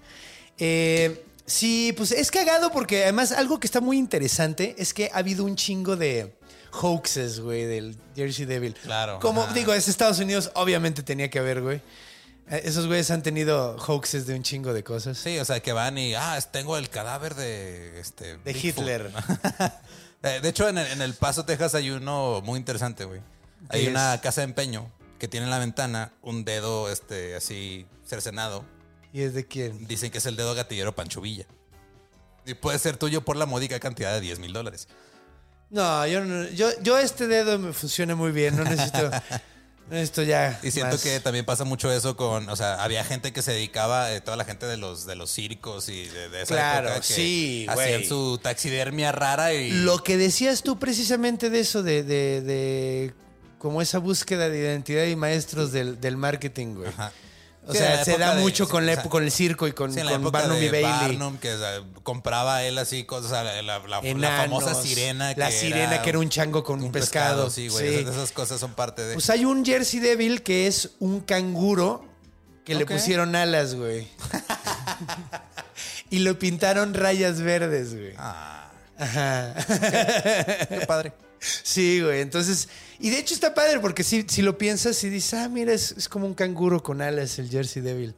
[0.58, 5.18] Eh, sí, pues es cagado porque además algo que está muy interesante es que ha
[5.18, 6.34] habido un chingo de
[6.70, 8.74] hoaxes, güey, del Jersey Devil.
[8.82, 9.52] Claro, Como ajá.
[9.52, 11.82] digo, es Estados Unidos, obviamente tenía que haber, güey.
[12.50, 15.18] Eh, Esos güeyes han tenido hoaxes de un chingo de cosas.
[15.18, 18.64] Sí, o sea, que van y, ah, tengo el cadáver de, este, De Bigfoot.
[18.64, 19.10] Hitler.
[20.20, 23.20] Eh, de hecho, en el, en el Paso, Texas, hay uno muy interesante, güey.
[23.68, 27.86] Hay ¿Qué una casa de empeño que tiene en la ventana un dedo, este, así,
[28.04, 28.64] cercenado.
[29.12, 29.86] ¿Y es de quién?
[29.86, 31.46] Dicen que es el dedo gatillero Pancho Villa.
[32.44, 34.88] Y puede ser tuyo por la módica cantidad de 10 mil dólares.
[35.70, 39.10] No, yo, no- yo, yo este dedo me funciona muy bien, no necesito,
[39.90, 40.58] necesito ya.
[40.62, 41.02] Y siento más.
[41.02, 44.36] que también pasa mucho eso con, o sea, había gente que se dedicaba, eh, toda
[44.36, 47.66] la gente de los, de los circos y de, de esa Claro, época que sí,
[47.68, 49.70] hacían su taxidermia rara y...
[49.70, 53.14] Lo que decías tú precisamente de eso, de, de, de
[53.58, 56.88] como esa búsqueda de identidad y maestros del, del marketing, güey.
[56.88, 57.12] Ajá.
[57.68, 59.68] O Sí, sea, se da de- mucho con, la o sea, época- con el circo
[59.68, 60.82] y con, Sí, en la con época Barnum y Bailey.
[60.82, 63.80] Barnum, que o sea, compraba él así cosas, la,
[64.40, 65.34] famosa sirena.
[65.36, 67.50] La sirena que era un chango con un pescado.
[67.50, 67.88] Sí, güey.
[67.88, 67.94] Sí.
[68.00, 69.12] Esas, esas cosas son parte de...
[69.12, 72.04] Pues hay un Jersey Devil que es un canguro
[72.64, 74.08] que le pusieron alas, güey.
[76.10, 78.14] y lo pintaron rayas verdes, güey.
[78.16, 79.54] Ah, Ajá.
[80.68, 81.12] qué padre.
[81.40, 82.20] Sí, güey.
[82.20, 85.72] Entonces, y de hecho está padre porque si, si lo piensas y dices, ah, mira,
[85.72, 88.14] es, es como un canguro con alas el Jersey Devil.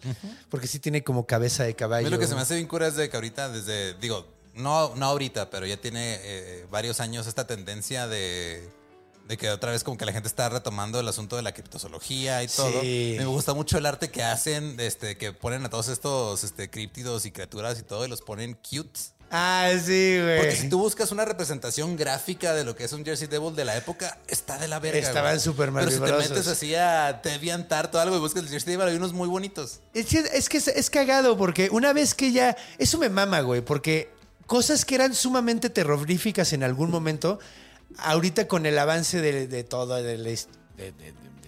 [0.49, 2.05] Porque sí tiene como cabeza de A caballo.
[2.07, 4.95] mí lo que se me hace bien cura es de que ahorita, desde, digo, no,
[4.97, 8.69] no ahorita, pero ya tiene eh, varios años esta tendencia de,
[9.29, 12.43] de que otra vez como que la gente está retomando el asunto de la criptozoología
[12.43, 12.81] y todo.
[12.81, 13.15] Sí.
[13.19, 17.27] Me gusta mucho el arte que hacen, este, que ponen a todos estos este, críptidos
[17.27, 18.99] y criaturas y todo y los ponen cute.
[19.33, 20.69] Ah, sí, Porque si güey.
[20.71, 24.19] tú buscas una representación gráfica de lo que es un Jersey Devil de la época,
[24.27, 24.99] está de la verga.
[24.99, 25.41] Estaban güey.
[25.41, 28.89] súper Pero si te metes así a DeviantArt o algo y buscas el Jersey Devil,
[28.89, 29.81] hay unos muy bonitos.
[29.95, 32.57] Es que, es que es, es cagado porque una vez que ya...
[32.79, 34.11] Eso me mama, güey, porque
[34.47, 37.39] cosas que eran sumamente terroríficas en algún momento,
[37.99, 40.39] ahorita con el avance de, de todo, de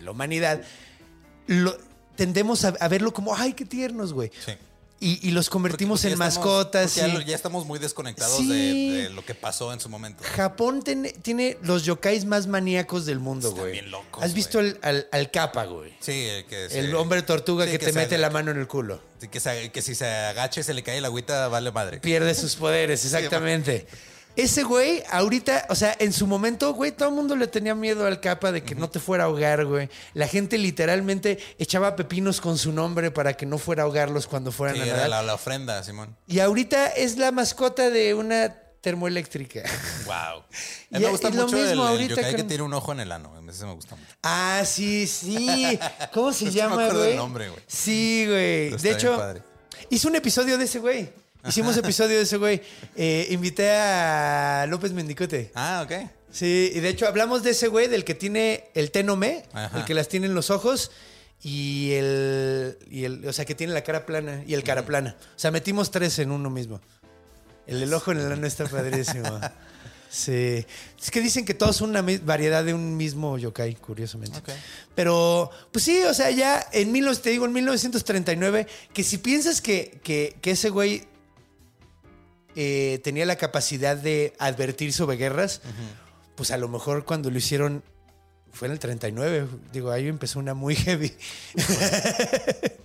[0.00, 0.60] la humanidad,
[1.48, 1.76] lo-
[2.14, 4.30] tendemos a, a verlo como, ay, qué tiernos, güey.
[4.44, 4.52] Sí.
[5.04, 6.94] Y, y los convertimos Porque en estamos- mascotas.
[6.94, 8.48] ya, y- lo- ya estamos muy desconectados Sí.
[8.48, 10.22] de, de lo que pasó en su momento.
[10.22, 13.72] Japón tiene, tiene los yokais más maníacos del mundo, Están güey.
[13.72, 14.78] bien locos, ¿Has visto al,
[15.10, 15.92] al capa, güey?
[15.98, 19.00] Sí, el que hombre tortuga sí, que, te mete la mano en el culo.
[19.30, 21.98] Que, se- que si se agacha y se le cae la agüita, vale madre.
[21.98, 23.86] Pierde sus poderes, exactamente.
[24.34, 28.06] Ese güey, ahorita, o sea, en su momento, güey, todo el mundo le tenía miedo
[28.06, 29.90] al capa de que no te fuera a ahogar, güey.
[30.14, 34.50] La gente literalmente echaba pepinos con su nombre para que no fuera a ahogarlos cuando
[34.50, 35.10] fueran Sí, a nadar.
[35.10, 36.16] la, la ofrenda, Simón.
[36.26, 39.62] Y ahorita es la mascota de una termoeléctrica.
[40.06, 40.14] Wow.
[40.14, 42.74] A mí me gusta y lo mucho el, mismo el ahorita yokai que tiene un
[42.74, 43.32] ojo en el ano.
[43.48, 44.10] Ese me gusta mucho.
[44.22, 45.78] Ah, sí, sí.
[46.12, 47.08] ¿Cómo se que no me llama, acuerdo güey?
[47.10, 47.62] del nombre, güey.
[47.66, 48.70] Sí, güey.
[48.70, 49.22] De hecho,
[49.90, 51.10] hice un episodio de ese güey.
[51.46, 52.62] Hicimos episodio de ese güey.
[52.94, 55.50] Eh, invité a López Mendicote.
[55.54, 56.08] Ah, ok.
[56.30, 59.78] Sí, y de hecho hablamos de ese güey, del que tiene el tenome, Ajá.
[59.78, 60.90] el que las tiene en los ojos
[61.42, 65.16] y el, y el, o sea, que tiene la cara plana y el cara plana.
[65.20, 66.80] O sea, metimos tres en uno mismo.
[67.66, 69.40] El del ojo en el ano está padrísimo.
[70.12, 70.66] Sí.
[71.02, 74.40] Es que dicen que todos son una variedad de un mismo yokai, curiosamente.
[74.40, 74.50] Ok.
[74.94, 79.62] Pero, pues sí, o sea, ya en, mil, te digo, en 1939, que si piensas
[79.62, 81.06] que, que, que ese güey
[82.56, 85.60] eh, tenía la capacidad de advertir sobre guerras,
[86.34, 87.82] pues a lo mejor cuando lo hicieron
[88.52, 89.48] fue en el 39.
[89.72, 91.14] Digo, ahí empezó una muy heavy.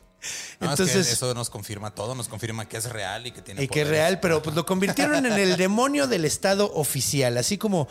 [0.59, 3.43] No, es que Entonces, eso nos confirma todo, nos confirma que es real y que
[3.43, 7.37] tiene y que es real, pero pues lo convirtieron en el demonio del Estado oficial,
[7.37, 7.87] así como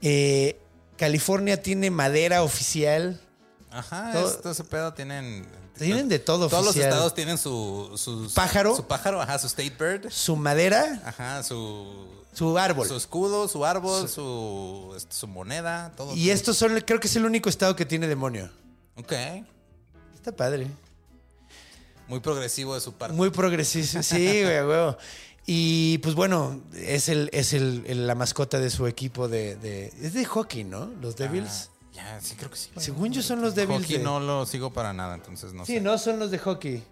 [0.00, 0.56] eh,
[0.96, 3.20] California tiene madera oficial.
[3.70, 5.44] Ajá, Todo- esto, ese pedo tienen.
[5.78, 6.86] Tienen de todo Todos oficial.
[6.86, 8.76] los estados tienen su, su ¿Pájaro?
[8.76, 10.10] Su pájaro, ajá, su state bird.
[10.10, 12.06] Su madera, Ajá, su.
[12.32, 12.86] su árbol.
[12.86, 16.14] Su escudo, su árbol, su, este, su moneda, todo.
[16.14, 18.50] Y estos son, creo que es el único estado que tiene demonio.
[18.96, 19.12] Ok.
[20.14, 20.68] Está padre.
[22.06, 23.16] Muy progresivo de su parte.
[23.16, 24.02] Muy progresista.
[24.02, 24.96] Sí, güey, huevo.
[25.46, 29.92] Y pues bueno, es el, es el, el- la mascota de su equipo de, de-
[30.00, 30.86] Es de hockey, ¿no?
[31.02, 31.68] Los Devils.
[31.70, 32.70] Ah, ya, sí, creo que sí.
[32.76, 33.82] Según yo son los Devils.
[33.82, 35.80] Hockey de- no lo sigo para nada, entonces no Sí, sé.
[35.80, 36.82] no, son los de hockey.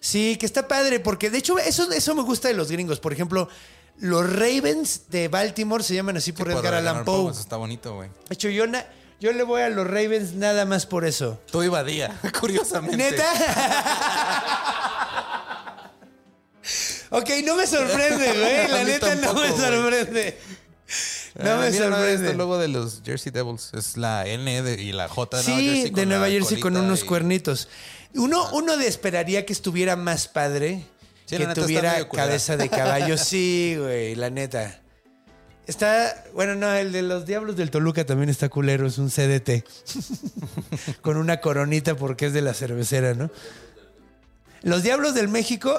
[0.00, 3.00] Sí, que está padre, porque de hecho eso, eso me gusta de los gringos.
[3.00, 3.48] Por ejemplo,
[3.98, 7.32] los Ravens de Baltimore se llaman así por Sí, Edgar Allan Poe.
[7.32, 8.10] Eso está bonito, güey.
[8.28, 8.86] De hecho, yo, na-
[9.20, 11.40] yo le voy a los Ravens nada más por eso.
[11.50, 12.96] Tú ibadía, curiosamente.
[12.98, 13.24] ¿Neta?
[17.10, 18.68] ok, no me sorprende, güey.
[18.68, 20.38] La neta no me sorprende.
[21.34, 22.26] No Ah, me mira, no, sorprende.
[22.26, 25.58] Este logo de los Jersey Devils es la N de- y la J de Nueva
[25.58, 25.90] Sí, Jersey.
[25.90, 27.68] de Nueva Jersey con unos y- cuernitos.
[28.14, 30.84] Uno, uno de esperaría que estuviera más padre,
[31.26, 33.16] Sí, que tuviera cabeza de caballo.
[33.18, 34.80] Sí, güey, la neta.
[35.66, 39.64] Está, bueno, no, el de los Diablos del Toluca también está culero, es un CDT.
[41.00, 43.30] con una coronita porque es de la cervecera, ¿no?
[44.62, 45.74] Los Diablos del México,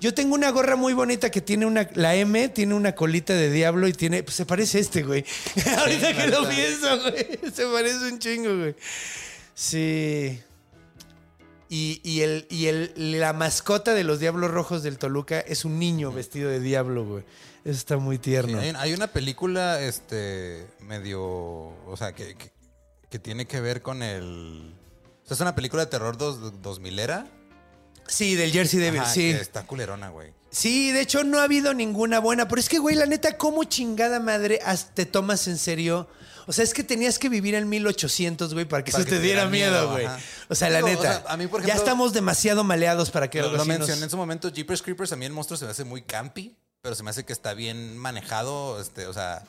[0.00, 3.50] yo tengo una gorra muy bonita que tiene una, la M tiene una colita de
[3.50, 5.24] diablo y tiene, pues se parece a este, güey.
[5.78, 8.74] Ahorita que lo pienso, güey, se parece un chingo, güey.
[9.54, 10.40] Sí.
[11.68, 15.78] Y, y el, y el, la mascota de los Diablos Rojos del Toluca es un
[15.78, 17.24] niño vestido de diablo, güey.
[17.64, 18.58] Eso está muy tierno.
[18.58, 22.50] hay, hay una película, este, medio, o sea, que, que,
[23.10, 24.74] que tiene que ver con el...
[25.24, 27.26] o sea, es una película de terror dos, 2000 era.
[28.10, 29.32] Sí, del Jersey Devil, Ajá, sí.
[29.32, 30.32] que está culerona, güey.
[30.50, 32.48] Sí, de hecho no ha habido ninguna buena.
[32.48, 36.08] Pero es que, güey, la neta, ¿cómo chingada madre as- te tomas en serio?
[36.46, 39.16] O sea, es que tenías que vivir en 1800, güey, para que Para eso que
[39.16, 40.06] te diera miedo, güey.
[40.06, 40.18] ajá.
[40.48, 41.20] O sea, la Digo, o neta.
[41.22, 43.68] sea, a mí, por ya ejemplo- estamos demasiado maleados para que Lo, algo lo así
[43.70, 46.02] nos- mencioné en su momento, Jeepers Creepers, a mí el monstruo se me hace muy
[46.02, 49.44] campy, pero se me hace que está bien manejado, este, o sea,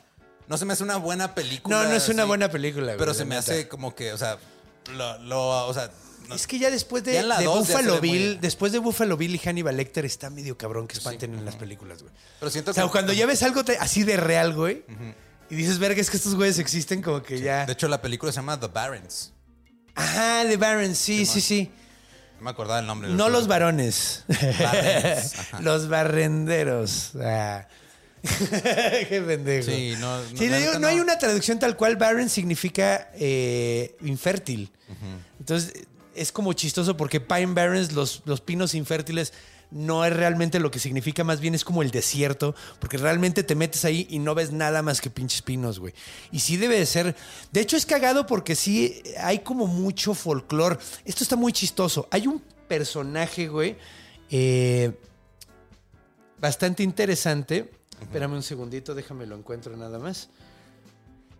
[0.46, 1.82] no se me hace una buena película.
[1.82, 2.98] No, no es una así, buena película, güey.
[2.98, 3.40] Pero la se me neta.
[3.52, 4.38] hace como que, o sea,
[4.94, 5.90] lo, lo- o sea,
[6.28, 9.76] no- Es que ya después de, Ya Buffalo Bill, después de Buffalo Bill y Hannibal
[9.76, 12.14] Lecter está medio cabrón que espanten en las películas, güey.
[12.40, 14.84] pero siento O sea, que cuando ya ves algo así de real, güey,
[15.50, 17.66] y dices, verga, es que estos güeyes existen como que ya...
[17.66, 19.32] De hecho, la película se llama The Barons.
[19.94, 21.70] Ajá, The Baron, sí, sí, sí.
[22.38, 23.10] No me acordaba el nombre.
[23.10, 24.24] No los varones.
[25.60, 27.10] Los barrenderos.
[27.20, 27.66] Ah.
[29.08, 29.70] Qué pendejo.
[29.70, 31.96] Sí, no- no, Sí, digo, no hay una traducción tal cual.
[31.96, 34.70] Barren significa eh, infértil.
[35.38, 35.72] Entonces,
[36.14, 39.32] es como chistoso porque Pine Barrens, los, los pinos infértiles,
[39.72, 43.54] no es realmente lo que significa, más bien es como el desierto, porque realmente te
[43.54, 45.94] metes ahí y no ves nada más que pinches pinos, güey.
[46.30, 47.16] Y sí debe de ser.
[47.50, 50.78] De hecho, es cagado porque sí hay como mucho folclore.
[51.04, 52.06] Esto está muy chistoso.
[52.10, 53.76] Hay un personaje, güey,
[54.30, 54.92] eh,
[56.38, 57.70] bastante interesante.
[58.00, 60.28] Espérame un segundito, déjame lo encuentro nada más.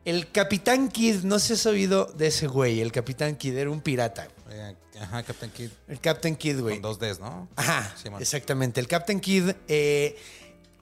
[0.04, 2.80] El Capitán Kidd, no sé si has oído de ese güey.
[2.80, 4.28] El Capitán Kidd era un pirata.
[4.54, 5.70] Eh, ajá, Captain Kid.
[5.88, 6.74] El Captain Kidd, güey.
[6.80, 7.48] Con dos Ds, ¿no?
[7.56, 8.80] Ajá, Sí, exactamente.
[8.80, 10.16] El Captain Kidd eh,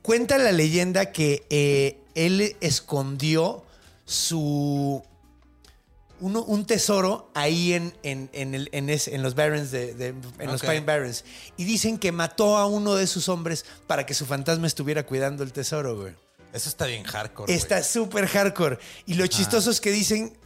[0.03, 3.65] cuenta la leyenda que eh, él escondió
[4.05, 5.03] su
[6.21, 10.09] uno- un tesoro ahí en, en, en el- en ese- en los Barrens de, de-
[10.09, 10.61] en los.
[10.61, 11.25] Pine Barrens
[11.57, 15.43] y dicen que mató a uno de sus hombres para que su fantasma estuviera cuidando
[15.45, 16.15] el tesoro, güey.
[16.53, 17.55] Eso está bien hardcore.
[17.55, 18.79] Está súper hardcore.
[19.07, 20.37] Y lo chistoso es que dicen.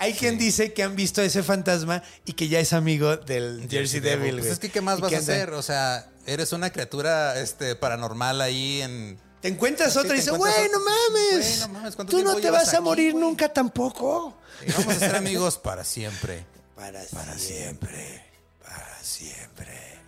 [0.00, 3.68] Hay quien dice que han visto a ese fantasma y que ya es amigo del
[3.70, 5.50] Jersey, Devil, Pues es que, ¿qué más vas a hacer?
[5.50, 9.20] O sea, eres una criatura este, paranormal ahí en.
[9.42, 11.36] Te encuentras Sí, otra y dices, güey, no mames.
[11.36, 14.38] Güey, no mames, ¿cuánto Tú no te vas a morir güey?" nunca tampoco.
[14.66, 16.46] Y vamos a ser amigos para siempre.
[16.74, 17.04] Para,
[17.36, 18.24] siempre.
[18.62, 19.98] Para siempre.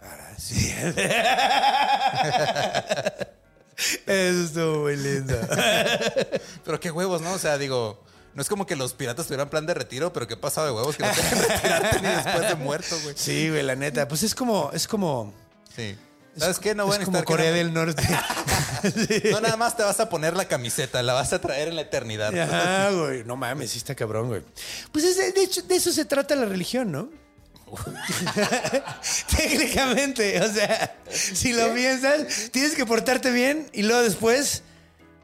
[0.00, 1.10] Para siempre.
[4.06, 5.36] Eso estuvo muy lindo.
[6.64, 7.32] Pero qué huevos, ¿no?
[7.32, 8.00] O sea, digo,
[8.34, 10.96] no es como que los piratas tuvieran plan de retiro, pero qué pasado de huevos
[10.96, 13.14] que no dejan retirarte ni después de muerto, güey.
[13.18, 14.06] Sí, güey, la neta.
[14.08, 15.32] Pues es como, es como.
[15.74, 15.96] Sí.
[16.36, 16.74] ¿Sabes qué?
[16.74, 18.02] No voy a es como necesitar que Corea del Norte.
[19.30, 21.82] No, nada más te vas a poner la camiseta, la vas a traer en la
[21.82, 22.34] eternidad.
[22.34, 23.24] Ajá, güey.
[23.24, 24.42] No mames, sí está cabrón, güey.
[24.90, 27.10] Pues es de, de hecho, de eso se trata la religión, ¿no?
[29.36, 34.62] Técnicamente, o sea, si lo piensas, tienes que portarte bien y luego después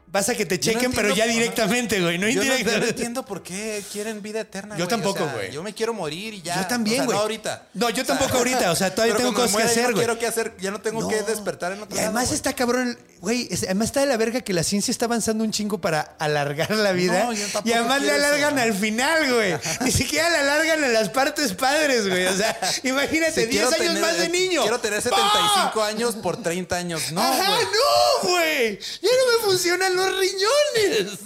[0.09, 2.57] Vas a que te no chequen, pero ya directamente, güey, no Yo no, yo no
[2.57, 2.89] indirectamente.
[2.91, 4.75] entiendo por qué quieren vida eterna.
[4.77, 4.89] Yo güey.
[4.89, 5.51] tampoco, O sea, güey.
[5.51, 6.61] Yo me quiero morir y ya.
[6.61, 7.15] Yo también, O sea, güey.
[7.17, 7.67] No ahorita.
[7.73, 10.05] No, yo O sea, tampoco ahorita, o sea, todavía tengo cosas que hacer, no güey.
[10.05, 11.07] quiero que hacer, ya no tengo No.
[11.09, 14.39] que despertar en otro Y además lado, está cabrón, güey, además está de la verga
[14.39, 17.25] que la ciencia está avanzando un chingo para alargar la vida.
[17.25, 19.55] No, yo y además eso, alargan al final, güey.
[19.81, 22.27] Ni siquiera le alargan a las partes padres, güey.
[22.27, 24.61] O sea, imagínate, Si 10 quiero años tener- más de niño.
[24.61, 27.11] Quiero tener 75 años por 30 años.
[27.11, 28.79] No, Ajá, no, güey.
[29.01, 31.19] Ya no me funcionan los riñones.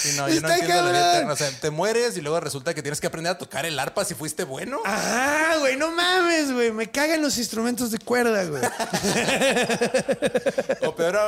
[0.00, 1.32] Sí, no, yo no entiendo la vida eterna.
[1.34, 4.04] O sea, te mueres y luego resulta que tienes que aprender a tocar el arpa
[4.04, 4.80] si fuiste bueno.
[4.84, 6.72] Ajá, güey, no mames, güey.
[6.72, 8.62] Me cagan los instrumentos de cuerda, güey.
[10.86, 11.18] O peor,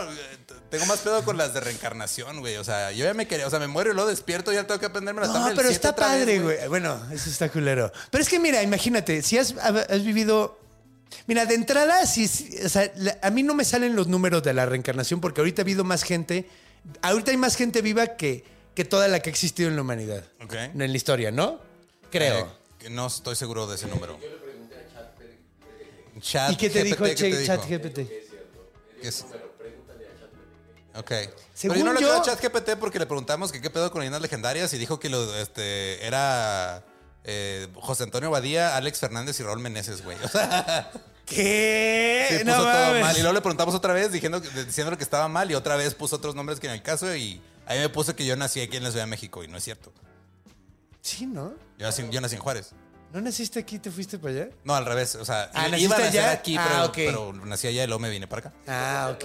[0.70, 2.56] tengo más pedo con las de reencarnación, güey.
[2.56, 4.66] O sea, yo ya me quería, o sea, me muero y luego despierto y ya
[4.66, 6.68] tengo que aprenderme la tabla No, pero está vez, padre, güey.
[6.68, 7.92] Bueno, eso está culero.
[8.10, 10.61] Pero es que mira, imagínate, si has, has vivido.
[11.26, 14.66] Mira, de entrada, o sea, la- a mí no me salen los números de la
[14.66, 16.48] reencarnación porque ahorita ha habido más gente.
[17.02, 18.44] Ahorita hay más gente viva que,
[18.74, 20.24] que toda la que ha existido en la humanidad.
[20.42, 20.54] Ok.
[20.54, 21.60] En la historia, ¿no?
[22.10, 22.38] Creo.
[22.40, 22.46] Eh,
[22.78, 24.18] que no estoy seguro de ese número.
[26.20, 27.82] Chat ¿Y qué te dijo el GPT, ¿qué te chat dijo?
[27.82, 28.08] GPT?
[29.00, 29.24] Que es-
[30.94, 31.10] Ok.
[31.54, 34.00] Según Pero yo no le yo- a ChatGPT porque le preguntamos que qué pedo con
[34.00, 36.84] leyendas legendarias y dijo que lo, este, era
[37.24, 40.16] eh, José Antonio Badía, Alex Fernández y Raúl Meneses, güey.
[40.24, 40.90] O sea,
[41.26, 42.26] ¿Qué?
[42.30, 43.02] sí, puso no todo mames.
[43.02, 43.16] mal.
[43.16, 46.16] Y luego le preguntamos otra vez diciendo, diciendo que estaba mal y otra vez puso
[46.16, 48.82] otros nombres que en el caso y ahí me puso que yo nací aquí en
[48.84, 49.92] la Ciudad de México y no es cierto.
[51.00, 51.52] Sí, ¿no?
[51.78, 52.70] Yo nací, yo nací en Juárez.
[53.12, 54.48] ¿No naciste aquí y te fuiste para allá?
[54.64, 55.16] No, al revés.
[55.16, 56.32] O sea, Ah, iba ¿naciste a nacer allá?
[56.32, 56.94] aquí, Ah, pero, ok.
[56.94, 58.52] pero nací allá y luego me vine para acá.
[58.66, 59.24] Ah, ok.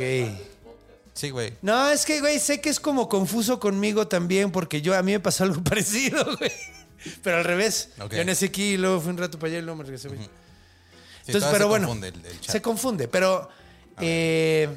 [1.14, 1.54] Sí, güey.
[1.62, 5.14] No, es que, güey, sé que es como confuso conmigo también, porque yo a mí
[5.14, 6.52] me pasó algo parecido, güey.
[7.24, 7.90] Pero al revés.
[8.00, 8.14] Ok.
[8.14, 10.10] Yo nací aquí y luego fui un rato para allá y luego me regresé.
[10.10, 10.16] Sí,
[11.28, 11.88] Entonces, pero se bueno.
[11.88, 12.52] confunde el- el chat.
[12.52, 13.50] se confunde, pero.
[14.00, 14.70] eh,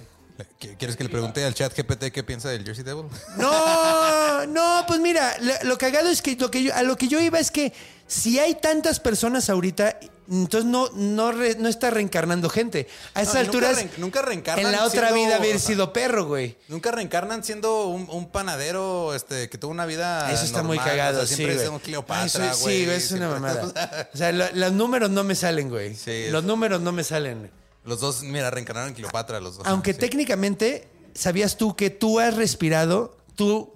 [0.59, 3.05] ¿Qu- ¿Quieres que le pregunte al chat GPT qué piensa del Jersey Devil?
[3.37, 7.09] no, no, pues mira, lo, lo cagado es que, lo que yo, a lo que
[7.09, 7.73] yo iba es que
[8.11, 12.89] si hay tantas personas ahorita, entonces no, no, re- no está reencarnando gente.
[13.15, 13.99] A esas No, nunca alturas.
[13.99, 16.57] nunca reencarnan En la otra siendo- vida haber sido perro, güey.
[16.67, 20.31] Nunca reencarnan siendo un, un panadero este, que tuvo una vida.
[20.33, 22.79] Eso está muy cagado, o sea, siempre sí, es un Cleopatra, güey.
[22.79, 24.09] Sí, güey, es una mamada.
[24.15, 25.95] O sea, lo- los números no me salen, güey.
[25.95, 27.51] Sí, los números no me salen.
[27.85, 29.67] Los dos, mira, reencarnaron en Cleopatra, los dos.
[29.69, 30.01] Aunque Sí.
[30.01, 33.73] técnicamente, ¿sabías tú que tú has respirado, tú,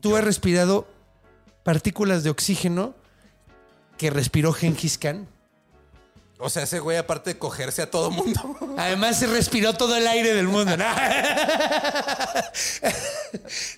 [0.00, 0.86] tú has respirado
[1.62, 2.94] partículas de oxígeno
[3.98, 5.28] que respiró Genghis Khan?
[6.40, 8.56] O sea, ese güey, aparte de cogerse a todo mundo.
[8.78, 10.76] Además se respiró todo el aire del mundo.
[10.76, 10.84] No,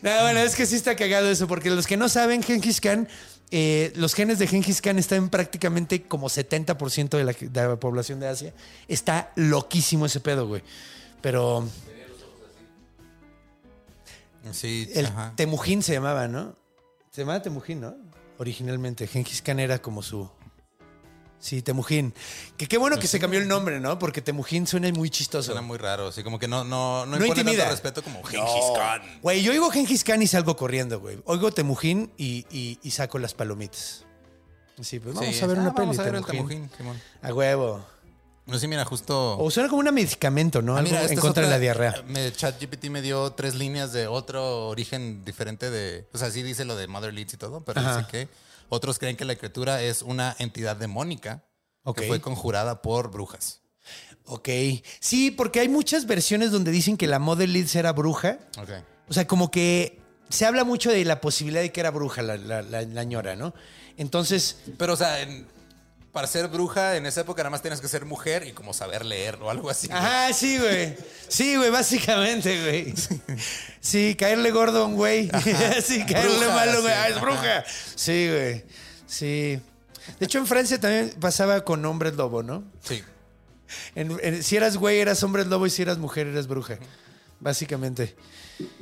[0.02, 3.08] No, bueno, es que sí está cagado eso, porque los que no saben, Genghis Khan,
[3.50, 7.76] eh, los genes de Genghis Khan están en prácticamente como 70% de la, de la
[7.80, 8.52] población de Asia.
[8.88, 10.62] Está loquísimo ese pedo, güey.
[11.22, 11.66] Pero
[14.52, 15.32] Sí, el ajá.
[15.36, 16.54] Temujín se llamaba, ¿no?
[17.10, 17.94] Se llamaba Temujín, ¿no?
[18.40, 19.06] Originalmente.
[19.06, 20.30] Genghis Khan era como su...
[21.38, 22.12] Sí, Temujín.
[22.56, 23.98] Que qué bueno que se cambió el nombre, ¿no?
[23.98, 25.52] Porque Temujín suena muy chistoso.
[25.52, 27.64] Suena muy raro, así como que no, no, no, No impone intimida.
[27.64, 29.02] tanto respeto como Genghis Khan.
[29.22, 31.18] Güey, yo oigo Genghis Khan y salgo corriendo, güey.
[31.26, 34.04] Oigo Temujín y, y- y saco las palomitas.
[34.80, 35.86] Sí, pues vamos Sí, a ver ah, una peli.
[35.88, 36.48] Vamos a ver el Temujín.
[36.48, 37.00] Temujín, Simón.
[37.22, 37.86] A huevo.
[38.50, 39.38] No sé, mira, justo.
[39.38, 40.74] O suena como un medicamento, ¿no?
[40.76, 42.02] Ah, Algo mira, en contra de la diarrea.
[42.06, 46.08] Me, ChatGPT me dio tres líneas de otro origen diferente de.
[46.12, 47.98] O sea, sí dice lo de Mother Leeds y todo, pero Ajá.
[47.98, 48.28] dice que
[48.68, 51.44] otros creen que la criatura es una entidad demónica
[51.96, 53.60] que fue conjurada por brujas.
[54.26, 54.48] Ok.
[55.00, 58.38] Sí, porque hay muchas versiones donde dicen que la Mother Leeds era bruja.
[58.58, 58.70] Ok.
[59.08, 59.98] O sea, como que
[60.28, 63.34] se habla mucho de la posibilidad de que era bruja la, la, la- la ñora,
[63.34, 63.52] ¿no?
[63.96, 65.46] Entonces, Pero, o sea, en-
[66.12, 69.04] para ser bruja en esa época nada más tienes que ser mujer y como saber
[69.04, 69.86] leer o algo así.
[69.86, 69.98] güey.
[69.98, 70.96] Ajá, sí, güey.
[71.28, 72.94] Sí, güey, básicamente, güey.
[73.80, 75.28] Sí, caerle gordo a un güey.
[75.84, 76.92] Sí, caerle Bruja, malo, güey.
[76.94, 77.00] sí.
[77.00, 77.64] Ah, es bruja.
[77.94, 78.64] Sí, güey.
[79.06, 79.60] Sí.
[80.18, 82.64] De hecho, en Francia también pasaba con hombres lobo, ¿no?
[82.82, 83.02] Sí.
[83.94, 86.78] En- en- si eras güey, eras hombre lobo y si eras mujer, eras bruja.
[87.38, 88.16] Básicamente.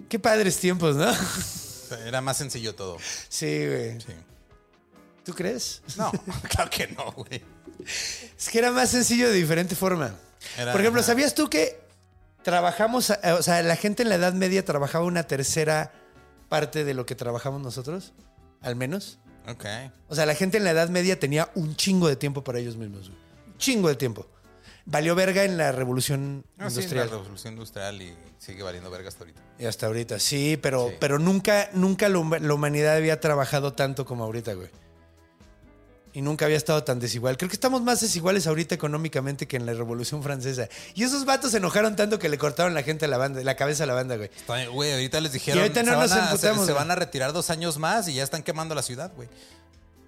[0.09, 1.13] Qué padres tiempos, ¿no?
[2.07, 2.97] Era más sencillo todo.
[3.29, 4.01] Sí, güey.
[4.01, 4.13] Sí.
[5.25, 5.83] ¿Tú crees?
[5.97, 6.11] No,
[6.51, 7.43] claro que no, güey.
[8.37, 10.15] Es que era más sencillo de diferente forma.
[10.57, 11.03] Era- Por ejemplo.
[11.03, 11.81] ¿sabías tú que
[12.43, 15.93] trabajamos, eh, o sea, la gente en la Edad Media trabajaba una tercera
[16.49, 18.13] parte de lo que trabajamos nosotros?
[18.63, 19.19] Al menos.
[19.49, 19.65] Ok.
[20.09, 22.77] O sea, la gente en la Edad Media tenía un chingo de tiempo para ellos
[22.77, 23.09] mismos.
[23.09, 23.21] güey.
[23.53, 24.27] Un chingo de tiempo.
[24.87, 27.11] Valió verga en la revolución Ah, sí, la industrial.
[27.11, 29.43] revolución industrial y sigue valiendo verga hasta ahorita.
[29.59, 30.95] y hasta ahorita, sí, pero, Sí.
[30.99, 34.71] pero nunca, nunca la humanidad había trabajado tanto como ahorita, güey.
[36.19, 37.37] Y nunca había estado tan desigual.
[37.37, 40.69] Creo que estamos más desiguales ahorita económicamente que en la Revolución Francesa.
[40.97, 43.55] Y esos vatos se enojaron tanto que le cortaron la gente a la banda, la
[43.55, 44.29] cabeza a la banda, güey.
[44.73, 46.83] Güey, ahorita les dijeron Y ahorita no se, nos van a, se- emputamos, se güey.
[46.85, 49.29] van a retirar dos años más y ya están quemando la ciudad, güey.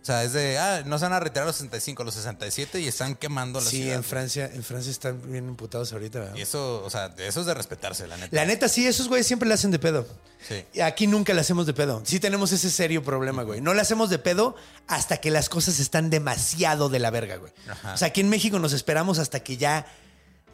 [0.03, 2.81] O sea, es de, ah, no se van a retirar los 65, a los 67
[2.81, 3.95] y están quemando la Sí, ciudad.
[3.97, 4.09] en güey.
[4.09, 6.21] Francia, en Francia están bien imputados ahorita.
[6.21, 6.37] ¿verdad?
[6.37, 8.35] Y eso, o sea, eso es de respetarse, la neta.
[8.35, 10.07] La neta, sí, esos güeyes siempre la hacen de pedo.
[10.49, 10.65] Sí.
[10.73, 12.01] Y Aquí nunca la hacemos de pedo.
[12.07, 13.61] Sí tenemos ese serio problema, güey.
[13.61, 14.57] No la hacemos de pedo
[14.87, 17.53] hasta que las cosas están demasiado de la verga, güey.
[17.69, 17.93] Ajá.
[17.93, 19.87] O sea, aquí en México nos esperamos hasta que ya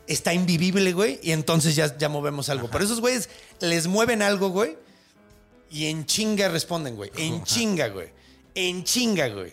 [0.09, 2.69] está invivible, güey, y entonces ya, ya movemos algo.
[2.71, 3.29] Pero esos güeyes
[3.61, 4.77] les mueven algo, güey,
[5.71, 7.11] y en chinga responden, güey.
[7.17, 8.16] En chinga, güey.
[8.57, 9.53] En chinga, güey.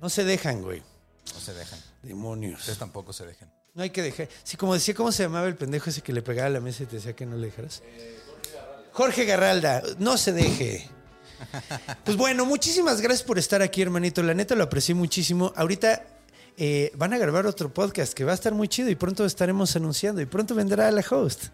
[0.00, 0.82] No se dejan, güey.
[1.32, 1.78] No se dejan.
[2.02, 2.58] Demonios.
[2.58, 3.50] Ustedes tampoco se dejan.
[3.72, 4.28] No hay que dejar.
[4.42, 6.82] Sí, como decía, ¿cómo se llamaba el pendejo ese que le pegaba a la mesa
[6.82, 7.82] y te decía que no le dejaras?
[8.92, 10.88] Jorge Garralda, no se deje.
[12.04, 14.22] Pues bueno, muchísimas gracias por estar aquí, hermanito.
[14.22, 15.52] La neta lo aprecié muchísimo.
[15.56, 16.06] Ahorita
[16.56, 19.74] eh, van a grabar otro podcast que va a estar muy chido y pronto estaremos
[19.74, 21.46] anunciando y pronto vendrá la host.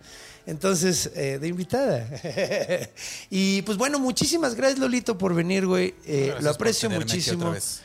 [0.48, 2.08] Entonces, eh, de invitada.
[3.30, 5.94] y pues bueno, muchísimas gracias, Lolito, por venir, güey.
[6.06, 7.50] Eh, lo aprecio muchísimo.
[7.50, 7.82] vez.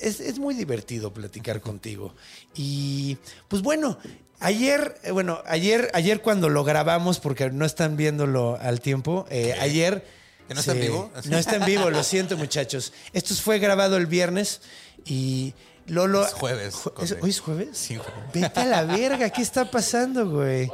[0.00, 2.12] Es, es muy divertido platicar contigo.
[2.56, 3.16] Y
[3.46, 3.98] pues bueno,
[4.40, 9.54] ayer, eh, bueno, ayer, ayer cuando lo grabamos, porque no están viéndolo al tiempo, eh,
[9.60, 10.04] ayer.
[10.48, 11.12] ¿Que no está en vivo?
[11.26, 12.92] No está en vivo, lo siento, muchachos.
[13.12, 14.60] Esto fue grabado el viernes
[15.04, 15.54] y
[15.86, 16.26] Lolo.
[16.26, 16.74] Es jueves.
[17.20, 17.68] ¿Hoy es jueves?
[17.72, 18.10] Sí, güey.
[18.34, 20.68] Vete a la verga, ¿qué está pasando, güey?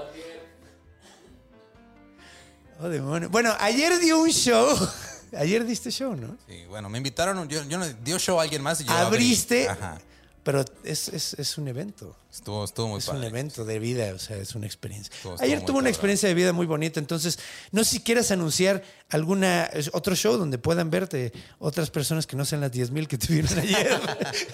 [2.80, 3.28] Oh, demonio.
[3.30, 4.76] Bueno, ayer dio un show.
[5.36, 6.38] Ayer diste show, ¿no?
[6.48, 9.06] Sí, bueno, me invitaron, yo, yo no dio show a alguien más y yo abrí.
[9.18, 9.98] Abriste, Ajá.
[10.42, 12.16] pero es, es- es un evento.
[12.32, 13.18] Estuvo, estuvo muy Es padre.
[13.20, 15.12] un evento de vida, o sea, es una experiencia.
[15.14, 15.86] Estuvo- estuvo Ayer tuve una cabrón.
[15.88, 17.38] experiencia de vida muy bonita, entonces
[17.72, 22.46] no sé si quieras anunciar alguna otro show donde puedan verte otras personas que no
[22.46, 24.00] sean las 10 mil que te vieron ayer.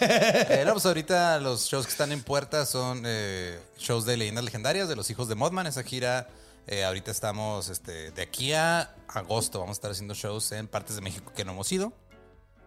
[0.01, 4.43] Eh, no, pues ahorita los shows que están en puerta son eh, shows de leyendas
[4.45, 5.69] legendarias de los hijos de Modman.
[5.69, 6.29] Esa gira,
[6.67, 9.61] eh, ahorita estamos este, de aquí a agosto.
[9.61, 11.93] Vamos a estar haciendo shows en partes de México que no hemos ido.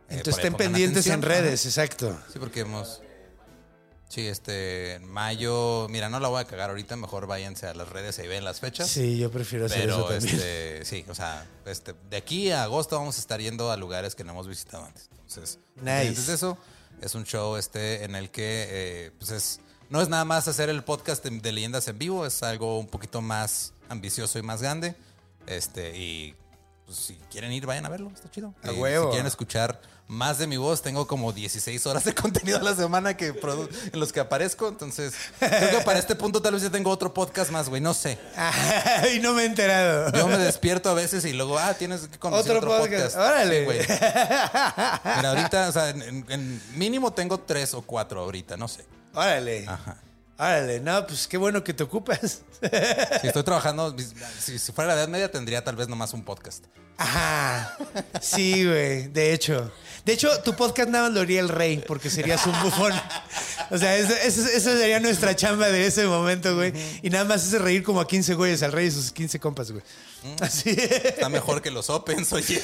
[0.09, 2.17] Eh, Entonces estén pendientes en redes, exacto.
[2.31, 3.01] Sí, porque hemos.
[4.09, 5.87] Sí, este, en mayo.
[5.89, 6.95] Mira, no la voy a cagar ahorita.
[6.95, 8.87] Mejor váyanse a las redes y ven las fechas.
[8.87, 10.35] Sí, yo prefiero hacer eso Pero también.
[10.35, 14.15] este, sí, o sea, este, de aquí a agosto vamos a estar yendo a lugares
[14.15, 15.09] que no hemos visitado antes.
[15.11, 15.83] Entonces, Nice.
[15.85, 16.57] pendientes de eso,
[17.01, 19.59] es un show este en el que eh, pues es,
[19.89, 22.87] no es nada más hacer el podcast de, de leyendas en vivo, es algo un
[22.87, 24.95] poquito más ambicioso y más grande.
[25.45, 26.35] Este, y
[26.85, 28.53] pues, si quieren ir, vayan a verlo, está chido.
[28.63, 29.05] A Y huevo.
[29.05, 32.75] Si quieren escuchar más de mi voz, tengo como 16 horas de contenido a la
[32.75, 34.69] semana que en los que aparezco.
[34.69, 37.93] Entonces, creo que para este punto tal vez ya tengo otro podcast más, güey, no
[37.93, 38.17] sé.
[38.37, 40.11] Ay, no me he enterado.
[40.13, 43.15] Yo me despierto a veces y luego, ah, tienes que conocer Otro otro, podcast.
[43.15, 43.17] podcast.
[43.17, 43.59] Órale.
[43.59, 43.79] Sí, güey.
[45.17, 48.85] Mira, ahorita, o sea, en mínimo tengo tres o cuatro ahorita, no sé.
[49.13, 49.65] Órale.
[49.67, 49.97] Ajá.
[50.39, 52.41] Órale, no, pues qué bueno que te ocupas.
[53.21, 53.95] Si estoy trabajando,
[54.39, 56.65] si, si fuera la Edad Media, tendría tal vez nomás un podcast.
[56.97, 57.77] Ajá.
[58.21, 59.71] Sí, güey, de hecho.
[60.05, 62.93] De hecho, tu podcast nada más lo haría el rey, porque serías un bufón.
[63.69, 66.73] O sea, esa sería nuestra chamba de ese momento, güey.
[67.01, 69.71] Y nada más hace reír como a 15 güeyes, al rey y sus 15 compas,
[69.71, 69.83] güey.
[70.41, 70.71] Así.
[70.77, 72.59] Está mejor que los Opens, oye.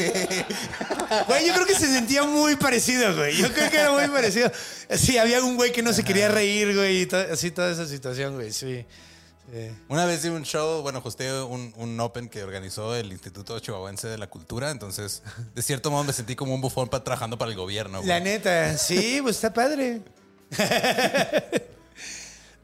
[1.27, 3.37] Güey, yo creo que se sentía muy parecido, güey.
[3.37, 4.51] Yo creo que era muy parecido.
[4.91, 7.85] Sí, había un güey que no se quería reír, güey, y to- así toda esa
[7.87, 8.85] situación, güey, sí.
[9.53, 9.69] Sí.
[9.89, 14.07] Una vez di un show, bueno, hosté un, un Open que organizó el Instituto Chihuahuense
[14.07, 15.21] de la Cultura, entonces,
[15.53, 17.97] de cierto modo, me sentí como un bufón trabajando para el gobierno.
[17.99, 18.07] güey.
[18.07, 20.01] La neta, sí, pues está padre.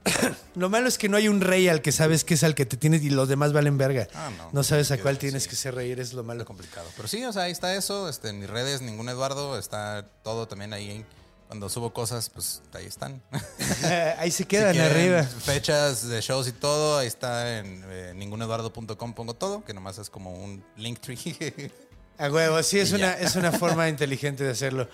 [0.55, 2.65] Lo malo es que no hay un rey al que sabes que es al que
[2.65, 4.07] te tienes y los demás valen verga.
[4.13, 4.49] Ah, no.
[4.51, 6.45] No sabes a cuál tienes que hacer reír, es lo malo.
[6.45, 6.87] complicado.
[6.95, 8.09] Pero sí, o sea, ahí está eso.
[8.09, 9.57] Este, en mis redes, ningún Eduardo.
[9.57, 11.05] Está todo también ahí.
[11.47, 13.21] Cuando subo cosas, pues ahí están.
[14.19, 15.23] Ahí se quedan arriba.
[15.23, 16.99] Fechas de shows y todo.
[16.99, 19.13] Ahí está en eh, ninguneduardo.com.
[19.13, 21.17] Pongo todo, que nomás es como un link tree.
[22.19, 23.25] A huevo, sí, es Y una, ya.
[23.25, 24.89] es una forma inteligente de hacerlo.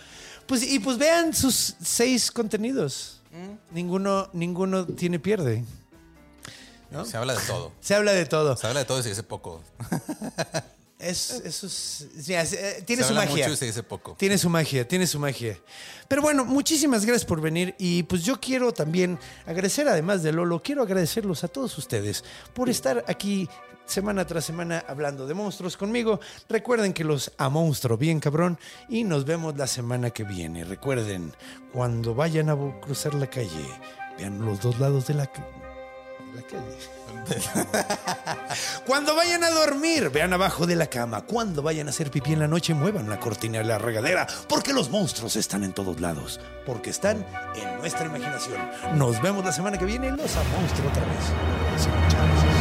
[0.45, 3.21] Pues, y pues vean sus seis contenidos.
[3.71, 5.63] Ninguno, ninguno tiene pierde.
[7.05, 7.71] Se habla de todo.
[7.81, 8.55] Se habla de todo.
[8.55, 9.61] Se habla de todo y se dice poco.
[10.97, 13.45] Es, eso es, sí, es- eh, tiene se su habla magia.
[13.45, 14.15] mucho y se dice poco.
[14.17, 15.59] Tiene su magia, tiene su magia.
[16.07, 20.61] Pero bueno, muchísimas gracias por venir y pues yo quiero también agradecer, además de Lolo,
[20.63, 22.23] quiero agradecerlos a todos ustedes
[22.53, 23.49] por estar aquí
[23.85, 26.19] semana tras semana hablando de monstruos conmigo.
[26.47, 28.57] Recuerden que los a monstruo bien cabrón
[28.87, 30.63] y nos vemos la semana que viene.
[30.63, 31.33] Recuerden,
[31.73, 33.65] cuando vayan a cruzar la calle,
[34.17, 35.29] vean los dos lados de la,
[36.35, 36.77] la calle.
[38.85, 41.21] Cuando vayan a dormir, vean abajo de la cama.
[41.21, 44.27] Cuando vayan a hacer pipí en la noche, muevan la cortina de la regadera.
[44.47, 46.39] Porque los monstruos están en todos lados.
[46.65, 47.25] Porque están
[47.55, 48.57] en nuestra imaginación.
[48.95, 50.11] Nos vemos la semana que viene.
[50.11, 52.54] Los a monstruo otra vez.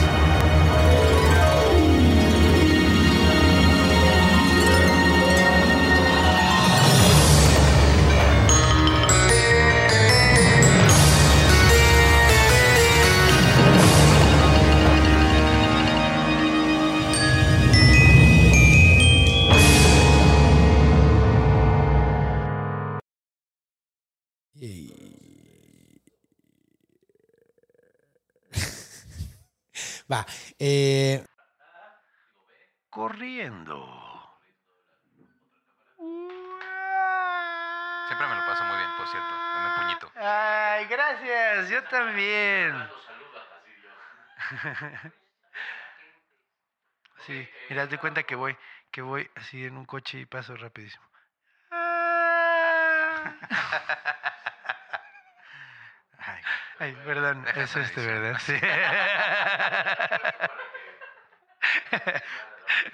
[30.15, 30.25] Va.
[30.61, 31.25] eh,
[32.89, 33.85] corriendo.
[38.07, 39.29] Siempre me lo paso muy bien, por cierto.
[39.29, 40.13] Dame un puñito.
[40.15, 41.69] Ay, gracias.
[41.69, 42.89] Yo también.
[47.27, 48.57] Sí, mira, de cuenta que voy,
[48.91, 51.05] que voy así en un coche y paso rapidísimo.
[56.27, 56.43] Ay,
[56.79, 58.07] ay, perdón, es este.
[58.07, 58.39] ¿verdad?
[58.41, 58.55] Sí.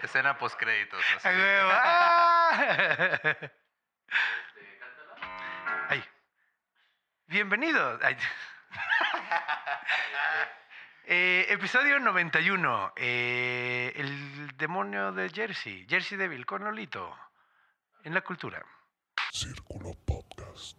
[0.02, 1.00] Escena post créditos.
[1.16, 1.28] así.
[1.28, 1.70] A huevo.
[1.72, 3.22] ¡Ah!
[5.88, 6.04] Ay.
[7.26, 7.98] Bienvenido.
[8.02, 8.16] Ay.
[11.04, 12.92] Eh, episodio 91.
[12.96, 15.86] eh, el demonio de Jersey.
[15.88, 17.16] Jersey Devil con Lolito.
[18.04, 18.62] En la cultura.
[19.32, 20.78] Círculo Podcast.